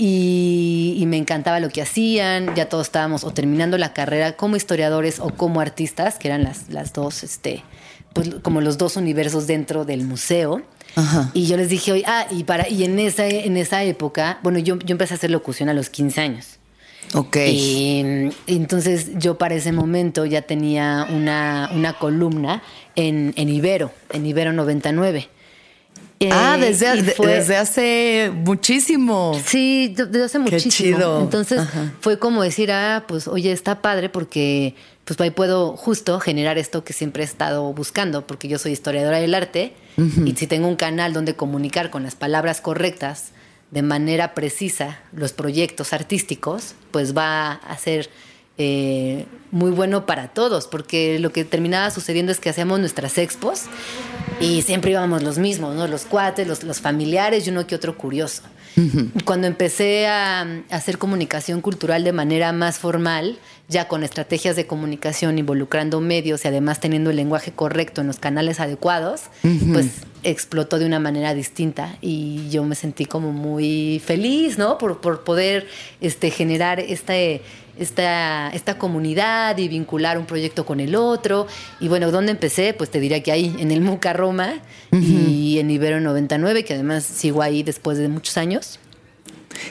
Y, 0.00 1.02
me 1.08 1.16
encantaba 1.16 1.58
lo 1.58 1.70
que 1.70 1.82
hacían. 1.82 2.54
Ya 2.54 2.68
todos 2.68 2.86
estábamos 2.86 3.24
o 3.24 3.32
terminando 3.32 3.76
la 3.78 3.92
carrera 3.92 4.36
como 4.36 4.54
historiadores 4.54 5.18
o 5.18 5.30
como 5.30 5.60
artistas, 5.60 6.18
que 6.18 6.28
eran 6.28 6.44
las, 6.44 6.68
las 6.68 6.92
dos, 6.92 7.24
este, 7.24 7.64
pues, 8.12 8.36
como 8.42 8.60
los 8.60 8.78
dos 8.78 8.96
universos 8.96 9.48
dentro 9.48 9.84
del 9.84 10.04
museo. 10.04 10.62
Y 11.32 11.46
yo 11.46 11.56
les 11.56 11.68
dije, 11.68 12.02
ah, 12.06 12.26
y, 12.30 12.44
para, 12.44 12.68
y 12.68 12.84
en, 12.84 12.98
esa, 12.98 13.26
en 13.26 13.56
esa 13.56 13.84
época, 13.84 14.38
bueno, 14.42 14.58
yo, 14.58 14.78
yo 14.78 14.92
empecé 14.92 15.14
a 15.14 15.16
hacer 15.16 15.30
locución 15.30 15.68
a 15.68 15.74
los 15.74 15.90
15 15.90 16.20
años. 16.20 16.46
Ok. 17.14 17.36
Y, 17.36 18.30
entonces 18.46 19.10
yo 19.14 19.38
para 19.38 19.54
ese 19.54 19.72
momento 19.72 20.26
ya 20.26 20.42
tenía 20.42 21.06
una, 21.10 21.70
una 21.74 21.92
columna 21.94 22.62
en, 22.96 23.32
en 23.36 23.48
Ibero, 23.48 23.92
en 24.12 24.26
Ibero 24.26 24.52
99 24.52 25.28
ah, 26.30 26.56
eh, 26.56 26.60
desde, 26.60 27.02
desde, 27.02 27.56
hace 27.56 28.32
muchísimo. 28.34 29.38
Sí, 29.44 29.94
desde 29.96 30.24
hace 30.24 30.38
muchísimo. 30.38 31.20
Entonces 31.20 31.62
fue 32.00 32.18
como 32.18 32.42
decir, 32.42 32.72
ah, 32.72 33.04
pues 33.06 33.28
oye, 33.28 33.52
está 33.52 33.82
padre 33.82 34.08
porque 34.08 34.74
pues 35.04 35.18
ahí 35.20 35.30
puedo 35.30 35.76
justo 35.76 36.20
generar 36.20 36.58
esto 36.58 36.84
que 36.84 36.92
siempre 36.92 37.22
he 37.22 37.26
estado 37.26 37.72
buscando, 37.72 38.26
porque 38.26 38.48
yo 38.48 38.58
soy 38.58 38.72
historiadora 38.72 39.18
del 39.18 39.34
arte 39.34 39.72
y 39.96 40.34
si 40.34 40.46
tengo 40.46 40.68
un 40.68 40.76
canal 40.76 41.12
donde 41.12 41.34
comunicar 41.34 41.90
con 41.90 42.02
las 42.02 42.14
palabras 42.14 42.60
correctas 42.60 43.32
de 43.70 43.82
manera 43.82 44.34
precisa 44.34 45.00
los 45.12 45.32
proyectos 45.32 45.92
artísticos, 45.92 46.74
pues 46.90 47.16
va 47.16 47.52
a 47.52 47.78
ser 47.78 48.10
eh, 48.58 49.26
muy 49.50 49.70
bueno 49.70 50.04
para 50.04 50.28
todos, 50.28 50.66
porque 50.66 51.18
lo 51.18 51.32
que 51.32 51.44
terminaba 51.44 51.90
sucediendo 51.90 52.32
es 52.32 52.40
que 52.40 52.50
hacíamos 52.50 52.80
nuestras 52.80 53.16
expos 53.18 53.62
y 54.40 54.62
siempre 54.62 54.90
íbamos 54.90 55.22
los 55.22 55.38
mismos, 55.38 55.74
¿no? 55.74 55.86
Los 55.86 56.04
cuates, 56.04 56.46
los, 56.46 56.64
los 56.64 56.80
familiares 56.80 57.46
y 57.46 57.50
uno 57.50 57.66
que 57.66 57.74
otro 57.74 57.96
curioso. 57.96 58.42
Cuando 59.24 59.46
empecé 59.46 60.06
a, 60.06 60.46
hacer 60.70 60.98
comunicación 60.98 61.60
cultural 61.60 62.04
de 62.04 62.12
manera 62.12 62.52
más 62.52 62.78
formal, 62.78 63.38
ya 63.68 63.88
con 63.88 64.04
estrategias 64.04 64.56
de 64.56 64.66
comunicación 64.66 65.38
involucrando 65.38 66.00
medios 66.00 66.44
y 66.44 66.48
además 66.48 66.80
teniendo 66.80 67.10
el 67.10 67.16
lenguaje 67.16 67.52
correcto 67.52 68.00
en 68.00 68.06
los 68.06 68.18
canales 68.18 68.60
adecuados, 68.60 69.22
pues 69.72 70.02
explotó 70.22 70.78
de 70.78 70.86
una 70.86 71.00
manera 71.00 71.34
distinta 71.34 71.96
y 72.00 72.48
yo 72.50 72.64
me 72.64 72.74
sentí 72.74 73.04
como 73.04 73.32
muy 73.32 74.00
feliz, 74.04 74.58
¿no? 74.58 74.78
Por, 74.78 75.00
por 75.00 75.24
poder 75.24 75.66
este, 76.00 76.30
generar 76.30 76.80
este 76.80 77.42
esta, 77.78 78.50
esta 78.50 78.78
comunidad 78.78 79.56
y 79.58 79.68
vincular 79.68 80.18
un 80.18 80.26
proyecto 80.26 80.66
con 80.66 80.80
el 80.80 80.94
otro. 80.94 81.46
Y 81.80 81.88
bueno, 81.88 82.10
¿dónde 82.10 82.32
empecé? 82.32 82.74
Pues 82.74 82.90
te 82.90 83.00
diría 83.00 83.22
que 83.22 83.32
ahí, 83.32 83.54
en 83.58 83.70
el 83.70 83.80
Muca 83.80 84.12
Roma 84.12 84.54
y 84.92 85.58
en 85.58 85.70
Ibero 85.70 86.00
99, 86.00 86.64
que 86.64 86.74
además 86.74 87.04
sigo 87.04 87.42
ahí 87.42 87.62
después 87.62 87.98
de 87.98 88.08
muchos 88.08 88.36
años. 88.36 88.78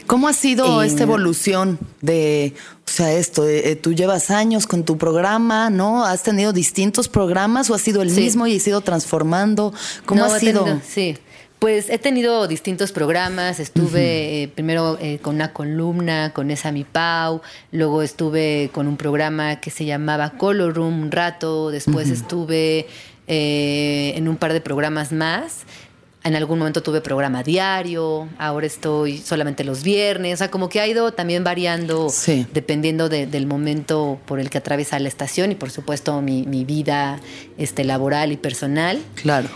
¿Cómo 0.06 0.28
ha 0.28 0.34
sido 0.34 0.82
esta 0.84 1.04
evolución 1.04 1.80
de, 2.02 2.54
o 2.86 2.90
sea, 2.90 3.14
esto, 3.14 3.48
eh, 3.48 3.76
tú 3.76 3.94
llevas 3.94 4.32
años 4.32 4.68
con 4.68 4.84
tu 4.84 4.98
programa, 4.98 5.70
¿no? 5.70 6.04
¿Has 6.04 6.24
tenido 6.24 6.54
distintos 6.54 7.08
programas 7.08 7.70
o 7.70 7.76
ha 7.76 7.80
sido 7.80 8.02
el 8.02 8.12
mismo 8.12 8.48
y 8.48 8.58
has 8.58 8.68
ido 8.68 8.82
transformando? 8.82 9.74
¿Cómo 10.06 10.26
ha 10.26 10.40
sido? 10.40 10.82
sí, 10.88 11.18
pues 11.60 11.90
he 11.90 11.98
tenido 11.98 12.48
distintos 12.48 12.92
programas, 12.92 13.60
estuve 13.60 14.44
eh, 14.44 14.48
primero 14.48 14.98
eh, 15.02 15.18
con 15.20 15.36
una 15.36 15.54
columna 15.54 16.32
con 16.34 16.52
esa 16.52 16.72
mi 16.72 16.84
Pau, 16.84 17.42
luego 17.72 18.04
estuve 18.04 18.70
con 18.74 18.88
un 18.88 18.96
programa 18.96 19.60
que 19.60 19.72
se 19.72 19.86
llamaba 19.86 20.32
Color 20.32 20.76
Room 20.76 21.02
un 21.02 21.12
rato, 21.12 21.72
después 21.72 22.10
estuve 22.10 22.88
eh, 23.28 24.14
en 24.16 24.28
un 24.28 24.38
par 24.38 24.54
de 24.54 24.62
programas 24.62 25.12
más, 25.12 25.64
en 26.24 26.36
algún 26.36 26.60
momento 26.60 26.84
tuve 26.84 27.02
programa 27.02 27.42
diario, 27.42 28.28
ahora 28.38 28.68
estoy 28.68 29.18
solamente 29.18 29.64
los 29.64 29.82
viernes, 29.82 30.36
o 30.36 30.38
sea, 30.38 30.52
como 30.52 30.70
que 30.70 30.80
ha 30.80 30.88
ido 30.88 31.12
también 31.12 31.44
variando 31.44 32.12
dependiendo 32.54 33.10
del 33.10 33.48
momento 33.48 34.20
por 34.26 34.40
el 34.40 34.52
que 34.52 34.60
atraviesa 34.60 35.00
la 35.00 35.08
estación 35.08 35.52
y 35.52 35.56
por 35.56 35.72
supuesto 35.72 36.22
mi, 36.22 36.44
mi 36.44 36.66
vida 36.66 37.20
este, 37.58 37.84
laboral 37.84 38.32
y 38.32 38.38
personal. 38.38 39.00
Claro. 39.16 39.50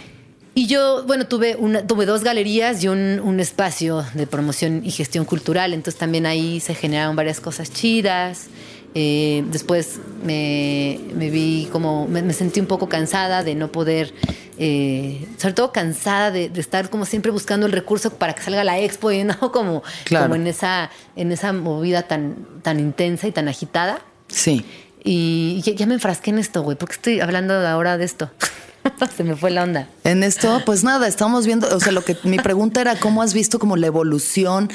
Y 0.62 0.68
yo, 0.68 1.04
bueno, 1.08 1.26
tuve, 1.26 1.56
una, 1.56 1.88
tuve 1.88 2.06
dos 2.06 2.24
galerías 2.24 2.84
y 2.84 2.88
un, 2.88 3.40
espacio 3.40 4.06
de 4.14 4.28
promoción 4.28 4.84
y 4.86 4.92
gestión 4.92 5.26
cultural, 5.26 5.74
entonces 5.74 5.98
también 5.98 6.28
ahí 6.28 6.60
se 6.60 6.76
generaron 6.76 7.16
varias 7.16 7.42
cosas 7.42 7.74
chidas. 7.74 8.46
Eh, 8.94 9.44
después 9.48 10.00
me, 10.24 11.00
vi 11.16 11.68
como, 11.72 12.08
me, 12.08 12.32
sentí 12.34 12.60
un 12.60 12.68
poco 12.68 12.88
cansada 12.88 13.44
de 13.44 13.56
no 13.56 13.72
poder, 13.72 14.14
eh, 14.60 15.28
sobre 15.38 15.56
todo 15.56 15.72
cansada 15.72 16.30
de, 16.30 16.52
estar 16.54 16.92
como 16.92 17.06
siempre 17.06 17.32
buscando 17.32 17.66
el 17.66 17.72
recurso 17.72 18.14
para 18.14 18.34
que 18.34 18.44
salga 18.44 18.64
la 18.64 18.78
expo 18.78 19.12
y 19.12 19.24
no 19.24 19.40
como, 19.52 19.82
como 20.12 20.36
en, 20.36 20.46
esa, 20.46 20.92
en 21.16 21.32
esa 21.32 21.54
movida 21.54 22.04
tan, 22.04 22.36
tan 22.62 22.80
intensa 22.80 23.28
y 23.28 23.32
tan 23.32 23.48
agitada. 23.48 24.00
Sí. 24.28 24.64
Y 25.04 25.60
ya, 25.64 25.74
ya 25.74 25.88
me 25.88 25.96
enfrasqué 25.96 26.30
en 26.30 26.38
esto, 26.38 26.62
güey, 26.62 26.78
porque 26.78 26.94
estoy 26.94 27.20
hablando 27.20 27.56
ahora 27.68 27.98
de 27.98 28.06
esto. 28.06 28.30
Se 29.16 29.24
me 29.24 29.36
fue 29.36 29.52
la 29.52 29.64
onda. 29.64 29.90
En 30.04 30.24
esto, 30.24 30.62
pues 30.66 30.84
nada, 30.84 31.08
estamos 31.08 31.46
viendo, 31.46 31.68
o 31.76 31.80
sea, 31.80 31.92
lo 31.92 32.04
que 32.04 32.18
mi 32.24 32.38
pregunta 32.38 32.82
era 32.82 32.96
cómo 32.96 33.22
has 33.22 33.34
visto 33.34 33.60
como 33.60 33.78
la 33.78 33.88
evolución 33.88 34.70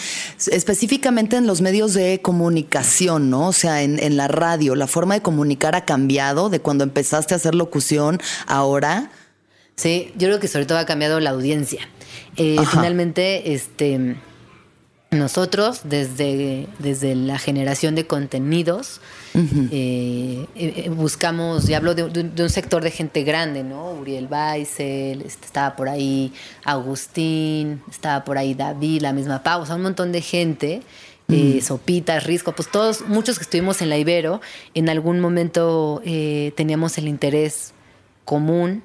específicamente 0.50 1.36
en 1.36 1.46
los 1.46 1.60
medios 1.60 1.94
de 1.94 2.20
comunicación, 2.22 3.30
¿no? 3.30 3.48
O 3.48 3.52
sea, 3.52 3.82
en, 3.82 4.02
en 4.02 4.16
la 4.16 4.28
radio, 4.28 4.74
la 4.74 4.86
forma 4.86 5.14
de 5.14 5.22
comunicar 5.22 5.74
ha 5.74 5.84
cambiado 5.84 6.50
de 6.50 6.60
cuando 6.60 6.84
empezaste 6.84 7.34
a 7.34 7.36
hacer 7.36 7.54
locución 7.54 8.20
ahora. 8.46 9.10
Sí, 9.76 10.12
yo 10.16 10.28
creo 10.28 10.40
que 10.40 10.48
sobre 10.48 10.66
todo 10.66 10.78
ha 10.78 10.86
cambiado 10.86 11.20
la 11.20 11.30
audiencia. 11.30 11.88
Eh, 12.36 12.56
finalmente, 12.70 13.52
este 13.54 14.16
nosotros, 15.10 15.82
desde, 15.84 16.66
desde 16.78 17.14
la 17.14 17.38
generación 17.38 17.94
de 17.94 18.06
contenidos, 18.06 19.00
eh, 19.70 20.46
eh, 20.54 20.90
buscamos, 20.90 21.68
y 21.68 21.74
hablo 21.74 21.94
de, 21.94 22.04
un 22.04 22.50
sector 22.50 22.82
de 22.82 22.90
gente 22.90 23.22
grande, 23.22 23.62
¿no? 23.62 23.92
Uriel 23.92 24.28
Baisel, 24.28 25.22
estaba 25.22 25.76
por 25.76 25.88
ahí 25.88 26.32
Agustín, 26.64 27.82
estaba 27.90 28.24
por 28.24 28.38
ahí 28.38 28.54
David, 28.54 29.02
la 29.02 29.12
misma 29.12 29.42
Pau, 29.42 29.62
o 29.62 29.66
sea, 29.66 29.76
un 29.76 29.82
montón 29.82 30.12
de 30.12 30.20
gente. 30.20 30.82
Eh, 31.28 31.60
Sopitas, 31.60 32.22
Risco, 32.22 32.52
pues 32.52 32.70
todos, 32.70 33.02
muchos 33.08 33.36
que 33.38 33.42
estuvimos 33.42 33.82
en 33.82 33.88
la 33.88 33.98
Ibero, 33.98 34.40
en 34.74 34.88
algún 34.88 35.18
momento 35.18 36.00
teníamos 36.04 36.98
el 36.98 37.08
interés 37.08 37.72
común 38.24 38.84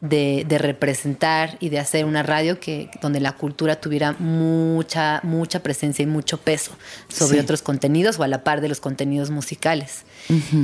de, 0.00 0.46
representar 0.58 1.56
y 1.60 1.68
de 1.68 1.78
hacer 1.78 2.04
una 2.04 2.22
radio 2.22 2.58
que 2.58 2.90
donde 3.02 3.20
la 3.20 3.32
cultura 3.32 3.80
tuviera 3.80 4.12
mucha 4.18 5.20
mucha 5.22 5.62
presencia 5.62 6.02
y 6.02 6.06
mucho 6.06 6.38
peso 6.38 6.72
sobre 7.08 7.40
otros 7.40 7.62
contenidos 7.62 8.18
o 8.18 8.22
a 8.22 8.28
la 8.28 8.42
par 8.42 8.60
de 8.60 8.68
los 8.68 8.80
contenidos 8.80 9.30
musicales. 9.30 10.04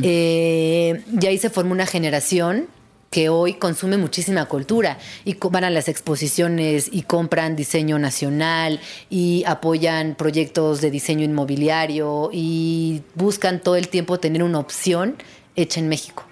Eh, 0.03 1.03
y 1.20 1.26
ahí 1.26 1.39
se 1.39 1.51
formó 1.51 1.72
una 1.72 1.87
generación 1.87 2.68
que 3.11 3.28
hoy 3.28 3.55
consume 3.55 3.97
muchísima 3.97 4.47
cultura 4.47 4.99
y 5.24 5.34
van 5.34 5.64
a 5.64 5.70
las 5.70 5.89
exposiciones 5.89 6.89
y 6.91 7.03
compran 7.03 7.57
diseño 7.57 7.99
nacional 7.99 8.80
y 9.09 9.45
apoyan 9.47 10.16
proyectos 10.16 10.80
de 10.80 10.91
diseño 10.91 11.24
inmobiliario 11.24 12.30
y 12.32 13.03
buscan 13.14 13.61
todo 13.61 13.76
el 13.76 13.89
tiempo 13.89 14.18
tener 14.18 14.43
una 14.43 14.59
opción 14.59 15.16
hecha 15.55 15.80
en 15.80 15.89
México, 15.89 16.24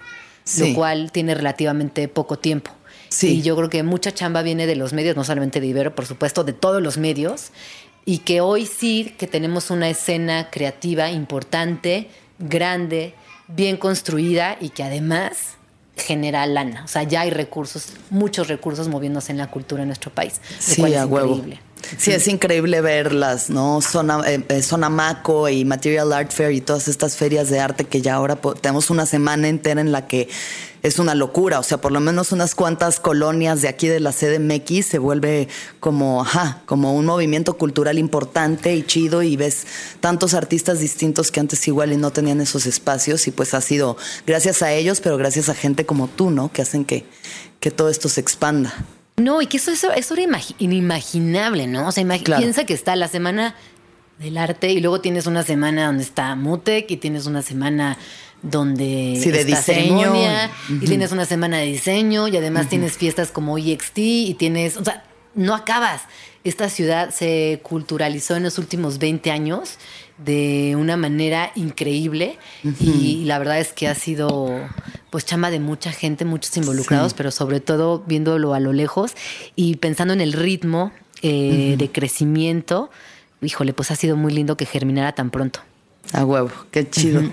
lo 0.59 0.73
cual 0.73 1.11
tiene 1.11 1.33
relativamente 1.33 2.07
poco 2.07 2.37
tiempo. 2.37 2.74
Y 3.21 3.41
yo 3.41 3.55
creo 3.55 3.69
que 3.69 3.83
mucha 3.83 4.13
chamba 4.13 4.41
viene 4.41 4.67
de 4.67 4.75
los 4.75 4.93
medios, 4.93 5.15
no 5.15 5.23
solamente 5.23 5.61
de 5.61 5.67
Ibero, 5.67 5.95
por 5.95 6.05
supuesto, 6.05 6.43
de 6.43 6.53
todos 6.53 6.81
los 6.81 6.97
medios. 6.97 7.51
Y 8.05 8.19
que 8.19 8.41
hoy 8.41 8.65
sí 8.65 9.15
que 9.17 9.27
tenemos 9.27 9.71
una 9.71 9.89
escena 9.89 10.49
creativa 10.51 11.09
importante, 11.11 12.09
grande, 12.39 13.15
bien 13.47 13.77
construida 13.77 14.57
y 14.59 14.69
que 14.69 14.83
además 14.83 15.55
genera 15.97 16.45
lana. 16.45 16.83
O 16.83 16.87
sea, 16.87 17.03
ya 17.03 17.21
hay 17.21 17.29
recursos, 17.29 17.93
muchos 18.09 18.47
recursos 18.47 18.87
moviéndose 18.89 19.31
en 19.31 19.37
la 19.37 19.49
cultura 19.49 19.83
en 19.83 19.87
nuestro 19.89 20.11
país. 20.11 20.41
lo 20.49 20.61
Sí, 20.61 20.81
cual 20.81 20.93
es 20.93 21.05
huevo. 21.05 21.35
increíble. 21.35 21.61
Sí, 21.97 22.11
es 22.11 22.27
increíble 22.27 22.81
verlas, 22.81 23.49
¿no? 23.49 23.79
Zona, 23.79 24.21
eh, 24.25 24.43
eh, 24.49 24.61
Zona 24.63 24.89
Maco 24.89 25.47
y 25.49 25.65
Material 25.65 26.11
Art 26.13 26.31
Fair 26.31 26.51
y 26.51 26.61
todas 26.61 26.87
estas 26.87 27.15
ferias 27.15 27.49
de 27.49 27.59
arte 27.59 27.85
que 27.85 28.01
ya 28.01 28.15
ahora 28.15 28.37
tenemos 28.59 28.89
una 28.89 29.05
semana 29.05 29.47
entera 29.47 29.81
en 29.81 29.91
la 29.91 30.07
que 30.07 30.27
es 30.87 30.99
una 30.99 31.15
locura. 31.15 31.59
O 31.59 31.63
sea, 31.63 31.79
por 31.79 31.91
lo 31.91 31.99
menos 31.99 32.31
unas 32.31 32.53
cuantas 32.55 32.99
colonias 32.99 33.61
de 33.61 33.67
aquí 33.67 33.87
de 33.87 33.99
la 33.99 34.11
CDMX 34.13 34.85
se 34.85 34.97
vuelve 34.99 35.47
como, 35.79 36.21
ajá, 36.21 36.61
como 36.65 36.93
un 36.95 37.05
movimiento 37.05 37.57
cultural 37.57 37.97
importante 37.97 38.75
y 38.75 38.83
chido 38.83 39.23
y 39.23 39.35
ves 39.35 39.65
tantos 39.99 40.33
artistas 40.33 40.79
distintos 40.79 41.31
que 41.31 41.39
antes 41.39 41.67
igual 41.67 41.91
y 41.93 41.97
no 41.97 42.11
tenían 42.11 42.39
esos 42.41 42.65
espacios 42.65 43.27
y 43.27 43.31
pues 43.31 43.53
ha 43.53 43.61
sido 43.61 43.97
gracias 44.27 44.61
a 44.61 44.71
ellos, 44.73 45.01
pero 45.01 45.17
gracias 45.17 45.49
a 45.49 45.55
gente 45.55 45.85
como 45.85 46.07
tú, 46.07 46.29
¿no? 46.29 46.51
Que 46.51 46.61
hacen 46.61 46.85
que, 46.85 47.05
que 47.59 47.71
todo 47.71 47.89
esto 47.89 48.07
se 48.09 48.21
expanda. 48.21 48.73
No, 49.17 49.41
y 49.41 49.47
que 49.47 49.57
eso, 49.57 49.71
eso, 49.71 49.91
eso 49.93 50.13
era 50.13 50.23
imagi- 50.23 50.55
inimaginable, 50.59 51.67
¿no? 51.67 51.87
O 51.87 51.91
sea, 51.91 52.05
Claro. 52.19 52.41
piensa 52.41 52.65
que 52.65 52.73
está 52.73 52.95
la 52.95 53.07
semana 53.07 53.55
del 54.19 54.37
arte 54.37 54.71
y 54.71 54.79
luego 54.79 55.01
tienes 55.01 55.25
una 55.25 55.43
semana 55.43 55.87
donde 55.87 56.03
está 56.03 56.35
Mutec 56.35 56.89
y 56.91 56.97
tienes 56.97 57.25
una 57.25 57.41
semana 57.41 57.97
donde 58.49 59.19
Sí, 59.21 59.31
de 59.31 59.43
diseño. 59.43 60.13
y 60.69 60.85
tienes 60.85 61.11
una 61.11 61.25
semana 61.25 61.57
de 61.57 61.65
diseño 61.65 62.27
y 62.27 62.37
además 62.37 62.69
tienes 62.69 62.97
fiestas 62.97 63.31
como 63.31 63.57
EXT 63.57 63.97
y 63.97 64.33
tienes, 64.35 64.77
o 64.77 64.83
sea, 64.83 65.03
no 65.33 65.53
acabas. 65.55 66.03
Esta 66.43 66.69
ciudad 66.69 67.09
se 67.09 67.59
culturalizó 67.63 68.35
en 68.35 68.43
los 68.43 68.59
últimos 68.59 68.99
20 68.99 69.31
años 69.31 69.77
de 70.17 70.75
una 70.77 70.95
manera 70.95 71.51
increíble 71.55 72.37
y 72.79 73.25
la 73.25 73.39
verdad 73.39 73.59
es 73.59 73.73
que 73.73 73.87
ha 73.87 73.95
sido 73.95 74.51
pues 75.09 75.25
chamba 75.25 75.49
de 75.49 75.59
mucha 75.59 75.91
gente, 75.91 76.23
muchos 76.23 76.55
involucrados, 76.55 77.13
pero 77.15 77.31
sobre 77.31 77.59
todo 77.59 78.03
viéndolo 78.05 78.53
a 78.53 78.59
lo 78.59 78.73
lejos 78.73 79.13
y 79.55 79.77
pensando 79.77 80.13
en 80.13 80.21
el 80.21 80.33
ritmo 80.33 80.91
eh, 81.21 81.75
de 81.77 81.91
crecimiento, 81.91 82.91
híjole, 83.41 83.73
pues 83.73 83.89
ha 83.91 83.95
sido 83.95 84.15
muy 84.15 84.31
lindo 84.31 84.55
que 84.55 84.65
germinara 84.65 85.13
tan 85.13 85.31
pronto. 85.31 85.61
A 86.13 86.23
huevo, 86.23 86.51
qué 86.71 86.87
chido. 86.89 87.23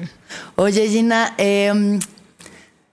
Oye, 0.56 0.88
Gina, 0.88 1.34
em, 1.38 1.98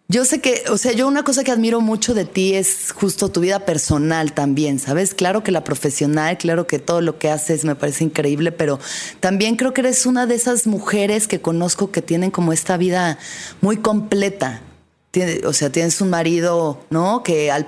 yo 0.07 0.25
sé 0.25 0.41
que, 0.41 0.63
o 0.71 0.77
sea, 0.77 0.91
yo 0.93 1.07
una 1.07 1.23
cosa 1.23 1.43
que 1.43 1.51
admiro 1.51 1.81
mucho 1.81 2.15
de 2.15 2.25
ti 2.25 2.55
es 2.55 2.91
justo 2.91 3.29
tu 3.29 3.41
vida 3.41 3.59
personal 3.65 4.33
también, 4.33 4.79
¿sabes? 4.79 5.13
Claro 5.13 5.43
que 5.43 5.51
la 5.51 5.63
profesional, 5.63 6.37
claro 6.39 6.65
que 6.65 6.79
todo 6.79 7.01
lo 7.01 7.19
que 7.19 7.29
haces 7.29 7.63
me 7.63 7.75
parece 7.75 8.05
increíble, 8.05 8.51
pero 8.51 8.79
también 9.19 9.55
creo 9.55 9.71
que 9.73 9.81
eres 9.81 10.07
una 10.07 10.25
de 10.25 10.33
esas 10.33 10.65
mujeres 10.65 11.27
que 11.27 11.41
conozco 11.41 11.91
que 11.91 12.01
tienen 12.01 12.31
como 12.31 12.53
esta 12.53 12.75
vida 12.77 13.19
muy 13.61 13.77
completa. 13.77 14.61
O 15.45 15.53
sea, 15.53 15.71
tienes 15.71 16.01
un 16.01 16.09
marido, 16.09 16.83
¿no? 16.89 17.21
Que 17.23 17.51
al- 17.51 17.67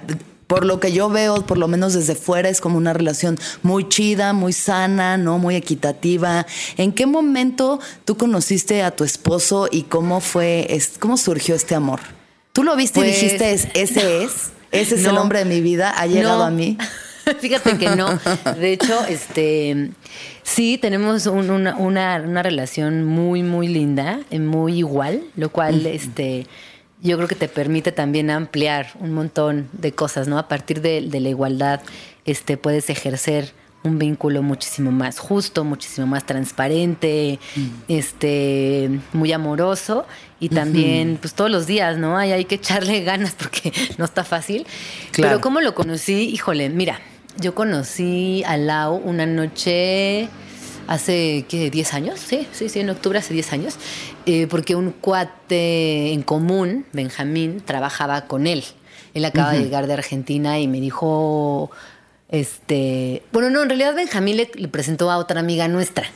por 0.52 0.66
lo 0.66 0.82
que 0.82 0.92
yo 0.92 1.08
veo, 1.10 1.46
por 1.46 1.58
lo 1.58 1.70
menos 1.70 1.94
desde 1.94 2.14
fuera, 2.14 2.50
es 2.50 2.60
como 2.60 2.76
una 2.78 2.92
relación 2.92 3.40
muy 3.64 3.88
chida, 3.88 4.34
muy 4.34 4.52
sana, 4.52 5.16
¿no? 5.16 5.38
Muy 5.40 5.56
equitativa. 5.56 6.46
¿En 6.76 6.92
qué 6.92 7.06
momento 7.06 7.80
tú 8.04 8.18
conociste 8.18 8.84
a 8.84 8.92
tu 8.92 9.06
esposo 9.06 9.70
y 9.72 9.84
cómo 9.84 10.20
fue, 10.20 10.66
es- 10.70 10.98
cómo 11.00 11.16
surgió 11.16 11.56
este 11.56 11.74
amor? 11.74 12.02
¿Tú 12.52 12.66
lo 12.66 12.76
viste 12.76 13.00
y 13.00 13.04
Pues- 13.04 13.22
dijiste, 13.22 13.54
"Es- 13.54 13.70
ese 13.76 14.24
es, 14.26 14.52
ese 14.74 14.96
es 14.96 15.06
el 15.06 15.16
No. 15.16 15.22
hombre 15.22 15.40
de 15.40 15.46
mi 15.46 15.62
vida, 15.62 15.90
ha 15.98 16.06
llegado 16.06 16.40
No. 16.40 16.44
a 16.44 16.52
mí? 16.52 16.78
Fíjate 17.40 17.78
que 17.78 17.96
no. 17.96 18.20
De 18.60 18.74
hecho, 18.74 19.06
este 19.08 19.92
sí 20.44 20.78
tenemos 20.78 21.28
un- 21.28 21.50
una, 21.50 21.78
una- 21.78 22.22
una 22.28 22.44
relación 22.44 23.06
muy, 23.06 23.42
muy 23.42 23.70
linda, 23.70 24.20
eh, 24.32 24.40
muy 24.40 24.80
igual, 24.80 25.22
lo 25.38 25.50
cual 25.50 25.86
este 25.86 26.46
yo 27.02 27.18
creo 27.18 27.28
que 27.28 27.36
te 27.36 27.48
permite 27.48 27.92
también 27.92 28.30
ampliar 28.30 28.92
un 29.00 29.14
montón 29.14 29.70
de 29.74 29.92
cosas, 29.92 30.28
¿no? 30.28 30.38
A 30.38 30.48
partir 30.48 30.82
de, 30.82 31.02
de 31.02 31.20
la 31.20 31.30
igualdad, 31.30 31.82
este, 32.26 32.58
puedes 32.58 32.90
ejercer 32.90 33.54
un 33.84 33.98
vínculo 33.98 34.44
muchísimo 34.44 34.92
más 34.92 35.20
justo, 35.20 35.64
muchísimo 35.64 36.06
más 36.06 36.26
transparente, 36.26 37.40
este, 37.88 39.00
muy 39.14 39.32
amoroso 39.32 40.06
y 40.40 40.50
también, 40.50 41.18
pues 41.20 41.34
todos 41.34 41.50
los 41.50 41.66
días, 41.66 41.98
¿no? 41.98 42.18
Hay, 42.18 42.32
hay 42.32 42.46
que 42.46 42.56
echarle 42.56 43.04
ganas 43.04 43.34
porque 43.34 43.74
no 43.98 44.06
está 44.06 44.24
fácil. 44.24 44.66
Claro. 45.12 45.30
Pero 45.30 45.42
¿cómo 45.42 45.62
lo 45.62 45.74
conocí? 45.74 46.30
Híjole, 46.30 46.70
mira, 46.70 47.00
yo 47.40 47.56
conocí 47.56 48.44
a 48.46 48.58
Lau 48.58 48.98
una 48.98 49.26
noche 49.26 50.30
hace, 50.88 51.46
¿qué? 51.48 51.72
¿10 51.72 51.94
años? 51.94 52.20
Sí, 52.20 52.48
sí, 52.52 52.70
sí, 52.70 52.80
en 52.80 52.90
octubre 52.90 53.20
hace 53.20 53.34
10 53.34 53.54
años, 53.54 53.76
eh, 54.26 54.48
porque 54.48 54.76
un 54.76 54.92
cuate 54.92 56.14
en 56.14 56.24
común, 56.24 56.86
Benjamín, 56.94 57.62
trabajaba 57.66 58.28
con 58.28 58.48
él. 58.48 58.64
Él 59.14 59.26
acaba 59.26 59.52
de 59.52 59.60
llegar 59.60 59.88
de 59.88 59.94
Argentina 59.94 60.60
y 60.60 60.68
me 60.68 60.80
dijo, 60.80 61.70
este, 62.30 63.24
bueno, 63.34 63.50
no, 63.50 63.62
en 63.64 63.70
realidad 63.70 63.94
Benjamín 63.94 64.38
le, 64.38 64.50
le 64.56 64.68
presentó 64.70 65.12
a 65.12 65.18
otra 65.18 65.42
amiga 65.42 65.68
nuestra, 65.68 66.10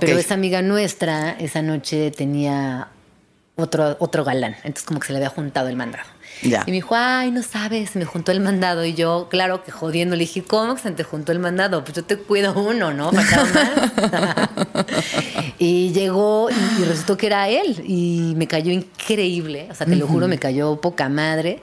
pero 0.00 0.18
esa 0.18 0.34
amiga 0.34 0.60
nuestra 0.60 1.30
esa 1.30 1.62
noche 1.62 2.10
tenía 2.10 2.88
otro, 3.54 3.96
otro 4.00 4.24
galán, 4.24 4.56
entonces 4.64 4.82
como 4.82 4.98
que 4.98 5.06
se 5.06 5.12
le 5.12 5.18
había 5.18 5.28
juntado 5.28 5.68
el 5.68 5.76
mandado. 5.76 6.04
Ya. 6.42 6.64
Y 6.66 6.70
me 6.70 6.76
dijo, 6.76 6.94
ay, 6.96 7.30
no 7.30 7.42
sabes, 7.42 7.96
me 7.96 8.04
juntó 8.04 8.32
el 8.32 8.40
mandado. 8.40 8.84
Y 8.84 8.94
yo, 8.94 9.28
claro 9.30 9.64
que 9.64 9.70
jodiendo, 9.70 10.16
le 10.16 10.20
dije, 10.20 10.42
¿cómo 10.42 10.74
que 10.74 10.82
se 10.82 10.90
te 10.90 11.04
juntó 11.04 11.32
el 11.32 11.38
mandado? 11.38 11.84
Pues 11.84 11.96
yo 11.96 12.04
te 12.04 12.16
cuido 12.16 12.52
uno, 12.54 12.92
¿no? 12.92 13.12
Más. 13.12 13.26
y 15.58 15.92
llegó 15.92 16.48
y, 16.50 16.82
y 16.82 16.84
resultó 16.84 17.16
que 17.16 17.26
era 17.26 17.48
él. 17.48 17.82
Y 17.86 18.34
me 18.36 18.46
cayó 18.46 18.72
increíble, 18.72 19.68
o 19.70 19.74
sea, 19.74 19.86
te 19.86 19.96
lo 19.96 20.06
juro, 20.06 20.28
me 20.28 20.38
cayó 20.38 20.80
poca 20.80 21.08
madre. 21.08 21.60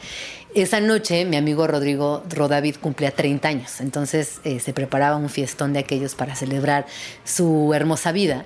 Esa 0.56 0.80
noche 0.80 1.26
mi 1.26 1.38
amigo 1.38 1.68
Rodrigo 1.68 2.24
Rodavid 2.28 2.78
cumplía 2.78 3.12
30 3.12 3.48
años, 3.48 3.82
entonces 3.82 4.42
eh, 4.44 4.60
se 4.60 4.74
preparaba 4.74 5.16
un 5.16 5.30
fiestón 5.30 5.74
de 5.74 5.80
aquellos 5.80 6.16
para 6.16 6.36
celebrar 6.36 6.88
su 7.24 7.72
hermosa 7.76 8.12
vida. 8.12 8.46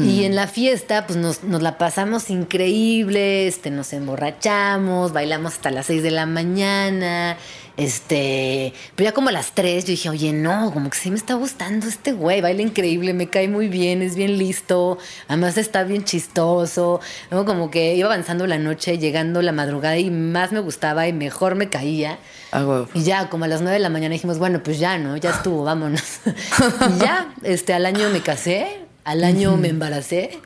Y 0.00 0.24
en 0.24 0.34
la 0.34 0.46
fiesta, 0.46 1.06
pues 1.06 1.18
nos, 1.18 1.44
nos 1.44 1.60
la 1.60 1.76
pasamos 1.76 2.30
increíble, 2.30 3.46
este, 3.46 3.70
nos 3.70 3.92
emborrachamos, 3.92 5.12
bailamos 5.12 5.54
hasta 5.54 5.70
las 5.70 5.86
6 5.86 6.02
de 6.02 6.10
la 6.10 6.24
mañana, 6.24 7.36
este, 7.76 8.74
pero 8.94 9.10
ya 9.10 9.14
como 9.14 9.30
a 9.30 9.32
las 9.32 9.52
3 9.52 9.84
yo 9.84 9.90
dije, 9.90 10.08
oye, 10.08 10.32
no, 10.32 10.72
como 10.72 10.90
que 10.90 10.98
sí 10.98 11.10
me 11.10 11.16
está 11.16 11.34
gustando 11.34 11.86
este 11.86 12.12
güey, 12.12 12.40
baila 12.40 12.62
increíble, 12.62 13.14
me 13.14 13.28
cae 13.28 13.48
muy 13.48 13.68
bien, 13.68 14.02
es 14.02 14.14
bien 14.14 14.38
listo, 14.38 14.98
además 15.26 15.56
está 15.56 15.82
bien 15.82 16.04
chistoso, 16.04 17.00
¿no? 17.30 17.44
como 17.44 17.70
que 17.70 17.94
iba 17.94 18.06
avanzando 18.06 18.46
la 18.46 18.58
noche, 18.58 18.98
llegando 18.98 19.42
la 19.42 19.52
madrugada 19.52 19.98
y 19.98 20.10
más 20.10 20.52
me 20.52 20.60
gustaba 20.60 21.08
y 21.08 21.12
mejor 21.12 21.54
me 21.54 21.68
caía. 21.68 22.18
A 22.50 22.64
huevo. 22.64 22.88
Y 22.94 23.02
ya, 23.02 23.30
como 23.30 23.46
a 23.46 23.48
las 23.48 23.62
9 23.62 23.74
de 23.74 23.80
la 23.80 23.88
mañana 23.88 24.12
dijimos, 24.12 24.38
bueno, 24.38 24.62
pues 24.62 24.78
ya, 24.78 24.98
¿no? 24.98 25.16
Ya 25.16 25.30
estuvo, 25.30 25.64
vámonos. 25.64 26.20
y 26.26 26.98
ya, 27.00 27.34
este, 27.42 27.72
al 27.72 27.86
año 27.86 28.10
me 28.10 28.20
casé, 28.20 28.82
al 29.04 29.24
año 29.24 29.56
me 29.56 29.68
embaracé 29.68 30.38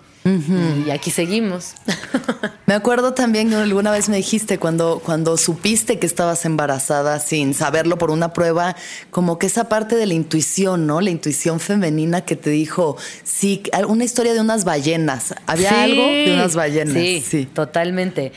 y 0.86 0.90
aquí 0.90 1.12
seguimos. 1.12 1.74
Me 2.66 2.74
acuerdo 2.74 3.14
también 3.14 3.48
que 3.48 3.54
alguna 3.54 3.92
vez 3.92 4.08
me 4.08 4.16
dijiste 4.16 4.58
cuando, 4.58 5.00
cuando 5.04 5.36
supiste 5.36 6.00
que 6.00 6.06
estabas 6.06 6.44
embarazada 6.44 7.20
sin 7.20 7.54
saberlo 7.54 7.96
por 7.96 8.10
una 8.10 8.32
prueba, 8.32 8.74
como 9.12 9.38
que 9.38 9.46
esa 9.46 9.68
parte 9.68 9.94
de 9.94 10.04
la 10.04 10.14
intuición, 10.14 10.84
¿no? 10.84 11.00
La 11.00 11.10
intuición 11.10 11.60
femenina 11.60 12.22
que 12.22 12.34
te 12.34 12.50
dijo, 12.50 12.96
sí, 13.22 13.62
una 13.86 14.02
historia 14.02 14.34
de 14.34 14.40
unas 14.40 14.64
ballenas. 14.64 15.32
¿Había 15.46 15.68
Sí. 15.68 15.74
algo 15.76 16.02
de 16.02 16.32
unas 16.34 16.56
ballenas? 16.56 16.94
Sí, 16.94 17.24
sí. 17.24 17.46
totalmente. 17.46 18.32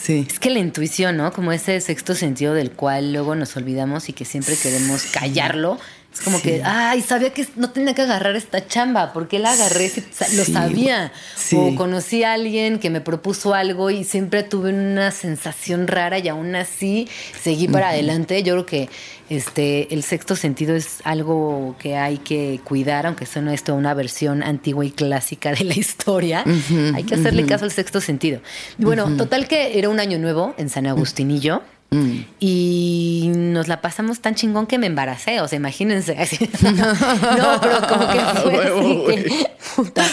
Sí. 0.00 0.24
Es 0.30 0.38
que 0.38 0.50
la 0.50 0.60
intuición, 0.60 1.16
¿no? 1.16 1.32
Como 1.32 1.50
ese 1.50 1.80
sexto 1.80 2.14
sentido 2.14 2.54
del 2.54 2.70
cual 2.70 3.12
luego 3.12 3.34
nos 3.34 3.56
olvidamos 3.56 4.08
y 4.08 4.12
que 4.12 4.24
siempre 4.24 4.56
queremos 4.56 5.02
callarlo. 5.12 5.76
Es 6.12 6.20
como 6.20 6.36
Sí. 6.38 6.42
que, 6.42 6.62
ay, 6.64 7.00
sabía 7.00 7.32
que 7.32 7.46
no 7.56 7.70
tenía 7.70 7.94
que 7.94 8.02
agarrar 8.02 8.36
esta 8.36 8.66
chamba, 8.66 9.12
porque 9.14 9.38
la 9.38 9.52
agarré, 9.52 9.88
si 9.88 10.02
sa- 10.12 10.28
lo 10.34 10.44
Sí. 10.44 10.52
sabía. 10.52 11.10
Sí. 11.36 11.56
O 11.58 11.74
conocí 11.74 12.22
a 12.22 12.34
alguien 12.34 12.78
que 12.78 12.90
me 12.90 13.00
propuso 13.00 13.54
algo 13.54 13.90
y 13.90 14.04
siempre 14.04 14.42
tuve 14.42 14.70
una 14.70 15.10
sensación 15.10 15.86
rara 15.88 16.18
y 16.18 16.28
aún 16.28 16.54
así 16.54 17.08
seguí 17.42 17.66
para 17.66 17.88
adelante. 17.90 18.42
Yo 18.42 18.52
creo 18.54 18.66
que 18.66 18.88
este, 19.30 19.92
el 19.94 20.02
sexto 20.02 20.36
sentido 20.36 20.76
es 20.76 20.98
algo 21.04 21.76
que 21.78 21.96
hay 21.96 22.18
que 22.18 22.60
cuidar, 22.64 23.06
aunque 23.06 23.24
suene 23.24 23.54
esto 23.54 23.74
una 23.74 23.94
versión 23.94 24.42
antigua 24.42 24.84
y 24.84 24.90
clásica 24.90 25.52
de 25.52 25.64
la 25.64 25.74
historia. 25.74 26.44
hay 26.94 27.04
que 27.04 27.14
hacerle 27.14 27.46
caso 27.46 27.64
al 27.64 27.72
sexto 27.72 28.02
sentido. 28.02 28.42
Y 28.78 28.84
bueno, 28.84 29.16
total 29.16 29.48
que 29.48 29.78
era 29.78 29.88
un 29.88 29.98
año 29.98 30.18
nuevo 30.18 30.54
en 30.58 30.68
San 30.68 30.86
Agustinillo. 30.86 31.62
Y 31.62 31.81
nos 31.92 33.68
la 33.68 33.80
pasamos 33.80 34.20
tan 34.20 34.34
chingón 34.34 34.66
que 34.66 34.78
me 34.78 34.86
embaracé, 34.86 35.40
o 35.40 35.48
sea, 35.48 35.56
imagínense. 35.56 36.16
así. 36.18 36.48
no, 36.62 37.60
pero 37.60 37.86
como 37.88 38.08
que 38.08 38.18
fue 38.42 38.64
así 38.64 39.04
que, 39.06 39.46
puta. 39.76 40.04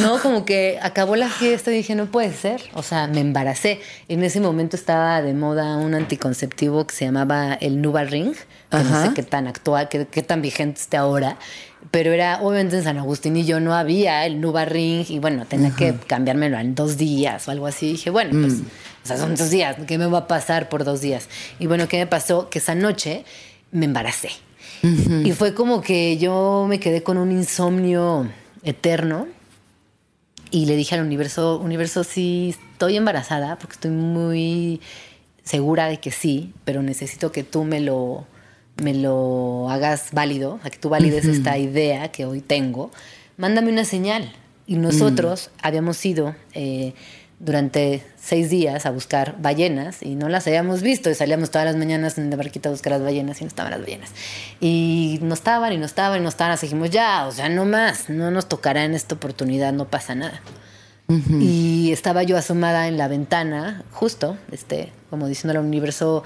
no, 0.00 0.18
como 0.20 0.44
que 0.44 0.78
acabó 0.82 1.16
la 1.16 1.28
fiesta 1.28 1.70
y 1.70 1.76
dije, 1.76 1.94
no 1.94 2.06
puede 2.06 2.32
ser. 2.32 2.62
O 2.74 2.82
sea, 2.82 3.06
me 3.06 3.20
embaracé. 3.20 3.80
En 4.08 4.24
ese 4.24 4.40
momento 4.40 4.76
estaba 4.76 5.22
de 5.22 5.34
moda 5.34 5.76
un 5.76 5.94
anticonceptivo 5.94 6.86
que 6.86 6.94
se 6.94 7.04
llamaba 7.04 7.54
el 7.54 7.82
Nuva 7.82 8.04
Ring, 8.04 8.34
que 8.70 8.78
no 8.78 9.02
sé 9.02 9.14
qué 9.14 9.22
tan 9.22 9.46
actual, 9.46 9.88
qué, 9.88 10.06
qué 10.06 10.22
tan 10.22 10.42
vigente 10.42 10.80
esté 10.80 10.96
ahora. 10.96 11.36
Pero 11.90 12.12
era, 12.12 12.40
obviamente 12.42 12.76
en 12.76 12.84
San 12.84 12.98
Agustín 12.98 13.36
y 13.36 13.44
yo 13.46 13.58
no 13.58 13.74
había 13.74 14.26
el 14.26 14.40
Nuva 14.40 14.66
Ring 14.66 15.06
y 15.08 15.18
bueno, 15.18 15.46
tenía 15.46 15.70
que 15.70 15.94
cambiarmelo 16.06 16.58
en 16.58 16.74
dos 16.74 16.98
días 16.98 17.48
o 17.48 17.50
algo 17.50 17.66
así. 17.66 17.86
Y 17.86 17.92
dije, 17.92 18.10
bueno, 18.10 18.32
pues, 18.32 18.60
o 19.02 19.06
sea, 19.06 19.16
son 19.16 19.34
dos 19.34 19.50
días, 19.50 19.76
¿qué 19.86 19.98
me 19.98 20.06
va 20.06 20.18
a 20.18 20.26
pasar 20.26 20.68
por 20.68 20.84
dos 20.84 21.00
días? 21.00 21.28
Y 21.58 21.66
bueno, 21.66 21.88
¿qué 21.88 21.98
me 21.98 22.06
pasó? 22.06 22.50
Que 22.50 22.58
esa 22.58 22.74
noche 22.74 23.24
me 23.72 23.86
embaracé. 23.86 24.30
Y 24.82 25.32
fue 25.32 25.52
como 25.54 25.82
que 25.82 26.16
yo 26.16 26.66
me 26.68 26.80
quedé 26.80 27.02
con 27.02 27.18
un 27.18 27.30
insomnio 27.32 28.30
eterno 28.62 29.26
y 30.50 30.66
le 30.66 30.74
dije 30.74 30.94
al 30.94 31.02
universo, 31.02 31.58
universo, 31.58 32.02
sí, 32.02 32.56
estoy 32.72 32.96
embarazada 32.96 33.58
porque 33.58 33.74
estoy 33.74 33.90
muy 33.90 34.80
segura 35.44 35.86
de 35.86 35.98
que 35.98 36.10
sí, 36.10 36.52
pero 36.64 36.82
necesito 36.82 37.30
que 37.30 37.44
tú 37.44 37.64
me 37.64 37.80
lo, 37.80 38.26
me 38.82 38.94
lo 38.94 39.68
hagas 39.70 40.08
válido, 40.12 40.54
o 40.54 40.60
sea, 40.60 40.70
que 40.70 40.78
tú 40.78 40.88
valides 40.88 41.24
esta 41.24 41.58
idea 41.58 42.10
que 42.10 42.24
hoy 42.24 42.40
tengo. 42.40 42.90
Mándame 43.36 43.70
una 43.70 43.84
señal. 43.84 44.32
Y 44.66 44.76
nosotros 44.76 45.50
habíamos 45.60 46.04
ido 46.06 46.36
eh, 46.52 46.94
durante 47.40 48.02
seis 48.22 48.50
días 48.50 48.84
a 48.86 48.90
buscar 48.90 49.36
ballenas 49.40 50.02
y 50.02 50.14
no 50.14 50.28
las 50.28 50.46
habíamos 50.46 50.82
visto. 50.82 51.08
Y 51.10 51.14
salíamos 51.14 51.50
todas 51.50 51.64
las 51.66 51.74
mañanas 51.76 52.18
en 52.18 52.28
la 52.30 52.36
barquita 52.36 52.68
a 52.68 52.72
buscar 52.72 52.92
las 52.92 53.02
ballenas 53.02 53.40
y 53.40 53.44
no 53.44 53.48
estaban 53.48 53.72
las 53.72 53.80
ballenas. 53.80 54.10
Y 54.60 55.18
no 55.22 55.32
estaban 55.34 55.72
y 55.72 55.78
no 55.78 55.86
estaban 55.86 56.20
y 56.20 56.22
no 56.22 56.28
estaban, 56.28 56.52
así 56.52 56.66
dijimos, 56.66 56.90
ya, 56.90 57.26
o 57.26 57.32
sea, 57.32 57.48
no 57.48 57.64
más, 57.64 58.08
no 58.10 58.30
nos 58.30 58.46
tocará 58.48 58.84
en 58.84 58.94
esta 58.94 59.14
oportunidad, 59.14 59.72
no 59.72 59.88
pasa 59.88 60.14
nada. 60.14 60.40
Y 61.40 61.90
estaba 61.90 62.22
yo 62.22 62.36
asomada 62.36 62.86
en 62.86 62.96
la 62.96 63.08
ventana, 63.08 63.82
justo, 63.90 64.36
este, 64.52 64.92
como 65.08 65.26
diciendo 65.26 65.58
al 65.58 65.64
universo, 65.64 66.22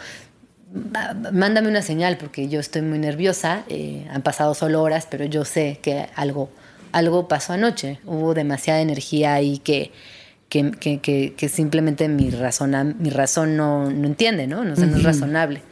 "Ma- 0.75 1.15
mándame 1.33 1.69
una 1.69 1.81
señal 1.81 2.19
porque 2.19 2.49
yo 2.49 2.61
estoy 2.61 2.83
muy 2.83 2.99
nerviosa, 2.99 3.65
eh, 3.69 4.07
han 4.13 4.21
pasado 4.21 4.53
solo 4.55 4.83
horas, 4.83 5.07
pero 5.11 5.25
yo 5.25 5.47
sé 5.47 5.79
que 5.81 6.09
algo, 6.17 6.51
algo 6.93 7.29
pasó 7.29 7.55
anoche, 7.55 7.99
hubo 8.05 8.35
demasiada 8.35 8.81
energía 8.83 9.33
ahí 9.33 9.57
que, 9.59 9.91
que, 10.49 10.71
que- 10.73 11.01
que- 11.01 11.35
que 11.37 11.49
simplemente 11.49 12.09
mi, 12.09 12.31
razona, 12.31 12.85
mi 12.85 13.11
razón 13.11 13.57
no, 13.57 13.91
no 13.91 14.07
entiende, 14.07 14.47
¿no? 14.47 14.65
No, 14.65 14.77
sé, 14.77 14.87
no 14.87 14.97
es 14.97 15.03
razonable. 15.03 15.63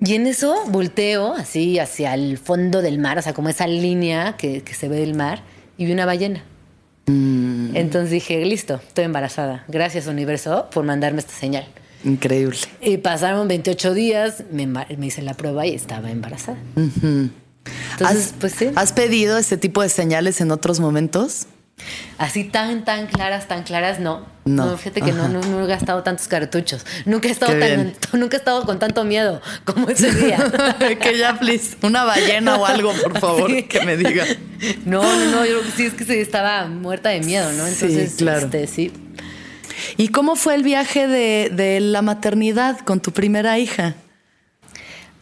Y 0.00 0.14
en 0.14 0.26
eso 0.26 0.54
volteo 0.68 1.34
así 1.34 1.78
hacia 1.78 2.14
el 2.14 2.38
fondo 2.38 2.82
del 2.82 2.98
mar, 2.98 3.18
o 3.18 3.22
sea, 3.22 3.34
como 3.34 3.48
esa 3.48 3.66
línea 3.66 4.36
que, 4.36 4.62
que 4.62 4.74
se 4.74 4.88
ve 4.88 4.96
del 5.00 5.14
mar, 5.14 5.42
y 5.76 5.86
vi 5.86 5.92
una 5.92 6.06
ballena. 6.06 6.44
Entonces 7.06 8.10
dije, 8.10 8.44
listo, 8.44 8.80
estoy 8.86 9.04
embarazada. 9.04 9.64
Gracias 9.68 10.06
universo 10.06 10.68
por 10.72 10.84
mandarme 10.84 11.20
esta 11.20 11.32
señal. 11.32 11.66
Increíble. 12.04 12.58
Y 12.82 12.98
pasaron 12.98 13.48
28 13.48 13.94
días, 13.94 14.44
me, 14.52 14.66
me 14.66 15.06
hice 15.06 15.22
la 15.22 15.34
prueba 15.34 15.66
y 15.66 15.74
estaba 15.74 16.10
embarazada. 16.10 16.58
Entonces, 16.76 17.32
¿Has, 18.00 18.34
pues 18.38 18.52
sí, 18.52 18.68
¿Has 18.76 18.92
pedido 18.92 19.38
este 19.38 19.56
tipo 19.56 19.82
de 19.82 19.88
señales 19.88 20.40
en 20.40 20.50
otros 20.50 20.80
momentos? 20.80 21.46
Así 22.18 22.44
tan, 22.44 22.84
tan 22.84 23.06
claras, 23.06 23.48
tan 23.48 23.62
claras, 23.62 24.00
no. 24.00 24.26
No. 24.44 24.64
No, 24.64 24.78
fíjate 24.78 25.02
que 25.02 25.12
no, 25.12 25.28
no, 25.28 25.40
no 25.40 25.62
he 25.62 25.66
gastado 25.66 26.02
tantos 26.02 26.26
cartuchos. 26.26 26.86
Nunca 27.04 27.28
he 27.28 27.30
estado 27.30 27.52
tan, 27.58 27.94
nunca 28.18 28.36
he 28.36 28.38
estado 28.38 28.64
con 28.64 28.78
tanto 28.78 29.04
miedo 29.04 29.42
como 29.64 29.90
ese 29.90 30.10
día. 30.12 30.38
que 31.00 31.18
ya, 31.18 31.38
please. 31.38 31.76
Una 31.82 32.04
ballena 32.04 32.56
o 32.56 32.64
algo, 32.64 32.92
por 32.94 33.18
favor, 33.20 33.50
Sí. 33.50 33.64
que 33.64 33.84
me 33.84 33.96
diga. 33.98 34.24
No, 34.86 35.02
no, 35.02 35.30
no, 35.32 35.44
yo 35.46 35.58
sí, 35.76 35.84
es 35.86 35.92
que 35.94 36.04
sí, 36.04 36.14
estaba 36.14 36.66
muerta 36.66 37.10
de 37.10 37.20
miedo, 37.20 37.52
¿no? 37.52 37.66
Sí, 37.66 37.72
Entonces, 37.74 38.14
claro. 38.16 38.46
este, 38.46 38.66
sí. 38.66 38.92
¿Y 39.98 40.08
cómo 40.08 40.34
fue 40.34 40.54
el 40.54 40.62
viaje 40.62 41.06
de, 41.06 41.50
de 41.52 41.80
la 41.80 42.00
maternidad 42.02 42.78
con 42.80 43.00
tu 43.00 43.12
primera 43.12 43.58
hija? 43.58 43.94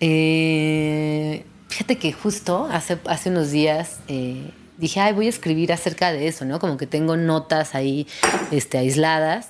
Eh, 0.01 1.45
fíjate 1.69 1.97
que 1.99 2.13
justo 2.13 2.69
hace, 2.71 2.99
hace 3.07 3.31
unos 3.31 3.51
días 3.51 3.99
eh, 4.09 4.51
dije, 4.79 5.01
ay, 5.01 5.13
voy 5.13 5.27
a 5.27 5.31
escribir 5.31 5.73
acerca 5.73 6.13
de 6.13 6.29
eso, 6.29 6.45
¿no? 6.45 6.59
Como 6.59 6.77
que 6.77 6.87
tengo 6.87 7.17
notas 7.17 7.75
ahí 7.75 8.07
este, 8.51 8.79
aisladas. 8.79 9.49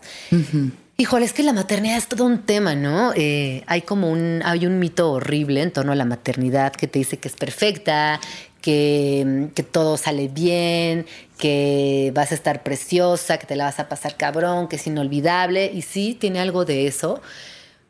Híjole, 0.96 1.26
es 1.26 1.32
que 1.32 1.42
la 1.42 1.52
maternidad 1.52 1.98
es 1.98 2.08
todo 2.08 2.24
un 2.24 2.42
tema, 2.42 2.74
¿no? 2.74 3.12
Eh, 3.14 3.62
hay 3.66 3.82
como 3.82 4.10
un, 4.10 4.40
hay 4.44 4.66
un 4.66 4.78
mito 4.78 5.12
horrible 5.12 5.62
en 5.62 5.70
torno 5.70 5.92
a 5.92 5.94
la 5.94 6.04
maternidad 6.04 6.72
que 6.72 6.86
te 6.86 6.98
dice 6.98 7.18
que 7.18 7.28
es 7.28 7.36
perfecta, 7.36 8.20
que, 8.62 9.48
que 9.54 9.62
todo 9.62 9.96
sale 9.96 10.28
bien, 10.28 11.06
que 11.38 12.12
vas 12.14 12.32
a 12.32 12.34
estar 12.34 12.62
preciosa, 12.62 13.38
que 13.38 13.46
te 13.46 13.56
la 13.56 13.64
vas 13.64 13.78
a 13.78 13.88
pasar 13.88 14.16
cabrón, 14.16 14.68
que 14.68 14.76
es 14.76 14.86
inolvidable. 14.86 15.70
Y 15.72 15.82
sí, 15.82 16.16
tiene 16.18 16.40
algo 16.40 16.64
de 16.64 16.86
eso 16.86 17.20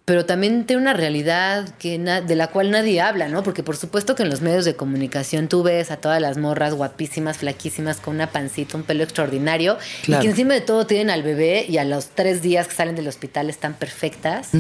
pero 0.06 0.24
también 0.24 0.66
tiene 0.66 0.80
una 0.82 0.92
realidad 0.94 1.68
que 1.80 1.98
de 1.98 2.36
la 2.36 2.46
cual 2.46 2.70
nadie 2.70 3.00
habla, 3.00 3.26
¿no? 3.26 3.42
Porque 3.42 3.64
por 3.64 3.76
supuesto 3.76 4.14
que 4.14 4.22
en 4.22 4.30
los 4.30 4.40
medios 4.40 4.64
de 4.64 4.76
comunicación 4.76 5.48
tú 5.48 5.64
ves 5.64 5.90
a 5.90 5.96
todas 5.96 6.22
las 6.22 6.38
morras 6.38 6.74
guapísimas, 6.74 7.38
flaquísimas, 7.38 7.96
con 7.98 8.14
una 8.14 8.28
pancita, 8.30 8.76
un 8.76 8.84
pelo 8.84 9.02
extraordinario, 9.02 9.78
Claro. 10.04 10.22
y 10.22 10.26
que 10.26 10.30
encima 10.30 10.54
de 10.54 10.60
todo 10.60 10.86
tienen 10.86 11.10
al 11.10 11.24
bebé 11.24 11.66
y 11.68 11.78
a 11.78 11.84
los 11.84 12.06
tres 12.10 12.40
días 12.40 12.68
que 12.68 12.74
salen 12.76 12.94
del 12.94 13.08
hospital 13.08 13.50
están 13.50 13.74
perfectas. 13.74 14.50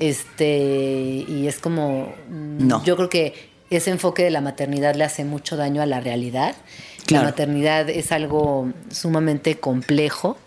Este, 0.00 1.24
y 1.28 1.46
es 1.46 1.58
como, 1.58 2.14
mm, 2.30 2.66
No. 2.66 2.82
yo 2.84 2.96
creo 2.96 3.10
que 3.10 3.34
ese 3.68 3.90
enfoque 3.90 4.22
de 4.24 4.30
la 4.30 4.40
maternidad 4.40 4.94
le 4.94 5.04
hace 5.04 5.24
mucho 5.26 5.58
daño 5.58 5.82
a 5.82 5.86
la 5.86 6.00
realidad. 6.00 6.54
Claro. 7.04 7.24
La 7.24 7.30
maternidad 7.32 7.90
es 7.90 8.12
algo 8.12 8.72
sumamente 8.90 9.58
complejo. 9.58 10.38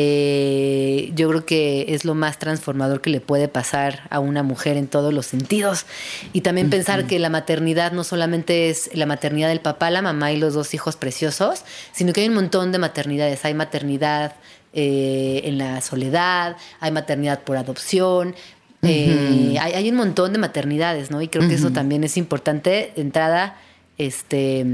Eh, 0.00 1.10
yo 1.16 1.28
creo 1.28 1.44
que 1.44 1.86
es 1.88 2.04
lo 2.04 2.14
más 2.14 2.38
transformador 2.38 3.00
que 3.00 3.10
le 3.10 3.20
puede 3.20 3.48
pasar 3.48 4.06
a 4.10 4.20
una 4.20 4.44
mujer 4.44 4.76
en 4.76 4.86
todos 4.86 5.12
los 5.12 5.26
sentidos. 5.26 5.86
Y 6.32 6.42
también 6.42 6.70
pensar 6.70 7.08
que 7.08 7.18
la 7.18 7.30
maternidad 7.30 7.90
no 7.90 8.04
solamente 8.04 8.70
es 8.70 8.90
la 8.94 9.06
maternidad 9.06 9.48
del 9.48 9.58
papá, 9.58 9.90
la 9.90 10.00
mamá 10.00 10.30
y 10.30 10.36
los 10.36 10.54
dos 10.54 10.72
hijos 10.72 10.94
preciosos, 10.94 11.64
sino 11.90 12.12
que 12.12 12.20
hay 12.20 12.28
un 12.28 12.36
montón 12.36 12.70
de 12.70 12.78
maternidades. 12.78 13.44
Hay 13.44 13.54
maternidad 13.54 14.36
eh, 14.72 15.40
en 15.42 15.58
la 15.58 15.80
soledad, 15.80 16.56
hay 16.78 16.92
maternidad 16.92 17.40
por 17.40 17.56
adopción. 17.56 18.36
eh, 18.82 19.56
hay, 19.60 19.72
hay 19.72 19.90
un 19.90 19.96
montón 19.96 20.32
de 20.32 20.38
maternidades, 20.38 21.10
¿no? 21.10 21.20
Y 21.22 21.26
creo 21.26 21.48
que 21.48 21.56
eso 21.56 21.72
también 21.72 22.04
es 22.04 22.16
importante 22.16 22.92
de 22.94 23.02
entrada, 23.02 23.56
este, 23.96 24.64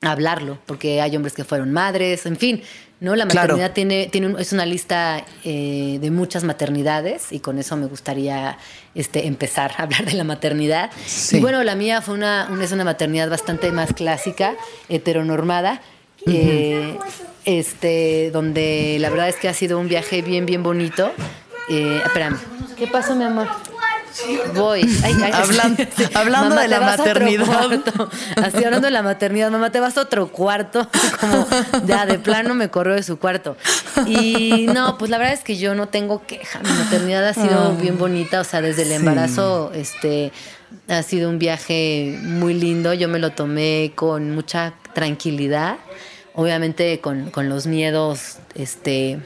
hablarlo, 0.00 0.58
porque 0.64 1.02
hay 1.02 1.14
hombres 1.14 1.34
que 1.34 1.44
fueron 1.44 1.70
madres, 1.70 2.24
en 2.24 2.38
fin, 2.38 2.62
¿no? 3.00 3.16
La 3.16 3.26
Claro. 3.26 3.54
maternidad 3.54 3.72
tiene, 3.72 4.08
tiene 4.12 4.26
un- 4.28 4.38
es 4.38 4.52
una 4.52 4.66
lista 4.66 5.24
eh, 5.44 5.98
de 6.00 6.10
muchas 6.10 6.44
maternidades 6.44 7.32
y 7.32 7.40
con 7.40 7.58
eso 7.58 7.76
me 7.76 7.86
gustaría 7.86 8.58
este, 8.94 9.26
empezar 9.26 9.72
a 9.78 9.82
hablar 9.84 10.04
de 10.04 10.12
la 10.12 10.24
maternidad. 10.24 10.90
Sí. 11.06 11.38
Y 11.38 11.40
bueno, 11.40 11.62
la 11.64 11.74
mía 11.76 12.02
fue 12.02 12.14
una, 12.14 12.48
una- 12.50 12.64
es 12.64 12.72
una 12.72 12.84
maternidad 12.84 13.30
bastante 13.30 13.72
más 13.72 13.92
clásica, 13.94 14.54
heteronormada, 14.88 15.80
eh, 16.26 16.96
este, 17.46 18.30
donde 18.32 18.98
la 19.00 19.08
verdad 19.10 19.28
es 19.28 19.36
que 19.36 19.48
ha 19.48 19.54
sido 19.54 19.78
un 19.78 19.88
viaje 19.88 20.22
bien, 20.22 20.44
bien 20.46 20.62
bonito. 20.62 21.10
Eh, 21.70 22.00
espérame, 22.04 22.36
¿qué 22.76 22.86
pasó, 22.86 23.14
mi 23.16 23.24
amor? 23.24 23.48
Voy. 24.54 24.80
Ay, 25.04 25.14
ay, 25.22 25.32
Hablan- 25.32 25.88
hablando 26.14 26.48
Mamá, 26.50 26.62
de 26.62 26.68
la 26.68 26.80
maternidad. 26.80 27.80
Así 28.42 28.64
hablando 28.64 28.86
de 28.86 28.90
la 28.90 29.02
maternidad, 29.02 29.50
mamá, 29.50 29.70
te 29.70 29.80
vas 29.80 29.96
a 29.96 30.02
otro 30.02 30.28
cuarto. 30.28 30.88
Como 31.20 31.46
ya 31.86 32.06
de 32.06 32.18
plano 32.18 32.54
me 32.54 32.68
corrió 32.70 32.94
de 32.94 33.02
su 33.02 33.18
cuarto. 33.18 33.56
Y 34.06 34.66
no, 34.72 34.98
pues 34.98 35.10
la 35.10 35.18
verdad 35.18 35.34
es 35.34 35.44
que 35.44 35.56
yo 35.56 35.74
no 35.74 35.88
tengo 35.88 36.26
queja. 36.26 36.60
Mi 36.60 36.70
maternidad 36.70 37.26
ha 37.28 37.34
sido 37.34 37.74
bien 37.76 37.98
bonita. 37.98 38.40
O 38.40 38.44
sea, 38.44 38.60
desde 38.60 38.82
el 38.82 38.88
Sí. 38.88 38.94
embarazo, 38.94 39.72
este 39.74 40.32
ha 40.88 41.02
sido 41.02 41.30
un 41.30 41.38
viaje 41.38 42.18
muy 42.22 42.54
lindo. 42.54 42.92
Yo 42.94 43.08
me 43.08 43.18
lo 43.18 43.30
tomé 43.30 43.92
con 43.94 44.30
mucha 44.34 44.74
tranquilidad. 44.94 45.76
Obviamente 46.34 47.00
con, 47.00 47.30
con 47.30 47.48
los 47.48 47.66
miedos, 47.66 48.38
este 48.54 49.18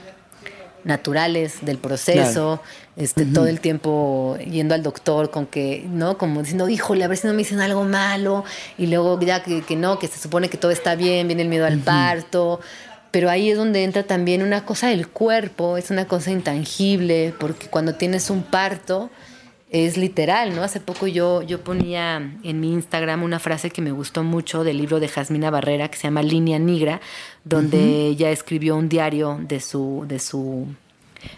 naturales 0.84 1.58
del 1.62 1.78
proceso, 1.78 2.60
este, 2.96 3.24
todo 3.26 3.46
el 3.46 3.60
tiempo 3.60 4.38
yendo 4.38 4.74
al 4.74 4.82
doctor 4.82 5.30
con 5.30 5.46
que, 5.46 5.84
¿no? 5.88 6.16
Como 6.16 6.40
diciendo, 6.40 6.68
híjole, 6.68 7.04
a 7.04 7.08
ver 7.08 7.16
si 7.18 7.26
no 7.26 7.32
me 7.32 7.40
dicen 7.40 7.60
algo 7.60 7.84
malo, 7.84 8.44
y 8.78 8.86
luego 8.86 9.20
ya 9.20 9.42
que, 9.42 9.62
que 9.62 9.76
no, 9.76 9.98
que 9.98 10.06
se 10.06 10.18
supone 10.18 10.48
que 10.48 10.56
todo 10.56 10.70
está 10.70 10.94
bien, 10.94 11.26
viene 11.26 11.42
el 11.42 11.48
miedo 11.48 11.66
al 11.66 11.78
parto, 11.78 12.60
pero 13.10 13.30
ahí 13.30 13.50
es 13.50 13.56
donde 13.56 13.84
entra 13.84 14.02
también 14.04 14.42
una 14.42 14.64
cosa 14.64 14.88
del 14.88 15.08
cuerpo, 15.08 15.76
es 15.76 15.90
una 15.90 16.06
cosa 16.06 16.30
intangible, 16.30 17.34
porque 17.38 17.68
cuando 17.68 17.94
tienes 17.94 18.30
un 18.30 18.42
parto, 18.42 19.10
es 19.70 19.96
literal, 19.96 20.54
¿no? 20.54 20.62
Hace 20.62 20.78
poco 20.78 21.08
yo, 21.08 21.42
yo 21.42 21.60
ponía 21.64 22.16
en 22.44 22.60
mi 22.60 22.72
Instagram 22.72 23.24
una 23.24 23.40
frase 23.40 23.70
que 23.70 23.82
me 23.82 23.90
gustó 23.90 24.22
mucho 24.22 24.62
del 24.62 24.78
libro 24.78 25.00
de 25.00 25.08
Jasmina 25.08 25.50
Barrera 25.50 25.88
que 25.88 25.96
se 25.96 26.04
llama 26.04 26.22
Línea 26.22 26.60
Negra, 26.60 27.00
donde 27.42 28.06
ella 28.06 28.30
escribió 28.30 28.76
un 28.76 28.88
diario 28.88 29.40
de 29.42 29.58
su, 29.58 30.04
de 30.06 30.20
su, 30.20 30.68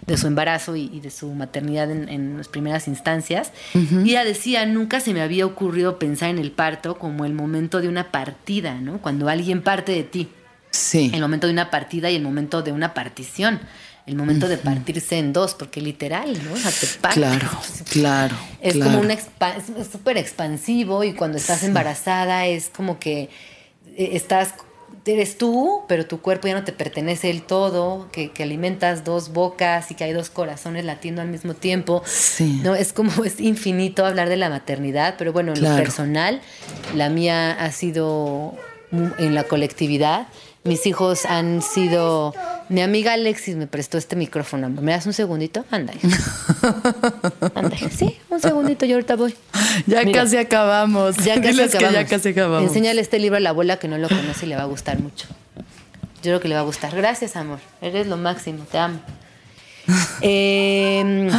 de 0.07 0.16
su 0.16 0.26
embarazo 0.26 0.76
y, 0.76 0.91
y 0.93 1.01
de 1.01 1.11
su 1.11 1.32
maternidad 1.32 1.91
en, 1.91 2.09
en 2.09 2.37
las 2.37 2.49
primeras 2.49 2.89
instancias. 2.89 3.53
Y 3.74 4.11
ella 4.11 4.24
decía, 4.24 4.66
nunca 4.66 5.01
se 5.01 5.12
me 5.12 5.22
había 5.22 5.47
ocurrido 5.47 5.99
pensar 5.99 6.30
en 6.30 6.39
el 6.39 6.53
parto 6.53 6.99
como 6.99 7.24
el 7.24 7.32
momento 7.32 7.80
de 7.80 7.89
una 7.89 8.11
partida, 8.11 8.80
¿no? 8.80 9.01
Cuando 9.01 9.28
alguien 9.28 9.62
parte 9.62 9.93
de 9.93 10.03
ti. 10.03 10.28
Sí. 10.70 11.11
El 11.14 11.20
momento 11.20 11.47
de 11.47 11.53
una 11.53 11.70
partida 11.70 12.11
y 12.11 12.16
el 12.16 12.22
momento 12.22 12.62
de 12.62 12.72
una 12.72 12.95
partición. 12.95 13.61
El 14.07 14.14
momento 14.14 14.47
de 14.47 14.57
partirse 14.57 15.18
en 15.18 15.32
dos, 15.32 15.55
porque 15.55 15.80
literal, 15.80 16.39
¿no? 16.45 16.53
O 16.53 16.57
sea, 16.57 16.70
te 16.70 16.87
partes. 17.01 17.20
Claro, 17.20 17.51
claro. 17.91 18.37
Es 18.61 18.74
claro. 18.74 18.93
como 18.93 19.03
un 19.03 19.84
súper 19.84 20.16
expansivo 20.16 21.03
y 21.03 21.12
cuando 21.12 21.39
estás 21.39 21.64
embarazada 21.64 22.47
es 22.47 22.68
como 22.68 23.01
que 23.01 23.30
eh, 23.97 24.11
estás, 24.12 24.55
eres 25.13 25.39
tú, 25.39 25.83
pero 25.89 26.07
tu 26.07 26.21
cuerpo 26.21 26.49
ya 26.49 26.55
no 26.55 26.65
te 26.65 26.73
pertenece 26.73 27.29
del 27.29 27.43
todo, 27.43 28.09
que, 28.13 28.31
que 28.33 28.43
alimentas 28.43 29.05
dos 29.05 29.33
bocas 29.33 29.91
y 29.91 29.95
que 29.95 30.05
hay 30.05 30.13
dos 30.13 30.31
corazones 30.31 30.85
latiendo 30.85 31.23
al 31.23 31.29
mismo 31.29 31.55
tiempo. 31.55 32.03
Sí. 32.07 32.61
No, 32.63 32.75
es 32.75 32.93
como, 32.93 33.25
es 33.25 33.41
infinito 33.41 34.05
hablar 34.05 34.29
de 34.29 34.37
la 34.37 34.51
maternidad, 34.51 35.15
pero 35.19 35.33
bueno, 35.33 35.53
en 35.53 35.59
Claro. 35.61 35.77
lo 35.77 35.83
personal, 35.83 36.41
la 36.95 37.09
mía 37.11 37.53
ha 37.53 37.71
sido 37.73 38.55
en 38.93 39.35
la 39.35 39.45
colectividad. 39.45 40.29
Mis 40.67 40.87
hijos 40.87 41.25
han 41.27 41.62
sido. 41.62 42.35
Mi 42.69 42.83
amiga 42.83 43.12
Alexis 43.12 43.55
me 43.57 43.67
prestó 43.67 43.97
este 43.99 44.17
micrófono. 44.17 44.69
¿Me 44.69 44.93
das 44.93 45.07
un 45.07 45.12
segundito? 45.12 45.64
Anda. 45.71 45.93
Anda. 47.55 47.77
Sí, 47.97 48.19
un 48.29 48.41
segundito, 48.41 48.85
yo 48.87 48.97
ahorita 48.97 49.17
voy. 49.17 49.35
Ya 49.87 50.03
Mira. 50.03 50.23
casi 50.23 50.37
acabamos. 50.37 51.17
Ya 51.19 51.37
casi 51.37 51.49
Diles 51.53 51.71
que 51.71 51.77
acabamos. 51.79 52.01
ya 52.03 52.07
casi 52.07 52.29
acabamos. 52.31 52.69
Enséñale 52.69 53.01
este 53.01 53.19
libro 53.19 53.37
a 53.37 53.41
la 53.41 53.51
abuela 53.51 53.79
que 53.79 53.87
no 53.89 53.97
lo 53.99 54.09
conoce 54.09 54.47
y 54.47 54.49
le 54.49 54.57
va 54.57 54.62
a 54.62 54.67
gustar 54.67 54.99
mucho. 55.01 55.27
Yo 56.17 56.23
creo 56.33 56.41
que 56.41 56.49
le 56.49 56.55
va 56.57 56.62
a 56.62 56.64
gustar. 56.64 56.95
Gracias, 56.97 57.37
amor. 57.37 57.59
Eres 57.81 58.07
lo 58.09 58.17
máximo. 58.17 58.64
Te 58.71 58.79
amo. 58.79 58.99
Eh, 60.21 61.31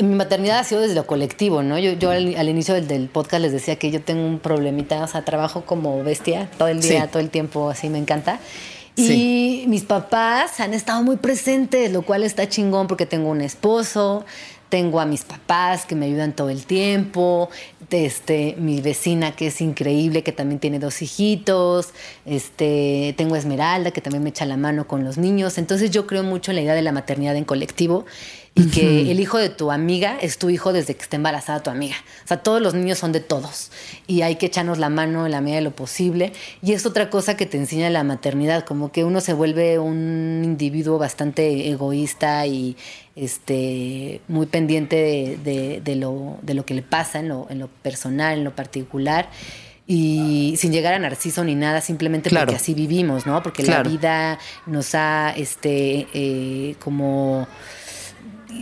mi 0.00 0.14
maternidad 0.14 0.58
ha 0.58 0.64
sido 0.64 0.80
desde 0.80 0.94
lo 0.94 1.06
colectivo, 1.06 1.62
¿no? 1.62 1.78
Yo, 1.78 1.92
yo 1.92 2.10
al, 2.10 2.36
al 2.36 2.48
inicio 2.48 2.74
del, 2.74 2.86
del 2.88 3.08
podcast 3.08 3.42
les 3.42 3.52
decía 3.52 3.76
que 3.76 3.90
yo 3.90 4.00
tengo 4.00 4.24
un 4.26 4.38
problemita, 4.38 5.02
o 5.02 5.06
sea, 5.06 5.24
trabajo 5.24 5.64
como 5.64 6.02
bestia 6.02 6.50
todo 6.58 6.68
el 6.68 6.80
día, 6.80 7.02
Sí. 7.04 7.08
todo 7.10 7.20
el 7.20 7.30
tiempo, 7.30 7.70
así 7.70 7.88
me 7.88 7.98
encanta. 7.98 8.38
Y 8.96 9.06
Sí. 9.06 9.64
mis 9.68 9.84
papás 9.84 10.60
han 10.60 10.74
estado 10.74 11.02
muy 11.02 11.16
presentes, 11.16 11.90
lo 11.92 12.02
cual 12.02 12.22
está 12.24 12.48
chingón 12.48 12.86
porque 12.86 13.06
tengo 13.06 13.30
un 13.30 13.40
esposo, 13.40 14.24
tengo 14.68 15.00
a 15.00 15.04
mis 15.06 15.24
papás 15.24 15.84
que 15.86 15.96
me 15.96 16.06
ayudan 16.06 16.32
todo 16.32 16.48
el 16.50 16.64
tiempo, 16.64 17.50
este, 17.90 18.54
mi 18.58 18.80
vecina 18.80 19.32
que 19.32 19.48
es 19.48 19.60
increíble, 19.60 20.22
que 20.22 20.30
también 20.30 20.60
tiene 20.60 20.78
dos 20.78 21.02
hijitos, 21.02 21.88
este, 22.24 23.14
tengo 23.16 23.34
a 23.34 23.38
Esmeralda 23.38 23.90
que 23.90 24.00
también 24.00 24.22
me 24.22 24.30
echa 24.30 24.44
la 24.46 24.56
mano 24.56 24.86
con 24.86 25.02
los 25.04 25.18
niños. 25.18 25.58
Entonces 25.58 25.90
yo 25.90 26.06
creo 26.06 26.22
mucho 26.22 26.52
en 26.52 26.56
la 26.56 26.62
idea 26.62 26.74
de 26.74 26.82
la 26.82 26.92
maternidad 26.92 27.34
en 27.36 27.44
colectivo 27.44 28.06
y 28.60 28.70
que 28.70 29.10
el 29.10 29.20
hijo 29.20 29.38
de 29.38 29.48
tu 29.48 29.70
amiga 29.70 30.16
es 30.20 30.38
tu 30.38 30.50
hijo 30.50 30.72
desde 30.72 30.94
que 30.94 31.02
está 31.02 31.16
embarazada 31.16 31.62
tu 31.62 31.70
amiga. 31.70 31.96
O 32.24 32.28
sea, 32.28 32.38
todos 32.42 32.60
los 32.60 32.74
niños 32.74 32.98
son 32.98 33.12
de 33.12 33.20
todos 33.20 33.70
y 34.06 34.22
hay 34.22 34.36
que 34.36 34.46
echarnos 34.46 34.78
la 34.78 34.88
mano 34.88 35.26
en 35.26 35.32
la 35.32 35.40
medida 35.40 35.56
de 35.56 35.62
lo 35.62 35.70
posible. 35.70 36.32
Y 36.62 36.72
es 36.72 36.86
otra 36.86 37.10
cosa 37.10 37.36
que 37.36 37.46
te 37.46 37.56
enseña 37.56 37.90
la 37.90 38.04
maternidad, 38.04 38.64
como 38.64 38.92
que 38.92 39.04
uno 39.04 39.20
se 39.20 39.32
vuelve 39.32 39.78
un 39.78 40.42
individuo 40.44 40.98
bastante 40.98 41.68
egoísta 41.70 42.46
y 42.46 42.76
este, 43.16 44.20
muy 44.28 44.46
pendiente 44.46 44.96
de, 44.96 45.38
de- 45.44 45.80
de 45.82 45.96
lo, 45.96 46.38
de 46.42 46.54
lo 46.54 46.64
que 46.64 46.74
le 46.74 46.82
pasa 46.82 47.18
en 47.20 47.28
lo, 47.28 47.46
en 47.50 47.58
lo 47.58 47.68
personal, 47.68 48.38
en 48.38 48.44
lo 48.44 48.54
particular. 48.54 49.28
Y 49.86 50.54
sin 50.56 50.72
llegar 50.72 50.94
a 50.94 50.98
narciso 51.00 51.42
ni 51.42 51.56
nada, 51.56 51.80
simplemente 51.80 52.30
Claro. 52.30 52.46
porque 52.46 52.56
así 52.62 52.74
vivimos, 52.74 53.26
¿no? 53.26 53.42
Porque 53.42 53.64
Claro. 53.64 53.82
la 53.82 53.90
vida 53.90 54.38
nos 54.66 54.94
ha, 54.94 55.34
este, 55.36 56.06
eh, 56.14 56.76
como 56.78 57.48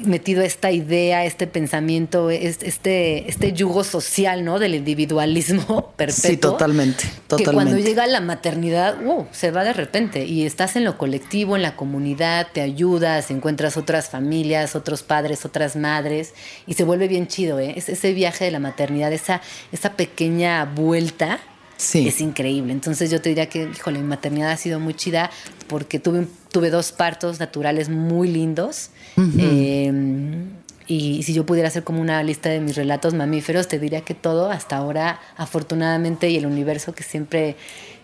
metido 0.04 0.42
esta 0.42 0.70
idea, 0.72 1.24
este 1.24 1.46
pensamiento, 1.46 2.30
es- 2.30 2.62
este, 2.62 3.28
este 3.30 3.52
yugo 3.52 3.84
social, 3.84 4.44
¿no? 4.44 4.58
Del 4.58 4.74
individualismo 4.74 5.92
perpetuo. 5.96 6.30
Sí, 6.30 6.36
totalmente, 6.36 7.04
Que 7.04 7.10
cuando 7.28 7.44
totalmente. 7.44 7.82
llega 7.82 8.06
la 8.06 8.20
maternidad, 8.20 9.04
uh, 9.04 9.26
se 9.32 9.50
va 9.50 9.64
de 9.64 9.72
repente 9.72 10.24
y 10.24 10.44
estás 10.46 10.76
en 10.76 10.84
lo 10.84 10.98
colectivo, 10.98 11.56
en 11.56 11.62
la 11.62 11.76
comunidad, 11.76 12.48
te 12.52 12.60
ayudas, 12.60 13.30
encuentras 13.30 13.76
otras 13.76 14.08
familias, 14.08 14.74
otros 14.76 15.02
padres, 15.02 15.44
otras 15.44 15.76
madres 15.76 16.34
y 16.66 16.74
se 16.74 16.84
vuelve 16.84 17.08
bien 17.08 17.26
chido, 17.26 17.58
¿eh? 17.58 17.74
Es 17.76 17.88
ese 17.88 18.12
viaje 18.12 18.44
de 18.44 18.50
la 18.50 18.58
maternidad, 18.60 19.12
esa, 19.12 19.40
esa 19.72 19.92
pequeña 19.94 20.64
vuelta. 20.64 21.38
Sí. 21.76 22.08
Es 22.08 22.20
increíble. 22.20 22.72
Entonces 22.72 23.08
yo 23.08 23.20
te 23.20 23.28
diría 23.28 23.48
que, 23.48 23.68
híjole, 23.72 24.00
mi 24.00 24.04
maternidad 24.04 24.50
ha 24.50 24.56
sido 24.56 24.80
muy 24.80 24.94
chida 24.94 25.30
porque 25.68 26.00
tuve, 26.00 26.26
tuve 26.50 26.70
dos 26.70 26.90
partos 26.90 27.38
naturales 27.38 27.88
muy 27.88 28.26
lindos. 28.26 28.90
Eh, 29.38 30.44
y 30.86 31.22
si 31.22 31.34
yo 31.34 31.44
pudiera 31.44 31.68
hacer 31.68 31.84
como 31.84 32.00
una 32.00 32.22
lista 32.22 32.48
de 32.48 32.60
mis 32.60 32.76
relatos 32.76 33.12
mamíferos, 33.14 33.68
te 33.68 33.78
diría 33.78 34.00
que 34.00 34.14
todo 34.14 34.50
hasta 34.50 34.76
ahora, 34.76 35.20
afortunadamente, 35.36 36.30
y 36.30 36.36
el 36.36 36.46
universo 36.46 36.94
que 36.94 37.02
siempre 37.02 37.56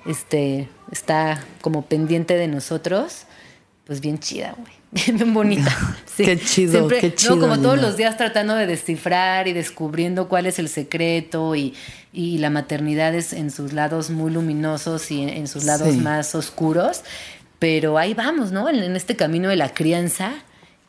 este, 0.06 0.68
está 0.92 1.42
como 1.62 1.82
pendiente 1.86 2.36
de 2.36 2.46
nosotros, 2.46 3.22
pues 3.86 4.00
bien 4.00 4.18
chida, 4.18 4.54
güey. 4.58 4.72
Bien 5.16 5.34
bonita. 5.34 5.76
Qué 6.16 6.38
chido, 6.38 6.86
qué 6.86 7.08
¿no? 7.08 7.14
chido, 7.16 7.40
Como 7.40 7.58
todos 7.58 7.80
los 7.80 7.96
días 7.96 8.16
tratando 8.16 8.54
de 8.54 8.66
descifrar 8.68 9.48
y 9.48 9.52
descubriendo 9.52 10.28
cuál 10.28 10.46
es 10.46 10.60
el 10.60 10.68
secreto 10.68 11.56
y, 11.56 11.74
y 12.12 12.38
la 12.38 12.48
maternidad 12.48 13.12
es 13.12 13.32
en 13.32 13.50
sus 13.50 13.72
lados 13.72 14.10
muy 14.10 14.30
luminosos 14.30 15.10
y 15.10 15.22
en, 15.22 15.30
en 15.30 15.48
sus 15.48 15.64
lados 15.64 15.88
Sí. 15.94 15.98
más 15.98 16.36
oscuros. 16.36 17.02
Pero 17.58 17.98
ahí 17.98 18.14
vamos, 18.14 18.52
¿no? 18.52 18.68
En, 18.68 18.76
en 18.76 18.94
este 18.94 19.16
camino 19.16 19.48
de 19.48 19.56
la 19.56 19.74
crianza 19.74 20.32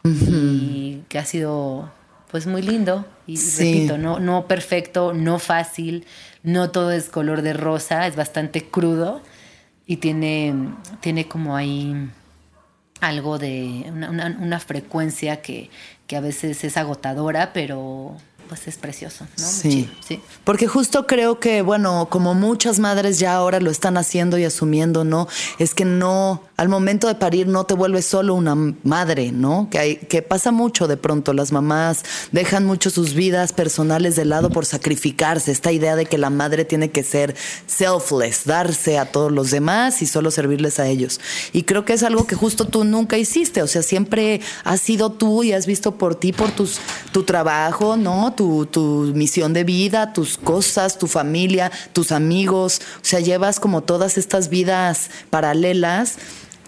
y 0.05 1.03
que 1.09 1.17
ha 1.19 1.25
sido 1.25 1.91
pues 2.31 2.47
muy 2.47 2.61
lindo 2.61 3.05
y 3.27 3.37
Sí. 3.37 3.63
repito, 3.63 3.97
no, 3.97 4.19
no 4.19 4.45
perfecto, 4.47 5.13
no 5.13 5.39
fácil, 5.39 6.05
no 6.43 6.69
todo 6.71 6.91
es 6.91 7.09
color 7.09 7.41
de 7.41 7.53
rosa, 7.53 8.05
es 8.07 8.15
bastante 8.15 8.65
crudo 8.65 9.21
y 9.87 9.97
tiene, 9.97 10.53
tiene 10.99 11.27
como 11.27 11.55
ahí 11.55 12.09
algo 13.01 13.37
de 13.37 13.85
una, 13.91 14.09
una- 14.09 14.37
una 14.41 14.59
frecuencia 14.59 15.41
que, 15.41 15.69
que 16.07 16.15
a 16.17 16.21
veces 16.21 16.63
es 16.63 16.77
agotadora, 16.77 17.51
pero 17.53 18.15
pues 18.47 18.67
es 18.67 18.77
precioso, 18.77 19.25
¿no? 19.37 19.43
Sí. 19.45 19.69
chido, 19.69 19.93
sí. 20.07 20.21
Porque 20.43 20.67
justo 20.67 21.07
creo 21.07 21.39
que, 21.39 21.61
bueno, 21.61 22.07
como 22.09 22.33
muchas 22.33 22.79
madres 22.79 23.19
ya 23.19 23.35
ahora 23.35 23.59
lo 23.59 23.71
están 23.71 23.97
haciendo 23.97 24.37
y 24.37 24.43
asumiendo, 24.43 25.03
¿no? 25.03 25.27
Es 25.59 25.73
que 25.73 25.85
no, 25.85 26.43
al 26.57 26.69
momento 26.69 27.07
de 27.07 27.15
parir 27.15 27.47
no 27.47 27.65
te 27.65 27.73
vuelves 27.73 28.05
solo 28.05 28.35
una 28.35 28.55
madre, 28.83 29.31
¿no? 29.31 29.67
Que, 29.69 29.79
hay, 29.79 29.95
que 29.97 30.21
pasa 30.21 30.51
mucho 30.51 30.87
de 30.87 30.97
pronto. 30.97 31.33
Las 31.33 31.51
mamás 31.51 32.03
dejan 32.31 32.65
mucho 32.65 32.89
sus 32.89 33.13
vidas 33.13 33.53
personales 33.53 34.15
de 34.15 34.25
lado 34.25 34.49
por 34.49 34.65
sacrificarse. 34.65 35.51
Esta 35.51 35.71
idea 35.71 35.95
de 35.95 36.05
que 36.05 36.17
la 36.17 36.29
madre 36.29 36.65
tiene 36.65 36.91
que 36.91 37.03
ser 37.03 37.35
selfless, 37.67 38.45
darse 38.45 38.97
a 38.97 39.11
todos 39.11 39.31
los 39.31 39.51
demás 39.51 40.01
y 40.01 40.05
solo 40.05 40.31
servirles 40.31 40.79
a 40.79 40.87
ellos. 40.87 41.19
Y 41.53 41.63
creo 41.63 41.85
que 41.85 41.93
es 41.93 42.03
algo 42.03 42.27
que 42.27 42.35
justo 42.35 42.65
tú 42.65 42.83
nunca 42.83 43.17
hiciste. 43.17 43.61
O 43.61 43.67
sea, 43.67 43.81
siempre 43.81 44.41
has 44.63 44.81
sido 44.81 45.11
tú 45.11 45.43
y 45.43 45.53
has 45.53 45.65
visto 45.65 45.95
por 45.95 46.15
ti, 46.15 46.31
por 46.31 46.51
tus, 46.51 46.79
tu 47.11 47.23
trabajo, 47.23 47.97
¿no? 47.97 48.33
Tu, 48.35 49.11
misión 49.15 49.53
de 49.53 49.63
vida, 49.63 50.13
tus 50.13 50.37
cosas, 50.37 50.97
tu 50.97 51.07
familia, 51.07 51.71
tus 51.93 52.11
amigos. 52.11 52.81
O 52.97 52.99
sea, 53.05 53.19
llevas 53.19 53.59
como 53.59 53.81
todas 53.81 54.17
estas 54.17 54.49
vidas 54.49 55.09
paralelas 55.29 56.17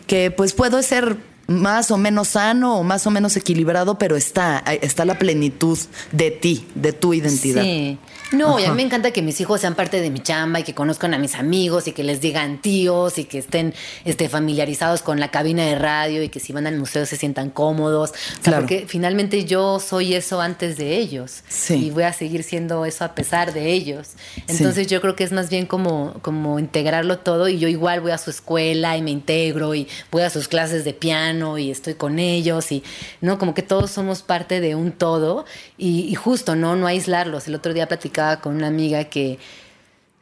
que 0.07 0.31
pues 0.31 0.53
puede 0.53 0.81
ser 0.83 1.17
más 1.47 1.91
o 1.91 1.97
menos 1.97 2.29
sano 2.29 2.77
o 2.77 2.83
más 2.83 3.07
o 3.07 3.11
menos 3.11 3.35
equilibrado, 3.37 3.97
pero 3.97 4.15
está, 4.15 4.59
está 4.81 5.05
la 5.05 5.17
plenitud 5.17 5.77
de 6.11 6.31
ti, 6.31 6.65
de 6.75 6.93
tu 6.93 7.13
identidad. 7.13 7.63
Sí. 7.63 7.97
No, 8.31 8.59
y 8.59 8.63
a 8.63 8.65
Ajá. 8.65 8.73
mí 8.73 8.77
me 8.77 8.83
encanta 8.87 9.11
que 9.11 9.21
mis 9.21 9.39
hijos 9.39 9.61
sean 9.61 9.75
parte 9.75 10.01
de 10.01 10.09
mi 10.09 10.19
chamba 10.19 10.59
y 10.59 10.63
que 10.63 10.73
conozcan 10.73 11.13
a 11.13 11.17
mis 11.17 11.35
amigos 11.35 11.87
y 11.87 11.93
que 11.93 12.03
les 12.03 12.19
digan 12.19 12.61
tíos 12.61 13.17
y 13.17 13.25
que 13.25 13.37
estén 13.37 13.73
este, 14.05 14.27
familiarizados 14.29 15.01
con 15.01 15.19
la 15.19 15.31
cabina 15.31 15.63
de 15.65 15.75
radio 15.75 16.21
y 16.23 16.29
que 16.29 16.39
si 16.39 16.51
van 16.53 16.67
al 16.67 16.77
museo 16.77 17.05
se 17.05 17.15
sientan 17.15 17.49
cómodos. 17.49 18.11
O 18.11 18.13
sea, 18.13 18.41
Claro. 18.43 18.59
porque 18.63 18.85
finalmente 18.87 19.45
yo 19.45 19.79
soy 19.79 20.13
eso 20.15 20.41
antes 20.41 20.77
de 20.77 20.97
ellos. 20.97 21.43
Sí. 21.47 21.85
Y 21.87 21.89
voy 21.91 22.03
a 22.03 22.13
seguir 22.13 22.43
siendo 22.43 22.85
eso 22.85 23.05
a 23.05 23.15
pesar 23.15 23.53
de 23.53 23.71
ellos. 23.71 24.09
Entonces 24.47 24.87
yo 24.87 24.99
creo 25.01 25.15
que 25.15 25.23
es 25.23 25.31
más 25.31 25.49
bien 25.49 25.65
como, 25.65 26.15
como 26.21 26.59
integrarlo 26.59 27.19
todo 27.19 27.47
y 27.47 27.59
yo 27.59 27.67
igual 27.67 28.01
voy 28.01 28.11
a 28.11 28.17
su 28.17 28.29
escuela 28.29 28.97
y 28.97 29.01
me 29.01 29.11
integro 29.11 29.73
y 29.73 29.87
voy 30.11 30.23
a 30.23 30.29
sus 30.29 30.47
clases 30.47 30.83
de 30.83 30.93
piano 30.93 31.57
y 31.57 31.71
estoy 31.71 31.93
con 31.93 32.19
ellos 32.19 32.71
y 32.71 32.83
no 33.21 33.37
como 33.37 33.53
que 33.53 33.61
todos 33.61 33.91
somos 33.91 34.21
parte 34.21 34.59
de 34.59 34.75
un 34.75 34.91
todo 34.91 35.45
y, 35.77 36.01
y 36.09 36.15
justo 36.15 36.55
no 36.55 36.75
no 36.75 36.87
aislarlos 36.87 37.47
el 37.47 37.55
otro 37.55 37.73
día 37.73 37.87
platicaba 38.17 38.41
con 38.41 38.55
una 38.55 38.67
amiga 38.67 39.05
que 39.05 39.37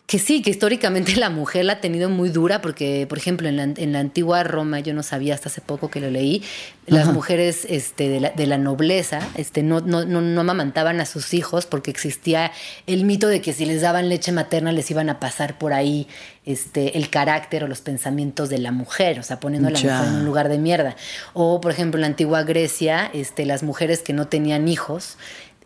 que 0.07 0.19
sí, 0.19 0.43
que 0.43 0.51
históricamente 0.51 1.15
la 1.19 1.31
mujer 1.31 1.65
la 1.65 1.73
ha 1.73 1.81
tenido 1.81 2.09
muy 2.09 2.29
dura 2.29 2.61
porque, 2.61 3.07
por 3.09 3.17
ejemplo, 3.17 3.49
en 3.49 3.57
la, 3.57 3.63
en 3.63 3.91
la 3.91 3.99
antigua 3.99 4.43
Roma, 4.43 4.79
yo 4.79 4.93
no 4.93 5.01
sabía 5.01 5.33
hasta 5.33 5.49
hace 5.49 5.61
poco 5.61 5.89
que 5.89 5.99
lo 5.99 6.11
leí, 6.11 6.43
las 6.85 7.07
mujeres 7.11 7.65
este, 7.67 8.07
de, 8.09 8.19
la, 8.19 8.29
de 8.29 8.45
la 8.45 8.59
nobleza 8.59 9.19
este, 9.33 9.63
no, 9.63 9.81
no, 9.81 10.05
no, 10.05 10.21
no 10.21 10.41
amamantaban 10.41 11.01
a 11.01 11.07
sus 11.07 11.33
hijos 11.33 11.65
porque 11.65 11.89
existía 11.89 12.51
el 12.85 13.05
mito 13.05 13.27
de 13.27 13.41
que 13.41 13.53
si 13.53 13.65
les 13.65 13.81
daban 13.81 14.07
leche 14.07 14.31
materna 14.31 14.71
les 14.71 14.91
iban 14.91 15.09
a 15.09 15.19
pasar 15.19 15.57
por 15.57 15.73
ahí 15.73 16.07
este, 16.45 16.95
el 16.99 17.09
carácter 17.09 17.63
o 17.63 17.67
los 17.67 17.81
pensamientos 17.81 18.49
de 18.49 18.59
la 18.59 18.71
mujer, 18.71 19.19
o 19.19 19.23
sea, 19.23 19.39
poniendo 19.39 19.69
a 19.69 19.71
la 19.71 19.79
Ya. 19.79 19.97
mujer 19.97 20.07
en 20.13 20.19
un 20.19 20.25
lugar 20.25 20.49
de 20.49 20.59
mierda. 20.59 20.95
O, 21.33 21.59
por 21.59 21.71
ejemplo, 21.71 21.97
en 21.97 22.01
la 22.01 22.07
antigua 22.07 22.43
Grecia, 22.43 23.09
este, 23.11 23.47
las 23.47 23.63
mujeres 23.63 24.03
que 24.03 24.13
no 24.13 24.27
tenían 24.27 24.67
hijos, 24.67 25.17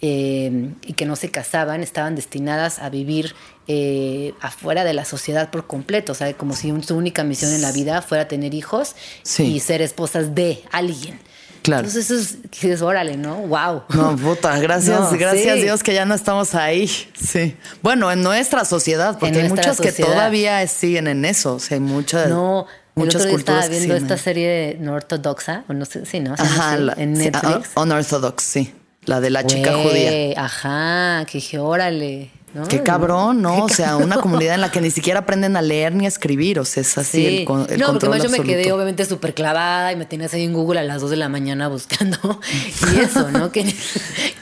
eh, 0.02 0.72
y 0.86 0.94
que 0.94 1.06
no 1.06 1.16
se 1.16 1.30
casaban 1.30 1.84
estaban 1.84 2.16
destinadas 2.16 2.80
a 2.80 2.90
vivir 2.90 3.36
eh, 3.68 4.34
afuera 4.42 4.84
de 4.84 4.94
la 4.94 5.06
sociedad 5.06 5.50
por 5.52 5.68
completo, 5.68 6.14
o 6.14 6.16
sea, 6.16 6.34
como 6.34 6.56
si 6.56 6.74
su 6.84 6.96
única 6.96 7.24
misión 7.24 7.52
en 7.54 7.62
la 7.62 7.72
vida 7.72 8.02
fuera 8.02 8.28
tener 8.28 8.54
hijos 8.54 8.96
Sí. 9.24 9.44
y 9.44 9.60
ser 9.60 9.82
esposas 9.82 10.34
de 10.36 10.64
alguien. 10.72 11.20
Claro. 11.62 11.86
Entonces 11.86 12.10
eso 12.10 12.20
es, 12.22 12.42
dices, 12.52 12.82
órale, 12.82 13.18
¿no? 13.18 13.36
Wow. 13.36 13.84
No, 13.90 14.16
puta, 14.16 14.58
gracias, 14.60 14.98
No, 15.12 15.18
gracias 15.18 15.56
sí. 15.58 15.62
Dios 15.64 15.84
que 15.84 15.94
ya 15.94 16.06
no 16.06 16.16
estamos 16.16 16.56
ahí. 16.56 16.88
Sí. 17.22 17.56
Bueno, 17.84 18.10
en 18.12 18.24
nuestra 18.24 18.64
sociedad, 18.64 19.20
porque 19.20 19.38
En 19.38 19.44
hay 19.44 19.50
nuestra 19.50 19.72
muchos 19.74 19.82
que 19.82 19.90
sociedad. 19.92 20.10
todavía 20.14 20.66
siguen 20.68 21.08
en 21.08 21.26
eso. 21.26 21.56
O 21.56 21.60
sea, 21.60 21.76
hay 21.76 21.82
muchas, 21.82 22.30
No, 22.30 22.66
el 22.96 23.04
muchas 23.04 23.16
otro 23.22 23.28
día 23.28 23.32
culturas 23.36 23.66
estaba 23.66 23.78
viendo 23.78 23.96
esta 23.98 24.18
serie 24.18 24.78
no 24.80 24.94
ortodoxa, 24.94 25.66
o 25.68 25.74
no 25.74 25.84
sé, 25.86 26.06
sí, 26.06 26.22
¿no? 26.22 26.34
Ajá, 26.38 26.78
la, 26.78 26.94
en 26.94 27.18
sí, 27.18 27.24
Netflix. 27.26 27.70
ah, 27.76 27.82
Unorthodox, 27.82 28.42
sí. 28.44 28.74
La 29.10 29.20
de 29.20 29.30
la 29.30 29.46
chica 29.46 29.74
judía. 29.74 30.34
Ajá, 30.42 31.26
que 31.26 31.40
dije, 31.40 31.58
órale. 31.60 32.30
¿no? 32.54 32.68
Qué 32.68 32.82
cabrón, 32.82 33.44
¿no? 33.44 33.66
O 33.66 33.70
sea, 33.70 33.96
una 33.98 34.18
comunidad 34.18 34.56
en 34.56 34.62
la 34.62 34.72
que 34.72 34.82
ni 34.82 34.90
siquiera 34.90 35.20
aprenden 35.20 35.56
a 35.56 35.62
leer 35.62 35.94
ni 35.94 36.06
a 36.06 36.08
escribir. 36.08 36.58
O 36.60 36.66
sea, 36.66 36.82
es 36.82 36.98
así 36.98 37.18
Sí. 37.24 37.38
el, 37.40 37.46
con- 37.46 37.62
el 37.70 37.80
no, 37.80 37.86
porque 37.88 38.08
control 38.08 38.10
más 38.12 38.24
yo 38.24 38.30
me 38.32 38.40
quedé 38.42 38.72
obviamente 38.72 39.06
súper 39.06 39.36
clavada 39.36 39.92
y 39.92 39.96
me 39.96 40.06
tenías 40.06 40.34
ahí 40.34 40.44
en 40.46 40.54
Google 40.54 40.80
a 40.80 40.84
las 40.84 41.00
2 41.02 41.12
de 41.12 41.18
la 41.18 41.30
mañana 41.30 41.68
buscando. 41.68 42.18
Y 42.96 43.00
eso, 43.02 43.30
¿no? 43.30 43.52
Que, 43.52 43.72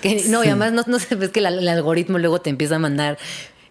que- 0.01 0.23
no, 0.29 0.41
y 0.43 0.47
además 0.47 0.71
no, 0.71 0.83
no 0.87 0.99
sé, 0.99 1.15
ves 1.15 1.31
que 1.31 1.41
la- 1.41 1.49
el 1.49 1.67
algoritmo 1.67 2.17
luego 2.17 2.39
te 2.39 2.49
empieza 2.49 2.75
a 2.77 2.79
mandar, 2.79 3.17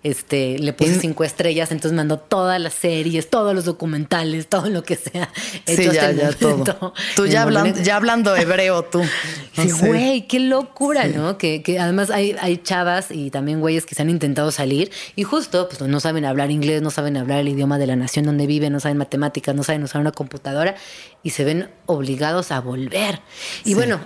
este, 0.07 0.59
le 0.61 0.73
puse 0.73 1.01
cinco 1.01 1.25
estrellas, 1.25 1.73
entonces 1.73 1.97
mandó 1.97 2.19
todas 2.19 2.61
las 2.61 2.75
series, 2.75 3.29
todos 3.29 3.55
los 3.55 3.65
documentales, 3.65 4.47
todo 4.49 4.69
lo 4.69 4.85
que 4.85 4.95
sea. 4.97 5.31
Sí, 5.65 5.73
hecho 5.83 5.93
ya, 5.93 6.13
ya 6.13 6.31
momento. 6.41 6.75
todo. 6.75 6.95
Tú 7.17 7.27
ya 7.27 7.43
hablando, 7.43 7.81
ya 7.83 7.97
hablando 7.97 8.37
hebreo, 8.37 8.85
tú. 8.85 9.03
Sí, 9.57 9.69
No 9.69 9.77
sé. 9.79 9.89
güey, 9.89 10.27
qué 10.29 10.39
locura, 10.39 11.07
¿no? 11.07 11.39
Que, 11.39 11.63
que 11.63 11.79
además 11.79 12.11
hay, 12.11 12.37
hay 12.39 12.59
chavas 12.59 13.11
y 13.11 13.31
también 13.31 13.61
güeyes 13.61 13.87
que 13.87 13.95
se 13.95 14.03
han 14.03 14.11
intentado 14.11 14.51
salir 14.51 14.91
y 15.15 15.23
justo 15.23 15.67
pues 15.67 15.81
no 15.81 15.99
saben 15.99 16.27
hablar 16.27 16.51
inglés, 16.51 16.83
no 16.83 16.91
saben 16.91 17.17
hablar 17.17 17.39
el 17.39 17.49
idioma 17.49 17.79
de 17.79 17.87
la 17.87 17.97
nación 17.97 18.27
donde 18.27 18.47
viven, 18.47 18.75
no 18.75 18.81
saben 18.81 18.99
matemáticas, 18.99 19.55
no 19.55 19.63
saben 19.63 19.83
usar 19.83 20.03
una 20.03 20.13
computadora 20.13 20.75
y 21.23 21.31
se 21.31 21.45
ven 21.45 21.71
obligados 21.87 22.53
a 22.53 22.61
volver. 22.61 23.21
Y 23.65 23.73
bueno, 23.73 23.99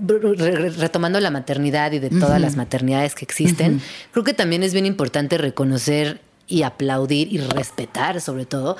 retomando 0.00 1.20
la 1.20 1.30
maternidad 1.30 1.92
y 1.92 1.98
de 1.98 2.10
todas 2.10 2.40
las 2.40 2.56
maternidades 2.56 3.14
que 3.14 3.24
existen, 3.24 3.80
creo 4.12 4.24
que 4.24 4.34
también 4.34 4.62
es 4.62 4.72
bien 4.72 4.86
importante 4.86 5.38
reconocer 5.38 6.20
y 6.46 6.62
aplaudir 6.62 7.32
y 7.32 7.38
respetar 7.38 8.20
sobre 8.20 8.46
todo 8.46 8.76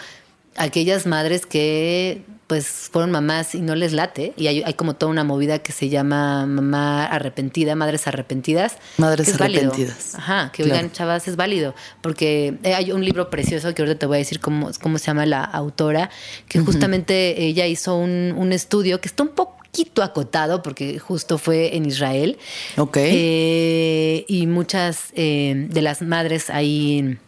aquellas 0.56 1.06
madres 1.06 1.46
que 1.46 2.22
pues 2.48 2.66
fueron 2.66 3.10
mamás 3.10 3.54
y 3.54 3.60
no 3.60 3.74
les 3.74 3.92
late 3.92 4.32
y 4.38 4.46
hay, 4.46 4.62
hay 4.62 4.72
como 4.72 4.96
toda 4.96 5.12
una 5.12 5.22
movida 5.22 5.58
que 5.58 5.70
se 5.70 5.90
llama 5.90 6.46
mamá 6.46 7.04
arrepentida, 7.04 7.74
madres 7.76 8.06
arrepentidas. 8.06 8.78
Madres 8.96 9.36
válido. 9.36 9.70
arrepentidas. 9.70 10.14
Ajá, 10.14 10.50
que 10.50 10.62
Claro. 10.62 10.78
oigan, 10.78 10.92
chavas, 10.92 11.28
es 11.28 11.36
válido, 11.36 11.74
porque 12.00 12.56
eh, 12.62 12.74
hay 12.74 12.90
un 12.90 13.04
libro 13.04 13.28
precioso 13.28 13.74
que 13.74 13.82
ahorita 13.82 13.98
te 13.98 14.06
voy 14.06 14.16
a 14.16 14.18
decir 14.18 14.40
cómo, 14.40 14.70
cómo 14.80 14.96
se 14.98 15.06
llama 15.08 15.26
la 15.26 15.44
autora, 15.44 16.08
que 16.48 16.58
justamente 16.60 17.44
ella 17.44 17.66
hizo 17.66 17.96
un, 17.96 18.32
un 18.34 18.52
estudio 18.52 18.98
que 19.02 19.08
está 19.08 19.22
un 19.24 19.28
poquito 19.70 20.02
acotado 20.02 20.62
porque 20.62 20.98
justo 20.98 21.38
fue 21.38 21.76
en 21.76 21.86
Israel. 21.86 22.38
Ok. 22.76 22.96
Eh, 23.00 24.24
y 24.28 24.46
muchas 24.46 25.12
eh, 25.14 25.66
de 25.68 25.82
las 25.82 26.02
madres 26.02 26.50
ahí 26.50 27.18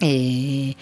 eh, 0.00 0.74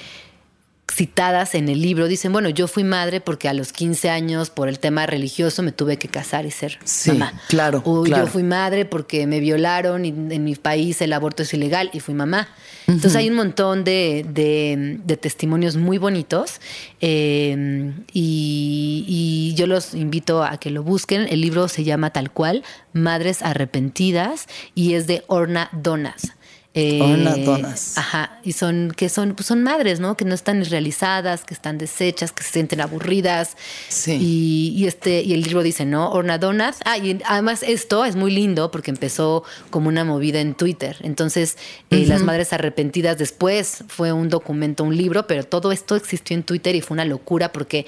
citadas 0.94 1.54
en 1.54 1.68
el 1.68 1.82
libro 1.82 2.06
dicen, 2.08 2.32
bueno, 2.32 2.48
yo 2.48 2.68
fui 2.68 2.84
madre 2.84 3.20
porque 3.20 3.48
a 3.48 3.54
los 3.54 3.72
15 3.72 4.10
años 4.10 4.50
por 4.50 4.68
el 4.68 4.78
tema 4.78 5.06
religioso 5.06 5.62
me 5.62 5.72
tuve 5.72 5.96
que 5.96 6.08
casar 6.08 6.46
y 6.46 6.50
ser 6.50 6.78
Sí, 6.84 7.10
mamá. 7.12 7.32
claro, 7.48 7.82
O 7.84 8.02
claro. 8.04 8.24
yo 8.26 8.30
fui 8.30 8.42
madre 8.44 8.84
porque 8.84 9.26
me 9.26 9.40
violaron 9.40 10.04
y 10.04 10.08
en 10.08 10.44
mi 10.44 10.54
país 10.54 11.00
el 11.02 11.12
aborto 11.12 11.42
es 11.42 11.52
ilegal 11.52 11.90
y 11.92 12.00
fui 12.00 12.14
mamá. 12.14 12.48
Entonces 12.86 13.16
hay 13.16 13.28
un 13.30 13.36
montón 13.36 13.82
de, 13.82 14.26
de- 14.28 14.98
de 15.04 15.16
testimonios 15.16 15.76
muy 15.76 15.96
bonitos 15.98 16.60
eh, 17.00 17.92
y, 18.12 19.04
y 19.08 19.54
yo 19.54 19.66
los 19.66 19.94
invito 19.94 20.42
a 20.44 20.58
que 20.58 20.70
lo 20.70 20.82
busquen. 20.82 21.26
El 21.28 21.40
libro 21.40 21.68
se 21.68 21.84
llama 21.84 22.10
tal 22.10 22.30
cual, 22.30 22.62
Madres 22.92 23.42
Arrepentidas 23.42 24.46
y 24.74 24.94
es 24.94 25.06
de 25.06 25.24
Orna 25.26 25.70
Donas. 25.72 26.32
Eh, 26.76 26.98
Donas. 27.44 27.96
Ajá, 27.96 28.40
y 28.42 28.50
son 28.50 28.92
que 28.96 29.08
son 29.08 29.34
pues 29.36 29.46
son 29.46 29.62
madres, 29.62 30.00
¿no? 30.00 30.16
Que 30.16 30.24
no 30.24 30.34
están 30.34 30.64
realizadas, 30.64 31.44
que 31.44 31.54
están 31.54 31.78
deshechas, 31.78 32.32
que 32.32 32.42
se 32.42 32.50
sienten 32.50 32.80
aburridas. 32.80 33.56
Sí. 33.88 34.18
Y, 34.20 34.74
y 34.76 34.86
este 34.88 35.22
y 35.22 35.34
el 35.34 35.42
libro 35.42 35.62
dice, 35.62 35.84
¿no? 35.84 36.10
Orna 36.10 36.38
Donas. 36.38 36.80
Ah, 36.84 36.98
y 36.98 37.20
además 37.26 37.62
esto 37.62 38.04
es 38.04 38.16
muy 38.16 38.32
lindo 38.32 38.72
porque 38.72 38.90
empezó 38.90 39.44
como 39.70 39.88
una 39.88 40.04
movida 40.04 40.40
en 40.40 40.54
Twitter. 40.54 40.96
Entonces, 41.02 41.58
eh, 41.90 42.06
las 42.06 42.22
madres 42.22 42.52
arrepentidas 42.52 43.18
después 43.18 43.84
fue 43.86 44.12
un 44.12 44.28
documento, 44.28 44.82
un 44.82 44.96
libro, 44.96 45.28
pero 45.28 45.44
todo 45.44 45.70
esto 45.70 45.94
existió 45.94 46.36
en 46.36 46.42
Twitter 46.42 46.74
y 46.74 46.80
fue 46.80 46.96
una 46.96 47.04
locura 47.04 47.52
porque 47.52 47.86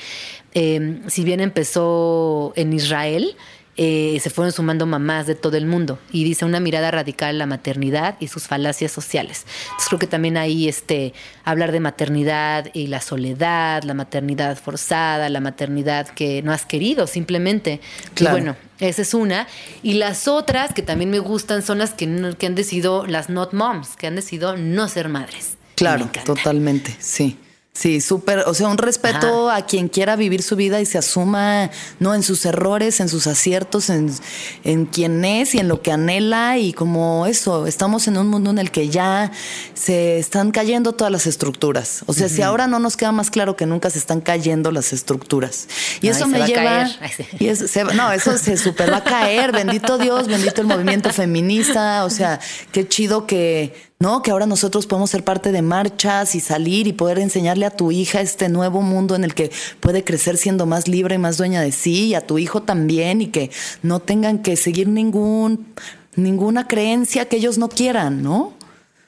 eh, 0.54 1.00
si 1.08 1.24
bien 1.24 1.40
empezó 1.40 2.52
en 2.54 2.72
Israel, 2.72 3.36
eh, 3.78 4.18
se 4.22 4.30
fueron 4.30 4.52
sumando 4.52 4.86
mamás 4.86 5.26
de 5.26 5.34
todo 5.34 5.56
el 5.56 5.66
mundo 5.66 5.98
y 6.10 6.24
dice 6.24 6.44
una 6.44 6.60
mirada 6.60 6.90
radical 6.90 7.30
a 7.30 7.32
la 7.38 7.46
maternidad 7.46 8.16
y 8.20 8.28
sus 8.28 8.44
falacias 8.44 8.90
sociales. 8.92 9.44
Entonces 9.64 9.88
creo 9.88 9.98
que 9.98 10.06
también 10.06 10.36
ahí 10.36 10.68
este, 10.68 11.12
hablar 11.44 11.72
de 11.72 11.80
maternidad 11.80 12.70
y 12.72 12.86
la 12.86 13.00
soledad, 13.00 13.82
la 13.82 13.94
maternidad 13.94 14.56
forzada, 14.58 15.28
la 15.28 15.40
maternidad 15.40 16.08
que 16.08 16.42
no 16.42 16.52
has 16.52 16.64
querido 16.64 17.06
simplemente. 17.06 17.80
Y 18.12 18.14
Claro. 18.14 18.36
bueno, 18.36 18.56
esa 18.80 19.02
es 19.02 19.12
una. 19.14 19.46
Y 19.82 19.94
las 19.94 20.26
otras 20.28 20.72
que 20.72 20.82
también 20.82 21.10
me 21.10 21.18
gustan 21.18 21.62
son 21.62 21.78
las 21.78 21.92
que, 21.92 22.06
no- 22.06 22.36
que 22.36 22.46
han 22.46 22.54
decidido, 22.54 23.06
las 23.06 23.28
not 23.28 23.52
moms, 23.52 23.96
que 23.96 24.06
han 24.06 24.16
decidido 24.16 24.56
no 24.56 24.88
ser 24.88 25.08
madres. 25.08 25.56
Claro, 25.74 26.08
totalmente, 26.24 26.96
sí. 26.98 27.38
Sí, 27.78 28.00
súper, 28.00 28.38
o 28.46 28.54
sea, 28.54 28.68
un 28.68 28.78
respeto 28.78 29.50
a 29.50 29.66
quien 29.66 29.88
quiera 29.88 30.16
vivir 30.16 30.42
su 30.42 30.56
vida 30.56 30.80
y 30.80 30.86
se 30.86 30.96
asuma, 30.96 31.70
no, 32.00 32.14
en 32.14 32.22
sus 32.22 32.46
errores, 32.46 33.00
en 33.00 33.10
sus 33.10 33.26
aciertos, 33.26 33.90
en, 33.90 34.10
en 34.64 34.86
quién 34.86 35.22
es 35.26 35.54
y 35.54 35.58
en 35.58 35.68
lo 35.68 35.82
que 35.82 35.92
anhela 35.92 36.56
y 36.56 36.72
como 36.72 37.26
eso, 37.26 37.66
estamos 37.66 38.08
en 38.08 38.16
un 38.16 38.28
mundo 38.28 38.48
en 38.48 38.56
el 38.56 38.70
que 38.70 38.88
ya 38.88 39.30
se 39.74 40.18
están 40.18 40.52
cayendo 40.52 40.92
todas 40.94 41.12
las 41.12 41.26
estructuras. 41.26 42.02
O 42.06 42.14
sea, 42.14 42.30
si 42.30 42.40
ahora 42.40 42.66
no 42.66 42.78
nos 42.78 42.96
queda 42.96 43.12
más 43.12 43.30
claro 43.30 43.56
que 43.56 43.66
nunca 43.66 43.90
se 43.90 43.98
están 43.98 44.22
cayendo 44.22 44.70
las 44.72 44.94
estructuras. 44.94 45.68
Y 46.00 46.06
Ay, 46.06 46.12
eso 46.12 46.26
me 46.28 46.38
va 46.38 46.44
a 46.44 46.48
lleva... 46.48 46.84
Ay, 47.00 47.10
sí. 47.14 47.24
Y 47.38 47.54
se- 47.56 47.84
no, 47.84 48.10
eso 48.10 48.38
se 48.38 48.56
super 48.56 48.90
va 48.90 48.98
a 48.98 49.04
caer, 49.04 49.52
bendito 49.52 49.98
Dios, 49.98 50.28
bendito 50.28 50.62
el 50.62 50.66
movimiento 50.66 51.10
feminista, 51.12 52.06
o 52.06 52.10
sea, 52.10 52.40
qué 52.72 52.88
chido 52.88 53.26
que, 53.26 53.74
¿no? 53.98 54.22
Que 54.22 54.30
ahora 54.30 54.46
nosotros 54.46 54.86
podemos 54.86 55.10
ser 55.10 55.24
parte 55.24 55.52
de 55.52 55.62
marchas 55.62 56.34
y 56.34 56.40
salir 56.40 56.86
y 56.86 56.92
poder 56.92 57.18
enseñarle 57.18 57.66
a 57.66 57.70
tu 57.70 57.92
hija 57.92 58.20
este 58.20 58.48
nuevo 58.48 58.82
mundo 58.82 59.14
en 59.14 59.24
el 59.24 59.34
que 59.34 59.50
puede 59.80 60.04
crecer 60.04 60.36
siendo 60.36 60.66
más 60.66 60.86
libre 60.86 61.14
y 61.14 61.18
más 61.18 61.38
dueña 61.38 61.62
de 61.62 61.72
sí, 61.72 62.08
y 62.08 62.14
a 62.14 62.26
tu 62.26 62.38
hijo 62.38 62.62
también, 62.62 63.22
y 63.22 63.28
que 63.28 63.50
no 63.82 64.00
tengan 64.00 64.40
que 64.42 64.56
seguir 64.56 64.88
ningún, 64.88 65.66
ninguna 66.14 66.68
creencia 66.68 67.26
que 67.26 67.36
ellos 67.36 67.58
no 67.58 67.68
quieran, 67.68 68.22
¿no? 68.22 68.54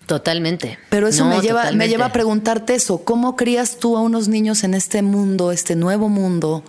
Totalmente. 0.07 0.79
Pero 0.89 1.09
eso 1.09 1.27
No, 1.27 1.37
me, 1.37 1.43
lleva, 1.43 1.71
me 1.73 1.87
lleva 1.87 2.07
a 2.07 2.13
preguntarte 2.13 2.75
eso. 2.75 3.05
¿Cómo 3.05 3.37
crías 3.37 3.77
tú 3.77 3.95
a 3.95 4.01
unos 4.01 4.27
niños 4.27 4.65
en 4.65 4.73
este 4.73 5.03
mundo, 5.03 5.53
este 5.53 5.77
nuevo 5.77 6.09
mundo? 6.09 6.65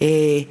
Eh, 0.00 0.48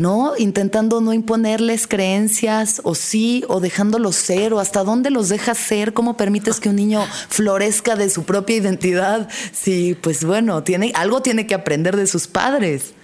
¿No? 0.00 0.36
Intentando 0.36 1.00
no 1.00 1.12
imponerles 1.12 1.88
creencias, 1.88 2.80
o 2.84 2.94
sí, 2.94 3.44
o 3.48 3.58
dejándolos 3.58 4.14
ser, 4.14 4.54
o 4.54 4.60
hasta 4.60 4.84
dónde 4.84 5.10
los 5.10 5.28
dejas 5.28 5.58
ser, 5.58 5.92
cómo 5.92 6.16
permites 6.16 6.60
que 6.60 6.68
un 6.68 6.76
niño 6.76 7.04
florezca 7.28 7.96
de 7.96 8.08
su 8.08 8.22
propia 8.22 8.56
identidad. 8.56 9.28
Sí, 9.52 9.96
pues 10.00 10.24
bueno, 10.24 10.62
tiene, 10.62 10.92
algo 10.94 11.20
tiene 11.20 11.48
que 11.48 11.54
aprender 11.56 11.96
de 11.96 12.06
sus 12.06 12.28
padres. 12.28 12.94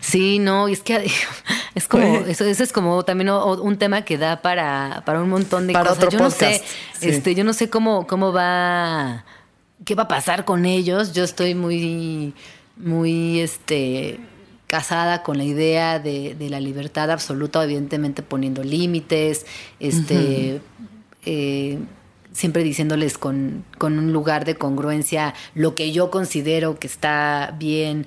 Sí, 0.00 0.38
no, 0.40 0.68
y 0.68 0.72
es 0.72 0.80
que 0.82 1.08
es 1.76 1.86
como, 1.86 2.16
eso, 2.26 2.44
eso 2.44 2.62
es 2.64 2.72
como 2.72 3.04
también 3.04 3.30
un 3.30 3.78
tema 3.78 4.02
que 4.02 4.18
da 4.18 4.42
para, 4.42 5.02
para 5.06 5.20
un 5.20 5.28
montón 5.28 5.68
de 5.68 5.72
Para 5.72 5.90
cosas. 5.90 6.04
otro 6.04 6.10
yo 6.10 6.18
podcast, 6.18 6.42
no 6.42 6.48
sé, 6.48 6.64
sí. 6.98 7.08
este, 7.10 7.34
yo 7.36 7.44
no 7.44 7.52
sé 7.52 7.70
cómo, 7.70 8.06
cómo 8.08 8.32
va, 8.32 9.24
qué 9.84 9.94
va 9.94 10.04
a 10.04 10.08
pasar 10.08 10.44
con 10.44 10.64
ellos. 10.66 11.12
Yo 11.12 11.22
estoy 11.24 11.54
muy, 11.54 12.34
muy, 12.76 13.40
este, 13.40 14.18
casada 14.78 15.22
con 15.22 15.38
la 15.38 15.44
idea 15.44 16.00
de, 16.00 16.34
de 16.34 16.50
la 16.50 16.58
libertad 16.58 17.08
absoluta, 17.12 17.62
evidentemente 17.62 18.22
poniendo 18.24 18.64
límites, 18.64 19.46
este, 19.78 20.60
eh, 21.24 21.78
siempre 22.32 22.64
diciéndoles 22.64 23.16
con, 23.16 23.64
con 23.78 24.00
un 24.00 24.12
lugar 24.12 24.44
de 24.44 24.56
congruencia 24.56 25.32
lo 25.54 25.76
que 25.76 25.92
yo 25.92 26.10
considero 26.10 26.76
que 26.80 26.88
está 26.88 27.54
bien 27.56 28.06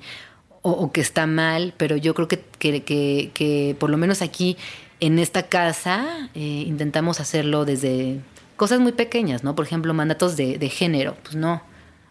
o, 0.60 0.72
o 0.72 0.92
que 0.92 1.00
está 1.00 1.26
mal, 1.26 1.72
pero 1.78 1.96
yo 1.96 2.12
creo 2.12 2.28
que, 2.28 2.38
que, 2.58 2.82
que- 2.82 3.30
que 3.32 3.74
por 3.80 3.88
lo 3.88 3.96
menos 3.96 4.20
aquí 4.20 4.58
en 5.00 5.18
esta 5.18 5.44
casa 5.44 6.28
eh, 6.34 6.64
intentamos 6.66 7.18
hacerlo 7.20 7.64
desde 7.64 8.18
cosas 8.56 8.78
muy 8.80 8.92
pequeñas, 8.92 9.42
¿no? 9.42 9.54
Por 9.54 9.64
ejemplo, 9.64 9.94
mandatos 9.94 10.36
de, 10.36 10.58
de 10.58 10.68
género, 10.68 11.16
pues 11.22 11.34
no. 11.34 11.62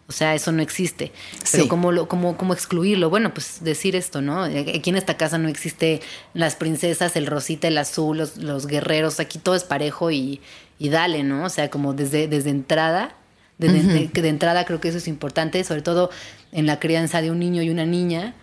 O 0.08 0.12
sea, 0.12 0.34
eso 0.34 0.52
no 0.52 0.62
existe. 0.62 1.12
Pero 1.52 1.64
Sí. 1.64 1.68
¿cómo, 1.68 1.92
lo, 1.92 2.08
cómo, 2.08 2.38
¿cómo 2.38 2.54
excluirlo? 2.54 3.10
Bueno, 3.10 3.34
pues 3.34 3.58
decir 3.62 3.94
esto, 3.94 4.22
¿no? 4.22 4.44
Aquí 4.44 4.88
en 4.88 4.96
esta 4.96 5.18
casa 5.18 5.36
no 5.36 5.48
existe 5.48 6.00
las 6.32 6.56
princesas, 6.56 7.14
el 7.16 7.26
rosita, 7.26 7.68
el 7.68 7.76
azul, 7.76 8.16
los, 8.16 8.38
los 8.38 8.66
guerreros. 8.66 9.20
Aquí 9.20 9.38
todo 9.38 9.54
es 9.54 9.64
parejo 9.64 10.10
y, 10.10 10.40
y 10.78 10.88
dale, 10.88 11.24
¿no? 11.24 11.44
O 11.44 11.50
sea, 11.50 11.68
como 11.68 11.92
desde, 11.92 12.26
desde 12.26 12.48
entrada, 12.48 13.16
desde 13.58 13.82
de, 13.82 14.10
que 14.10 14.22
de 14.22 14.30
entrada 14.30 14.64
creo 14.64 14.80
que 14.80 14.88
eso 14.88 14.98
es 14.98 15.08
importante, 15.08 15.62
sobre 15.64 15.82
todo 15.82 16.08
en 16.52 16.64
la 16.64 16.78
crianza 16.80 17.20
de 17.20 17.30
un 17.30 17.38
niño 17.38 17.60
y 17.60 17.68
una 17.68 17.84
niña, 17.84 18.34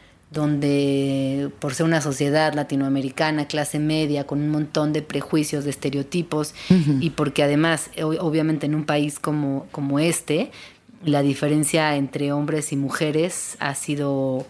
donde 0.49 1.49
por 1.59 1.73
ser 1.73 1.85
una 1.85 2.01
sociedad 2.01 2.53
latinoamericana, 2.53 3.47
clase 3.47 3.79
media, 3.79 4.25
con 4.27 4.39
un 4.41 4.49
montón 4.49 4.93
de 4.93 5.01
prejuicios, 5.01 5.63
de 5.63 5.69
estereotipos, 5.69 6.53
y 6.99 7.11
porque 7.11 7.41
además, 7.43 7.89
obviamente 8.19 8.65
en 8.65 8.75
un 8.75 8.85
país 8.85 9.17
como, 9.19 9.67
como 9.71 9.99
este, 9.99 10.51
la 11.05 11.21
diferencia 11.21 11.95
entre 11.95 12.31
hombres 12.33 12.71
y 12.71 12.75
mujeres 12.75 13.55
ha 13.59 13.75
sido, 13.75 14.45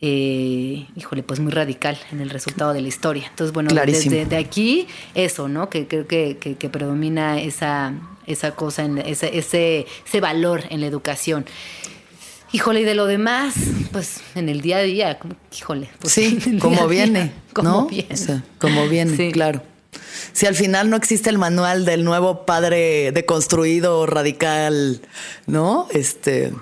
eh, 0.00 0.86
híjole, 0.96 1.22
pues 1.22 1.40
muy 1.40 1.52
radical 1.52 1.96
en 2.12 2.20
el 2.20 2.28
resultado 2.30 2.72
de 2.72 2.82
la 2.82 2.88
historia. 2.88 3.26
Entonces, 3.30 3.52
bueno, 3.54 3.70
Clarísimo. 3.70 4.14
desde 4.14 4.28
de 4.28 4.36
aquí, 4.36 4.86
eso, 5.14 5.48
¿no? 5.48 5.70
Que 5.70 5.86
creo 5.86 6.06
que, 6.06 6.36
que- 6.38 6.56
que 6.56 6.68
predomina 6.68 7.40
esa, 7.40 7.94
esa 8.26 8.50
cosa, 8.52 8.84
en, 8.84 8.98
ese, 8.98 9.38
ese, 9.38 9.86
ese 10.06 10.20
valor 10.20 10.64
en 10.70 10.80
la 10.80 10.86
educación. 10.86 11.46
Híjole, 12.52 12.80
y 12.80 12.84
de 12.84 12.94
lo 12.94 13.06
demás, 13.06 13.54
pues 13.92 14.20
en 14.34 14.48
el 14.48 14.60
día 14.60 14.78
a 14.78 14.82
día, 14.82 15.18
híjole. 15.56 15.88
Pues, 16.00 16.12
Sí, 16.12 16.38
como 16.60 16.88
día, 16.88 17.04
viene, 17.04 17.32
como 17.52 17.86
viene. 17.86 18.08
O 18.12 18.16
sea, 18.16 18.44
como 18.58 18.86
viene, 18.88 19.16
Sí. 19.16 19.32
claro. 19.32 19.62
Si 20.32 20.46
al 20.46 20.54
final 20.54 20.90
no 20.90 20.96
existe 20.96 21.30
el 21.30 21.38
manual 21.38 21.84
del 21.84 22.04
nuevo 22.04 22.44
padre 22.46 23.12
deconstruido 23.12 24.06
radical, 24.06 25.00
¿no? 25.46 25.86
Este 25.92 26.52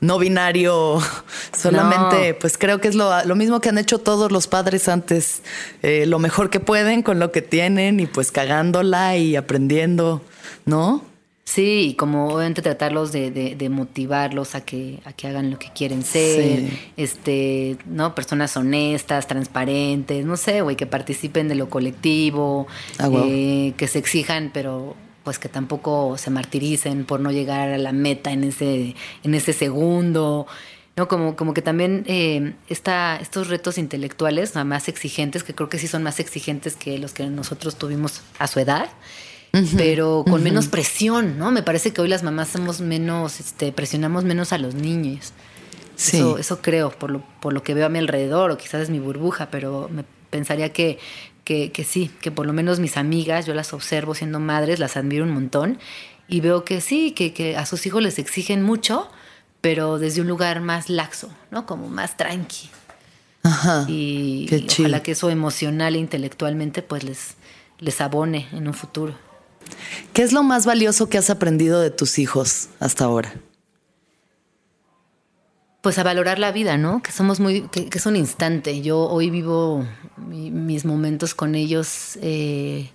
no 0.00 0.18
binario, 0.18 1.00
solamente, 1.56 2.32
No. 2.32 2.38
pues 2.38 2.58
creo 2.58 2.80
que 2.80 2.88
es 2.88 2.94
lo, 2.94 3.24
lo 3.24 3.34
mismo 3.34 3.60
que 3.60 3.70
han 3.70 3.78
hecho 3.78 3.98
todos 3.98 4.30
los 4.30 4.46
padres 4.46 4.88
antes, 4.88 5.42
eh, 5.82 6.04
lo 6.06 6.18
mejor 6.18 6.50
que 6.50 6.60
pueden 6.60 7.02
con 7.02 7.18
lo 7.18 7.32
que 7.32 7.42
tienen 7.42 7.98
y 8.00 8.06
pues 8.06 8.30
cagándola 8.30 9.16
y 9.16 9.36
aprendiendo, 9.36 10.20
¿no? 10.66 11.02
Sí, 11.48 11.90
y 11.90 11.94
como 11.94 12.26
obviamente 12.34 12.60
tratarlos 12.60 13.12
de, 13.12 13.30
de- 13.30 13.54
de 13.54 13.68
motivarlos 13.68 14.56
a 14.56 14.62
que, 14.62 14.98
a 15.04 15.12
que 15.12 15.28
hagan 15.28 15.48
lo 15.52 15.60
que 15.60 15.70
quieren 15.72 16.02
ser, 16.02 16.58
Sí. 16.68 16.78
este, 16.96 17.76
¿no? 17.86 18.16
Personas 18.16 18.56
honestas, 18.56 19.28
transparentes, 19.28 20.26
no 20.26 20.36
sé, 20.36 20.60
güey, 20.62 20.74
que 20.74 20.86
participen 20.86 21.46
de 21.46 21.54
lo 21.54 21.70
colectivo, 21.70 22.66
Ah, 22.98 23.08
eh, 23.28 23.74
que 23.76 23.86
se 23.86 24.00
exijan, 24.00 24.50
pero 24.52 24.96
pues 25.22 25.38
que 25.38 25.48
tampoco 25.48 26.18
se 26.18 26.30
martiricen 26.30 27.04
por 27.04 27.20
no 27.20 27.30
llegar 27.30 27.68
a 27.70 27.78
la 27.78 27.92
meta 27.92 28.32
en 28.32 28.42
ese, 28.42 28.96
en 29.22 29.34
ese 29.34 29.52
segundo. 29.52 30.48
¿no? 30.96 31.06
Como, 31.08 31.36
como 31.36 31.52
que 31.54 31.62
también 31.62 32.04
eh, 32.08 32.54
esta, 32.68 33.18
estos 33.20 33.48
retos 33.48 33.76
intelectuales, 33.78 34.54
más 34.64 34.88
exigentes, 34.88 35.44
que 35.44 35.54
creo 35.54 35.68
que 35.68 35.78
sí 35.78 35.86
son 35.88 36.02
más 36.02 36.18
exigentes 36.20 36.74
que 36.74 36.98
los 36.98 37.12
que 37.12 37.26
nosotros 37.26 37.76
tuvimos 37.76 38.22
a 38.38 38.46
su 38.46 38.58
edad, 38.60 38.88
pero 39.76 40.24
con 40.28 40.42
menos 40.42 40.68
presión, 40.68 41.38
¿no? 41.38 41.50
Me 41.50 41.62
parece 41.62 41.92
que 41.92 42.00
hoy 42.00 42.08
las 42.08 42.22
mamás 42.22 42.48
somos 42.48 42.80
menos, 42.80 43.40
este, 43.40 43.72
presionamos 43.72 44.24
menos 44.24 44.52
a 44.52 44.58
los 44.58 44.74
niños. 44.74 45.32
Sí. 45.96 46.18
Eso, 46.18 46.38
eso 46.38 46.60
creo, 46.60 46.90
por 46.90 47.10
lo, 47.10 47.22
por 47.40 47.52
lo 47.52 47.62
que 47.62 47.74
veo 47.74 47.86
a 47.86 47.88
mi 47.88 47.98
alrededor, 47.98 48.50
o 48.50 48.58
quizás 48.58 48.82
es 48.82 48.90
mi 48.90 48.98
burbuja, 48.98 49.50
pero 49.50 49.88
me 49.90 50.04
pensaría 50.30 50.72
que, 50.72 50.98
que, 51.44 51.72
que 51.72 51.84
sí, 51.84 52.10
que 52.20 52.30
por 52.30 52.46
lo 52.46 52.52
menos 52.52 52.80
mis 52.80 52.96
amigas, 52.96 53.46
yo 53.46 53.54
las 53.54 53.72
observo 53.72 54.14
siendo 54.14 54.40
madres, 54.40 54.78
las 54.78 54.96
admiro 54.96 55.24
un 55.24 55.30
montón, 55.30 55.78
y 56.28 56.40
veo 56.40 56.64
que 56.64 56.80
sí, 56.80 57.12
que, 57.12 57.32
que 57.32 57.56
a 57.56 57.64
sus 57.66 57.86
hijos 57.86 58.02
les 58.02 58.18
exigen 58.18 58.62
mucho, 58.62 59.08
pero 59.60 59.98
desde 59.98 60.20
un 60.20 60.28
lugar 60.28 60.60
más 60.60 60.90
laxo, 60.90 61.30
¿no? 61.50 61.66
Como 61.66 61.88
más 61.88 62.16
tranqui. 62.16 62.68
Ajá. 63.42 63.84
Y, 63.88 64.46
Qué 64.48 64.58
y 64.58 64.66
ojalá 64.80 65.02
que 65.02 65.12
eso 65.12 65.30
emocional 65.30 65.94
e 65.94 65.98
intelectualmente 65.98 66.82
pues 66.82 67.04
les, 67.04 67.34
les 67.78 68.00
abone 68.00 68.48
en 68.52 68.66
un 68.66 68.74
futuro. 68.74 69.14
¿Qué 70.12 70.22
es 70.22 70.32
lo 70.32 70.42
más 70.42 70.66
valioso 70.66 71.08
que 71.08 71.18
has 71.18 71.30
aprendido 71.30 71.80
de 71.80 71.90
tus 71.90 72.18
hijos 72.18 72.68
hasta 72.80 73.04
ahora? 73.04 73.34
Pues 75.82 75.98
a 75.98 76.02
valorar 76.02 76.38
la 76.38 76.50
vida, 76.50 76.76
¿no? 76.76 77.00
Que 77.02 77.12
somos 77.12 77.38
muy, 77.38 77.62
que, 77.68 77.88
que 77.88 77.98
es 77.98 78.06
un 78.06 78.16
instante. 78.16 78.80
Yo 78.82 78.98
hoy 79.08 79.30
vivo 79.30 79.86
mi- 80.16 80.50
mis 80.50 80.84
momentos 80.84 81.34
con 81.34 81.54
ellos 81.54 82.18
eh, 82.22 82.90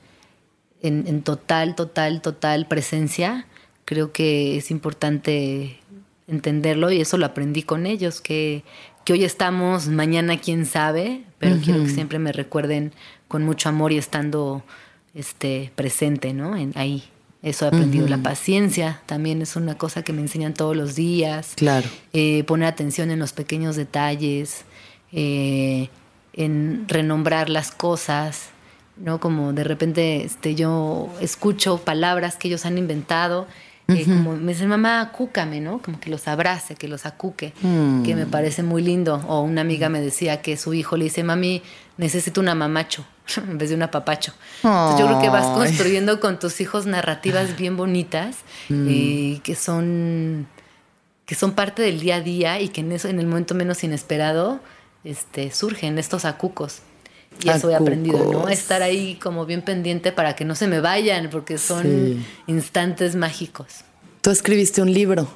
en, 0.82 1.07
en 1.07 1.22
total, 1.22 1.76
total, 1.76 2.22
total 2.22 2.67
presencia. 2.67 3.47
Creo 3.86 4.11
que 4.11 4.57
es 4.57 4.72
importante 4.72 5.80
entenderlo 6.28 6.91
y 6.91 6.99
eso 7.01 7.17
lo 7.17 7.26
aprendí 7.26 7.63
con 7.63 7.86
ellos, 7.86 8.22
que, 8.22 8.63
que 9.05 9.13
hoy 9.13 9.24
estamos, 9.26 9.88
mañana 9.88 10.38
quién 10.39 10.65
sabe, 10.65 11.24
pero 11.39 11.57
quiero 11.61 11.84
que 11.84 11.89
siempre 11.89 12.19
me 12.19 12.32
recuerden 12.32 12.93
con 13.28 13.43
mucho 13.43 13.67
amor 13.69 13.91
y 13.91 13.97
estando 13.97 14.63
este, 15.16 15.72
presente, 15.76 16.34
¿no? 16.34 16.55
En, 16.55 16.74
ahí. 16.76 17.03
Eso 17.43 17.66
he 17.66 17.70
aprendido. 17.70 18.07
La 18.07 18.20
paciencia 18.20 19.01
también 19.07 19.41
es 19.41 19.55
una 19.55 19.76
cosa 19.76 20.03
que 20.03 20.14
me 20.14 20.22
enseñan 20.22 20.53
todos 20.53 20.76
los 20.78 20.93
días 20.93 21.53
Claro. 21.55 21.89
eh, 22.14 22.43
poner 22.43 22.68
atención 22.68 23.09
en 23.09 23.18
los 23.18 23.34
pequeños 23.34 23.76
detalles, 23.76 24.64
eh, 25.12 25.89
en 26.34 26.86
renombrar 26.88 27.49
las 27.49 27.72
cosas, 27.72 28.49
¿no? 28.95 29.20
Como 29.20 29.53
de 29.53 29.64
repente 29.64 30.24
este, 30.24 30.53
yo 30.53 31.09
escucho 31.20 31.80
palabras 31.80 32.36
que 32.36 32.47
ellos 32.47 32.66
han 32.68 32.78
inventado, 32.78 33.47
eh, 33.88 34.05
como 34.05 34.38
me 34.38 34.53
dicen, 34.53 34.70
mamá, 34.70 35.01
acúcame, 35.01 35.59
¿no? 35.59 35.82
Como 35.82 35.99
que 35.99 36.09
los 36.09 36.28
abrace, 36.30 36.76
que 36.76 36.88
los 36.88 37.05
acuque, 37.05 37.51
que 38.05 38.16
me 38.16 38.26
parece 38.26 38.64
muy 38.64 38.82
lindo. 38.82 39.16
O 39.28 39.41
una 39.41 39.62
amiga 39.62 39.89
me 39.89 39.99
decía 39.99 40.41
que 40.41 40.55
su 40.55 40.74
hijo 40.74 40.95
le 40.95 41.05
dice, 41.05 41.24
mami, 41.24 41.62
necesito 42.02 42.41
una 42.41 42.56
mamacho 42.56 43.06
en 43.38 43.58
vez 43.58 43.70
de 43.70 43.76
una 43.76 43.89
papacho. 43.91 44.34
Entonces 44.64 44.99
yo 44.99 45.06
creo 45.08 45.22
que 45.22 45.30
vas 45.30 45.45
construyendo 45.47 46.20
con 46.20 46.38
tus 46.39 46.60
hijos 46.60 46.86
narrativas 46.86 47.56
bien 47.56 47.78
bonitas 47.78 48.36
eh, 48.70 49.39
que 49.43 49.56
son 49.56 50.47
que 51.26 51.36
son 51.36 51.54
parte 51.54 51.82
del 51.82 52.02
día 52.02 52.16
a 52.16 52.22
día 52.22 52.60
y 52.60 52.68
que 52.68 52.82
en 52.82 52.91
eso 52.91 53.08
en 53.08 53.20
el 53.20 53.26
momento 53.28 53.56
menos 53.56 53.84
inesperado 53.86 54.60
este 55.06 55.52
surgen 55.52 55.97
estos 55.97 56.26
acucos 56.26 56.80
y 57.41 57.49
eso 57.49 57.70
he 57.70 57.76
aprendido 57.76 58.32
no 58.34 58.49
estar 58.49 58.82
ahí 58.82 59.16
como 59.16 59.45
bien 59.45 59.62
pendiente 59.62 60.12
para 60.12 60.36
que 60.36 60.43
no 60.43 60.56
se 60.56 60.68
me 60.68 60.82
vayan 60.82 61.30
porque 61.30 61.58
son 61.58 61.84
Sí. 61.84 62.26
instantes 62.47 63.16
mágicos 63.16 63.86
Tú 64.22 64.30
escribiste 64.30 64.82
un 64.84 64.93
libro. 64.93 65.28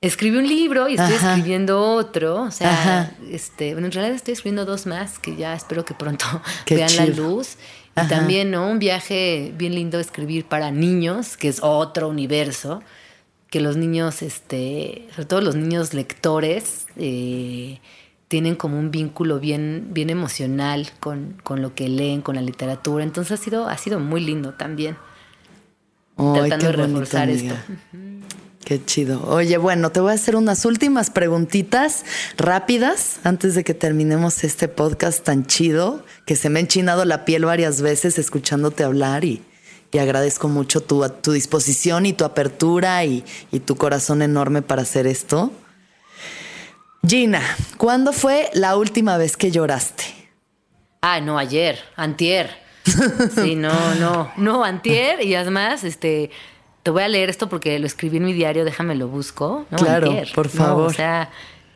Escribí 0.00 0.36
un 0.36 0.46
libro 0.46 0.88
y 0.88 0.94
estoy 0.94 1.14
Ajá. 1.14 1.34
escribiendo 1.34 1.80
otro 1.80 2.42
o 2.42 2.50
sea 2.50 2.72
Ajá. 2.72 3.12
este 3.30 3.72
bueno 3.72 3.86
en 3.86 3.92
realidad 3.92 4.14
estoy 4.14 4.32
escribiendo 4.34 4.64
dos 4.64 4.86
más 4.86 5.18
que 5.18 5.36
ya 5.36 5.54
espero 5.54 5.84
que 5.84 5.94
pronto 5.94 6.24
Qué 6.64 6.76
vean 6.76 6.94
la 6.96 7.06
luz 7.06 7.56
y 7.96 8.00
Ajá. 8.00 8.08
también 8.08 8.50
no 8.50 8.68
un 8.70 8.78
viaje 8.78 9.52
bien 9.56 9.74
lindo 9.74 9.98
escribir 9.98 10.44
para 10.44 10.70
niños 10.70 11.36
que 11.36 11.48
es 11.48 11.60
otro 11.62 12.08
universo 12.08 12.80
que 13.50 13.60
los 13.60 13.76
niños, 13.76 14.22
este, 14.22 15.08
sobre 15.12 15.24
todo 15.24 15.40
los 15.40 15.56
niños 15.56 15.94
lectores, 15.94 16.86
eh, 16.96 17.80
tienen 18.28 18.56
como 18.56 18.78
un 18.78 18.90
vínculo 18.90 19.40
bien, 19.40 19.88
bien 19.92 20.10
emocional 20.10 20.90
con, 21.00 21.40
con 21.42 21.62
lo 21.62 21.74
que 21.74 21.88
leen, 21.88 22.20
con 22.20 22.34
la 22.34 22.42
literatura. 22.42 23.04
Entonces 23.04 23.40
ha 23.40 23.42
sido, 23.42 23.68
ha 23.68 23.78
sido 23.78 24.00
muy 24.00 24.20
lindo 24.20 24.52
también. 24.52 24.96
Tratando 26.16 26.56
de 26.56 26.76
bonito, 26.76 26.86
reforzar 27.00 27.22
amiga. 27.30 27.54
esto. 27.54 28.37
Qué 28.68 28.84
chido. 28.84 29.24
Oye, 29.26 29.56
bueno, 29.56 29.92
te 29.92 30.00
voy 30.00 30.12
a 30.12 30.14
hacer 30.16 30.36
unas 30.36 30.66
últimas 30.66 31.08
preguntitas 31.08 32.04
rápidas 32.36 33.18
antes 33.24 33.54
de 33.54 33.64
que 33.64 33.72
terminemos 33.72 34.44
este 34.44 34.68
podcast 34.68 35.24
tan 35.24 35.46
chido 35.46 36.04
que 36.26 36.36
se 36.36 36.50
me 36.50 36.58
ha 36.58 36.60
enchinado 36.60 37.06
la 37.06 37.24
piel 37.24 37.46
varias 37.46 37.80
veces 37.80 38.18
escuchándote 38.18 38.84
hablar 38.84 39.24
y, 39.24 39.42
y 39.90 39.96
agradezco 39.96 40.48
mucho 40.48 40.82
tu, 40.82 41.02
tu 41.08 41.32
disposición 41.32 42.04
y 42.04 42.12
tu 42.12 42.26
apertura 42.26 43.02
y, 43.06 43.24
y 43.50 43.60
tu 43.60 43.76
corazón 43.76 44.20
enorme 44.20 44.60
para 44.60 44.82
hacer 44.82 45.06
esto. 45.06 45.50
Gina, 47.06 47.40
¿cuándo 47.78 48.12
fue 48.12 48.50
la 48.52 48.76
última 48.76 49.16
vez 49.16 49.38
que 49.38 49.50
lloraste? 49.50 50.04
Ah, 51.00 51.22
no, 51.22 51.38
ayer, 51.38 51.78
antier. 51.96 52.50
Sí, 53.34 53.54
no, 53.54 53.94
no, 53.94 54.30
no, 54.36 54.62
antier 54.62 55.22
y 55.22 55.34
además, 55.34 55.84
este, 55.84 56.30
te 56.88 56.92
voy 56.92 57.02
a 57.02 57.08
leer 57.08 57.28
esto 57.28 57.50
porque 57.50 57.78
lo 57.78 57.86
escribí 57.86 58.16
en 58.16 58.24
mi 58.24 58.32
diario, 58.32 58.64
déjame 58.64 58.94
lo 58.94 59.08
busco. 59.08 59.66
No, 59.70 59.76
Claro, 59.76 60.10
por 60.34 60.46
No, 60.46 60.50
favor. 60.52 60.86
o 60.90 60.94
sea, 60.94 61.28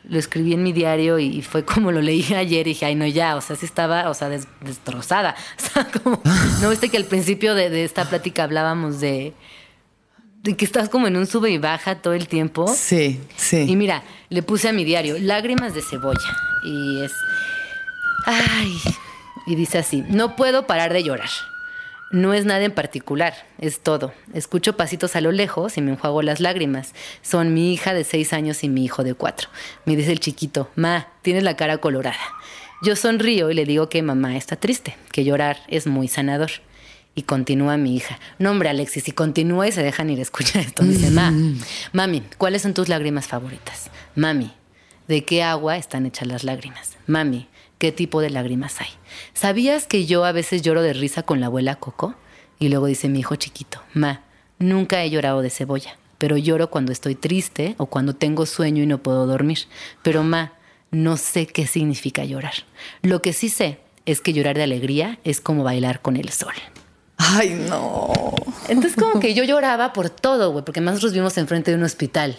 lo 0.09 0.17
escribí 0.17 0.53
en 0.53 0.63
mi 0.63 0.73
diario 0.73 1.19
y 1.19 1.43
fue 1.43 1.63
como 1.63 1.91
lo 1.91 2.01
leí 2.01 2.25
ayer 2.33 2.65
y 2.65 2.71
dije, 2.71 2.87
ay, 2.87 2.95
no, 2.95 3.05
ya, 3.05 3.35
o 3.35 3.41
sea, 3.41 3.55
sí 3.55 3.63
estaba, 3.67 4.09
o 4.09 4.15
sea, 4.15 4.29
des- 4.29 4.47
destrozada. 4.61 5.35
O 5.59 5.61
sea, 5.71 5.87
como, 6.01 6.19
no 6.63 6.69
viste 6.71 6.89
que 6.89 6.97
al 6.97 7.05
principio 7.05 7.53
de, 7.53 7.69
de 7.69 7.83
esta 7.83 8.05
plática 8.09 8.43
hablábamos 8.45 8.99
de, 9.01 9.35
de 10.41 10.57
que 10.57 10.65
estás 10.65 10.89
como 10.89 11.05
en 11.05 11.15
un 11.15 11.27
sube 11.27 11.51
y 11.51 11.59
baja 11.59 12.01
todo 12.01 12.13
el 12.15 12.27
tiempo. 12.27 12.67
Sí, 12.75 13.21
sí. 13.35 13.65
Y 13.69 13.75
mira, 13.75 14.01
le 14.29 14.41
puse 14.41 14.67
a 14.67 14.73
mi 14.73 14.83
diario 14.83 15.17
lágrimas 15.19 15.75
de 15.75 15.83
cebolla. 15.83 16.35
Y 16.65 17.03
es. 17.03 17.11
Ay. 18.25 18.73
Y 19.45 19.53
dice 19.53 19.77
así: 19.77 20.03
No 20.09 20.35
puedo 20.35 20.65
parar 20.65 20.91
de 20.91 21.03
llorar. 21.03 21.29
No 22.13 22.35
es 22.35 22.45
nada 22.45 22.63
en 22.63 22.71
particular, 22.71 23.33
es 23.57 23.79
todo. 23.79 24.13
Escucho 24.35 24.77
pasitos 24.77 25.15
a 25.15 25.21
lo 25.21 25.31
lejos 25.31 25.79
y 25.79 25.81
me 25.81 25.93
enjuago 25.93 26.21
las 26.21 26.39
lágrimas. 26.39 26.93
Son 27.23 27.55
mi 27.55 27.73
hija 27.73 27.95
de 27.95 28.03
seis 28.03 28.33
años 28.33 28.63
y 28.63 28.69
mi 28.69 28.85
hijo 28.85 29.03
de 29.03 29.15
cuatro. 29.15 29.49
Me 29.85 29.95
dice 29.95 30.11
el 30.11 30.19
chiquito, 30.19 30.69
Ma, 30.75 31.07
tienes 31.23 31.41
la 31.41 31.55
cara 31.55 31.79
colorada. 31.79 32.19
Yo 32.83 32.95
sonrío 32.95 33.49
y 33.49 33.55
le 33.55 33.65
digo 33.65 33.89
que 33.89 34.03
mamá 34.03 34.37
está 34.37 34.55
triste, 34.57 34.95
que 35.11 35.23
llorar 35.23 35.57
es 35.67 35.87
muy 35.87 36.07
sanador. 36.07 36.51
Y 37.15 37.23
continúa 37.23 37.77
mi 37.77 37.95
hija. 37.95 38.19
No, 38.37 38.51
hombre, 38.51 38.69
Alexis, 38.69 39.07
y 39.07 39.11
continúa 39.11 39.67
y 39.67 39.71
se 39.71 39.81
dejan 39.81 40.11
ir 40.11 40.19
a 40.19 40.21
escuchar 40.21 40.61
esto. 40.61 40.83
Dice, 40.83 41.09
ma, 41.09 41.33
mami, 41.93 42.21
¿cuáles 42.37 42.61
son 42.61 42.75
tus 42.75 42.89
lágrimas 42.89 43.25
favoritas? 43.25 43.89
Mami, 44.15 44.53
¿de 45.07 45.25
qué 45.25 45.41
agua 45.41 45.77
están 45.77 46.05
hechas 46.05 46.27
las 46.27 46.43
lágrimas? 46.43 46.95
Mami, 47.07 47.47
¿qué 47.83 47.91
tipo 47.91 48.21
de 48.21 48.29
lágrimas 48.29 48.79
hay? 48.79 48.87
¿Sabías 49.33 49.87
que 49.87 50.05
yo 50.05 50.23
a 50.23 50.31
veces 50.31 50.61
lloro 50.61 50.81
de 50.81 50.93
risa 50.93 51.23
con 51.23 51.41
la 51.41 51.47
abuela 51.47 51.75
Coco? 51.75 52.15
Y 52.57 52.69
luego 52.69 52.85
dice 52.85 53.09
mi 53.09 53.19
hijo 53.19 53.35
chiquito, 53.35 53.81
ma, 53.93 54.21
nunca 54.57 55.03
he 55.03 55.09
llorado 55.09 55.41
de 55.41 55.49
cebolla, 55.49 55.97
pero 56.17 56.37
lloro 56.37 56.69
cuando 56.69 56.93
estoy 56.93 57.15
triste 57.15 57.75
o 57.77 57.87
cuando 57.87 58.15
tengo 58.15 58.45
sueño 58.45 58.83
y 58.83 58.85
no 58.85 58.99
puedo 58.99 59.27
dormir. 59.27 59.59
Pero 60.01 60.23
ma, 60.23 60.53
no 60.91 61.17
sé 61.17 61.45
qué 61.45 61.67
significa 61.67 62.23
llorar. 62.23 62.53
Lo 63.01 63.21
que 63.21 63.33
sí 63.33 63.49
sé 63.49 63.79
es 64.05 64.21
que 64.21 64.31
llorar 64.31 64.55
de 64.55 64.63
alegría 64.63 65.19
es 65.25 65.41
como 65.41 65.65
bailar 65.65 66.01
con 66.01 66.15
el 66.15 66.29
sol. 66.29 66.53
Ay, 67.17 67.49
no. 67.67 68.13
Entonces 68.69 68.95
como 68.97 69.19
que 69.19 69.33
yo 69.33 69.43
lloraba 69.43 69.91
por 69.91 70.09
todo, 70.09 70.53
güey, 70.53 70.63
porque 70.63 70.79
nosotros 70.79 71.11
vivimos 71.11 71.37
enfrente 71.37 71.71
de 71.71 71.75
un 71.75 71.83
hospital 71.83 72.37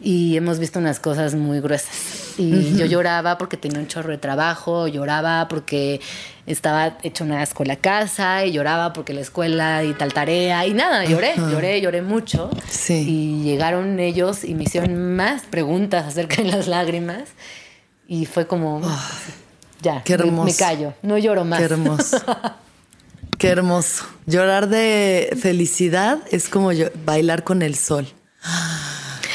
y 0.00 0.36
hemos 0.36 0.58
visto 0.58 0.78
unas 0.78 1.00
cosas 1.00 1.34
muy 1.34 1.60
gruesas. 1.60 2.34
Y 2.38 2.76
yo 2.76 2.84
lloraba 2.86 3.38
porque 3.38 3.56
tenía 3.56 3.78
un 3.78 3.86
chorro 3.88 4.10
de 4.10 4.18
trabajo, 4.18 4.88
lloraba 4.88 5.48
porque 5.48 6.00
estaba 6.46 6.98
hecho 7.02 7.24
un 7.24 7.32
asco 7.32 7.64
la 7.64 7.76
casa, 7.76 8.44
y 8.44 8.52
lloraba 8.52 8.92
porque 8.92 9.14
la 9.14 9.20
escuela 9.22 9.82
y 9.84 9.94
tal 9.94 10.12
tarea, 10.12 10.66
y 10.66 10.74
nada, 10.74 11.04
lloré, 11.04 11.34
lloré, 11.36 11.80
lloré 11.80 12.02
mucho. 12.02 12.50
Sí. 12.68 13.04
Y 13.08 13.42
llegaron 13.44 13.98
ellos 13.98 14.44
y 14.44 14.54
me 14.54 14.64
hicieron 14.64 15.16
más 15.16 15.42
preguntas 15.42 16.06
acerca 16.06 16.42
de 16.42 16.50
las 16.50 16.68
lágrimas, 16.68 17.22
y 18.06 18.26
fue 18.26 18.46
como, 18.46 18.80
ya, 19.82 20.02
Qué 20.04 20.16
me- 20.18 20.24
hermoso. 20.26 20.44
me 20.46 20.54
callo, 20.54 20.94
no 21.02 21.18
lloro 21.18 21.44
más. 21.44 21.58
Qué 21.58 21.64
hermoso. 21.64 22.18
Qué 23.38 23.48
hermoso. 23.48 24.04
Llorar 24.26 24.68
de 24.68 25.36
felicidad 25.40 26.18
es 26.30 26.48
como 26.48 26.70
yo- 26.72 26.88
bailar 27.04 27.44
con 27.44 27.62
el 27.62 27.74
sol. 27.76 28.06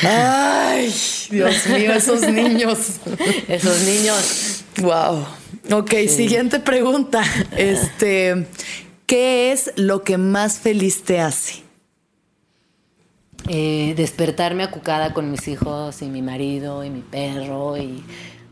Ay, 0.03 0.93
Dios 1.29 1.67
mío, 1.67 1.93
esos 1.93 2.21
niños. 2.21 2.99
Esos 3.47 3.81
niños. 3.81 4.63
Wow. 4.81 5.25
Ok, 5.71 5.91
siguiente 6.07 6.59
pregunta. 6.59 7.23
Este, 7.55 8.47
¿qué 9.05 9.51
es 9.51 9.71
lo 9.75 10.03
que 10.03 10.17
más 10.17 10.59
feliz 10.59 11.03
te 11.03 11.19
hace? 11.19 11.63
eh, 13.47 13.93
despertarme 13.95 14.63
acucada 14.63 15.13
con 15.13 15.31
mis 15.31 15.47
hijos 15.47 16.01
y 16.01 16.05
mi 16.05 16.21
marido 16.21 16.83
y 16.83 16.89
mi 16.89 17.01
perro 17.01 17.77
y 17.77 18.03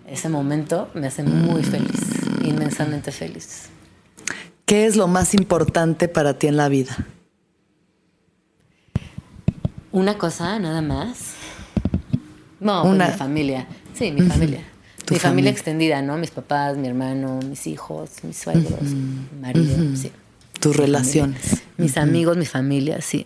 ese 0.07 0.29
momento 0.29 0.89
me 0.93 1.07
hace 1.07 1.23
muy 1.23 1.63
feliz, 1.63 2.01
inmensamente 2.43 3.11
feliz. 3.11 3.69
¿Qué 4.65 4.85
es 4.85 4.95
lo 4.95 5.07
más 5.07 5.33
importante 5.33 6.07
para 6.07 6.37
ti 6.37 6.47
en 6.47 6.57
la 6.57 6.69
vida? 6.69 7.05
Una 9.91 10.17
cosa 10.17 10.59
nada 10.59 10.81
más. 10.81 11.35
No, 12.59 12.81
pues 12.81 12.93
Una. 12.93 13.07
mi 13.07 13.13
familia. 13.13 13.67
Sí, 13.93 14.11
mi 14.11 14.21
familia. 14.21 14.59
Mi 14.59 15.17
familia 15.17 15.19
familia. 15.21 15.51
extendida, 15.51 16.01
¿no? 16.01 16.17
Mis 16.17 16.31
papás, 16.31 16.77
mi 16.77 16.87
hermano, 16.87 17.39
mis 17.47 17.65
hijos, 17.67 18.11
mis 18.23 18.37
suegros, 18.37 18.81
mi 18.81 19.41
marido, 19.41 19.95
sí. 19.95 20.11
Tus 20.59 20.75
relaciones. 20.75 21.63
Mis 21.77 21.97
amigos, 21.97 22.37
mi 22.37 22.45
familia, 22.45 23.01
sí. 23.01 23.25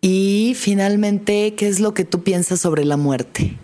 Y 0.00 0.54
finalmente, 0.56 1.54
¿qué 1.54 1.68
es 1.68 1.80
lo 1.80 1.94
que 1.94 2.04
tú 2.04 2.22
piensas 2.22 2.60
sobre 2.60 2.84
la 2.84 2.96
muerte? 2.96 3.56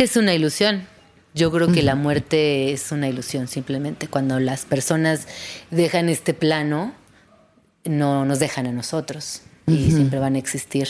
que 0.00 0.04
es 0.04 0.16
una 0.16 0.32
ilusión. 0.32 0.86
Yo 1.34 1.52
creo 1.52 1.70
que 1.70 1.82
la 1.82 1.94
muerte 1.94 2.72
es 2.72 2.90
una 2.90 3.06
ilusión, 3.06 3.48
simplemente. 3.48 4.08
Cuando 4.08 4.40
las 4.40 4.64
personas 4.64 5.28
dejan 5.70 6.08
este 6.08 6.32
plano, 6.32 6.94
no 7.84 8.24
nos 8.24 8.38
dejan 8.38 8.66
a 8.66 8.72
nosotros. 8.72 9.42
Y 9.66 9.90
siempre 9.90 10.18
van 10.18 10.36
a 10.36 10.38
existir 10.38 10.88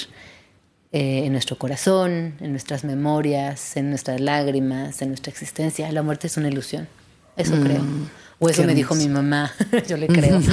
eh, 0.93 1.25
en 1.25 1.33
nuestro 1.33 1.57
corazón, 1.57 2.35
en 2.41 2.51
nuestras 2.51 2.85
memorias, 2.85 3.77
en 3.77 3.91
nuestras 3.91 4.21
lágrimas, 4.21 5.03
en 5.03 5.09
nuestra 5.09 5.31
existencia. 5.31 5.91
La 5.93 6.03
muerte 6.03 6.27
es 6.27 6.37
una 6.37 6.49
ilusión. 6.49 6.89
Eso 7.37 7.55
creo. 7.63 7.83
O 8.43 8.49
eso 8.49 8.65
me 8.65 8.75
dijo 8.75 8.95
mi 8.95 9.07
mamá. 9.07 9.53
Yo 9.89 9.97
le 9.99 10.07
creo. 10.07 10.41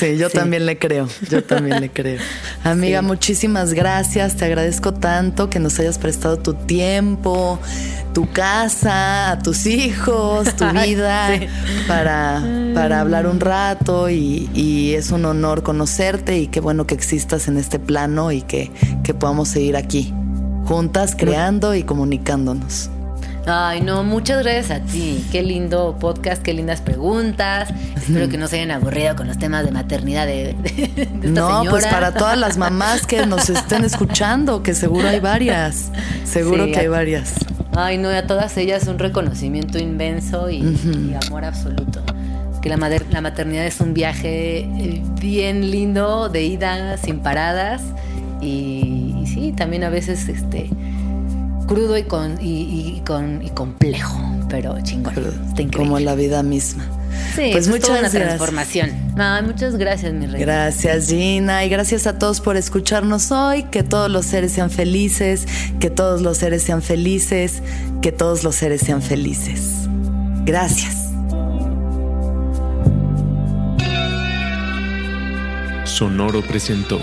Sí, 0.00 0.16
yo 0.18 0.28
Sí. 0.28 0.36
también 0.36 0.66
le 0.66 0.76
creo, 0.76 1.08
yo 1.30 1.44
también 1.44 1.80
le 1.80 1.88
creo. 1.88 2.20
Amiga, 2.64 2.98
Sí. 3.00 3.06
muchísimas 3.06 3.72
gracias, 3.74 4.34
te 4.34 4.44
agradezco 4.44 4.92
tanto 4.92 5.48
que 5.48 5.60
nos 5.60 5.78
hayas 5.78 5.98
prestado 5.98 6.36
tu 6.38 6.54
tiempo, 6.54 7.60
tu 8.12 8.28
casa, 8.32 9.30
a 9.30 9.38
tus 9.38 9.66
hijos, 9.66 10.56
tu 10.56 10.64
vida, 10.70 11.28
Sí. 11.38 11.46
para, 11.86 12.42
para 12.74 13.00
hablar 13.00 13.28
un 13.28 13.38
rato 13.38 14.10
y, 14.10 14.50
y 14.52 14.94
es 14.94 15.12
un 15.12 15.24
honor 15.26 15.62
conocerte 15.62 16.38
y 16.38 16.48
qué 16.48 16.58
bueno 16.58 16.88
que 16.88 16.94
existas 16.94 17.46
en 17.46 17.56
este 17.56 17.78
plano 17.78 18.32
y 18.32 18.42
que, 18.42 18.72
que 19.04 19.14
podamos 19.14 19.48
seguir 19.48 19.76
aquí, 19.76 20.12
juntas, 20.64 21.14
creando 21.16 21.76
y 21.76 21.84
comunicándonos. 21.84 22.90
Ay, 23.46 23.82
no, 23.82 24.04
muchas 24.04 24.42
gracias 24.42 24.70
a 24.70 24.80
ti. 24.84 25.22
Qué 25.30 25.42
lindo 25.42 25.96
podcast, 26.00 26.42
qué 26.42 26.54
lindas 26.54 26.80
preguntas. 26.80 27.68
Espero 27.96 28.28
que 28.28 28.38
no 28.38 28.48
se 28.48 28.56
hayan 28.56 28.70
aburrido 28.70 29.14
con 29.16 29.26
los 29.26 29.38
temas 29.38 29.64
de 29.66 29.70
maternidad 29.70 30.26
de, 30.26 30.54
de- 30.62 30.70
de 30.96 31.02
esta 31.02 31.28
No, 31.28 31.48
señora. 31.58 31.70
pues 31.70 31.86
para 31.86 32.14
todas 32.14 32.38
las 32.38 32.56
mamás 32.56 33.06
que 33.06 33.26
nos 33.26 33.50
estén 33.50 33.84
escuchando, 33.84 34.62
que 34.62 34.72
seguro 34.74 35.08
hay 35.08 35.20
varias, 35.20 35.90
seguro 36.24 36.64
Sí, 36.66 36.72
que 36.72 36.80
hay 36.80 36.88
varias. 36.88 37.34
Ay, 37.76 37.98
no, 37.98 38.10
y 38.10 38.14
a 38.14 38.26
todas 38.26 38.56
ellas 38.56 38.86
un 38.86 38.98
reconocimiento 38.98 39.78
inmenso 39.78 40.48
y, 40.48 40.56
y 40.58 41.14
amor 41.26 41.44
absoluto. 41.44 42.02
Que 42.62 42.70
la, 42.70 42.78
mater- 42.78 43.04
la 43.10 43.20
maternidad 43.20 43.66
es 43.66 43.78
un 43.80 43.92
viaje 43.92 44.60
eh, 44.60 45.02
bien 45.20 45.70
lindo, 45.70 46.30
de 46.30 46.44
ida, 46.44 46.96
sin 46.96 47.18
paradas. 47.20 47.82
Y, 48.40 49.14
y 49.22 49.26
sí, 49.26 49.52
también 49.54 49.84
a 49.84 49.90
veces 49.90 50.28
este 50.28 50.70
crudo 51.66 51.96
y, 51.96 52.04
con, 52.04 52.40
y, 52.40 52.96
y 52.96 53.02
con, 53.06 53.42
y 53.42 53.50
complejo, 53.50 54.20
pero 54.48 54.80
chingón. 54.82 55.14
Está 55.14 55.62
increíble. 55.62 55.76
Como 55.76 55.98
la 56.00 56.14
vida 56.14 56.42
misma. 56.42 56.84
Sí, 57.34 57.50
pues 57.52 57.56
es 57.56 57.64
toda 57.66 57.76
muchas 57.76 57.90
una 57.90 57.98
gracias. 58.00 58.22
transformación. 58.24 58.90
Ay, 59.16 59.42
muchas 59.44 59.76
gracias, 59.76 60.12
mi 60.12 60.26
reina. 60.26 60.38
Gracias 60.38 61.08
Gina 61.08 61.64
y 61.64 61.68
gracias 61.68 62.06
a 62.06 62.18
todos 62.18 62.40
por 62.40 62.56
escucharnos 62.56 63.30
hoy. 63.30 63.64
Que 63.64 63.82
todos 63.82 64.10
los 64.10 64.26
seres 64.26 64.52
sean 64.52 64.70
felices, 64.70 65.46
que 65.80 65.90
todos 65.90 66.22
los 66.22 66.38
seres 66.38 66.62
sean 66.62 66.82
felices, 66.82 67.62
que 68.02 68.12
todos 68.12 68.42
los 68.44 68.56
seres 68.56 68.80
sean 68.80 69.00
felices. 69.02 69.88
Gracias. 70.44 71.08
Sonoro 75.84 76.42
presentó 76.42 76.98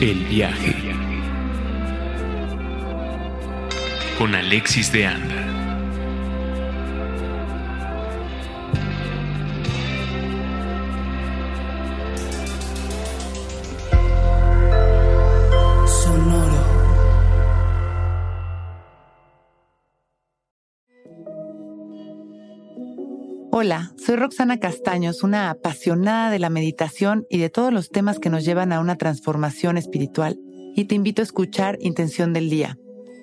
El 0.00 0.24
viaje 0.24 0.71
con 4.22 4.36
Alexis 4.36 4.92
de 4.92 5.04
Anda. 5.04 5.34
Sonoro. 15.88 16.54
Hola, 23.50 23.90
soy 23.96 24.14
Roxana 24.14 24.60
Castaños, 24.60 25.24
una 25.24 25.50
apasionada 25.50 26.30
de 26.30 26.38
la 26.38 26.48
meditación 26.48 27.26
y 27.28 27.38
de 27.38 27.50
todos 27.50 27.72
los 27.72 27.90
temas 27.90 28.20
que 28.20 28.30
nos 28.30 28.44
llevan 28.44 28.72
a 28.72 28.78
una 28.78 28.94
transformación 28.94 29.78
espiritual, 29.78 30.38
y 30.76 30.84
te 30.84 30.94
invito 30.94 31.22
a 31.22 31.24
escuchar 31.24 31.76
Intención 31.80 32.32
del 32.32 32.50
Día, 32.50 32.78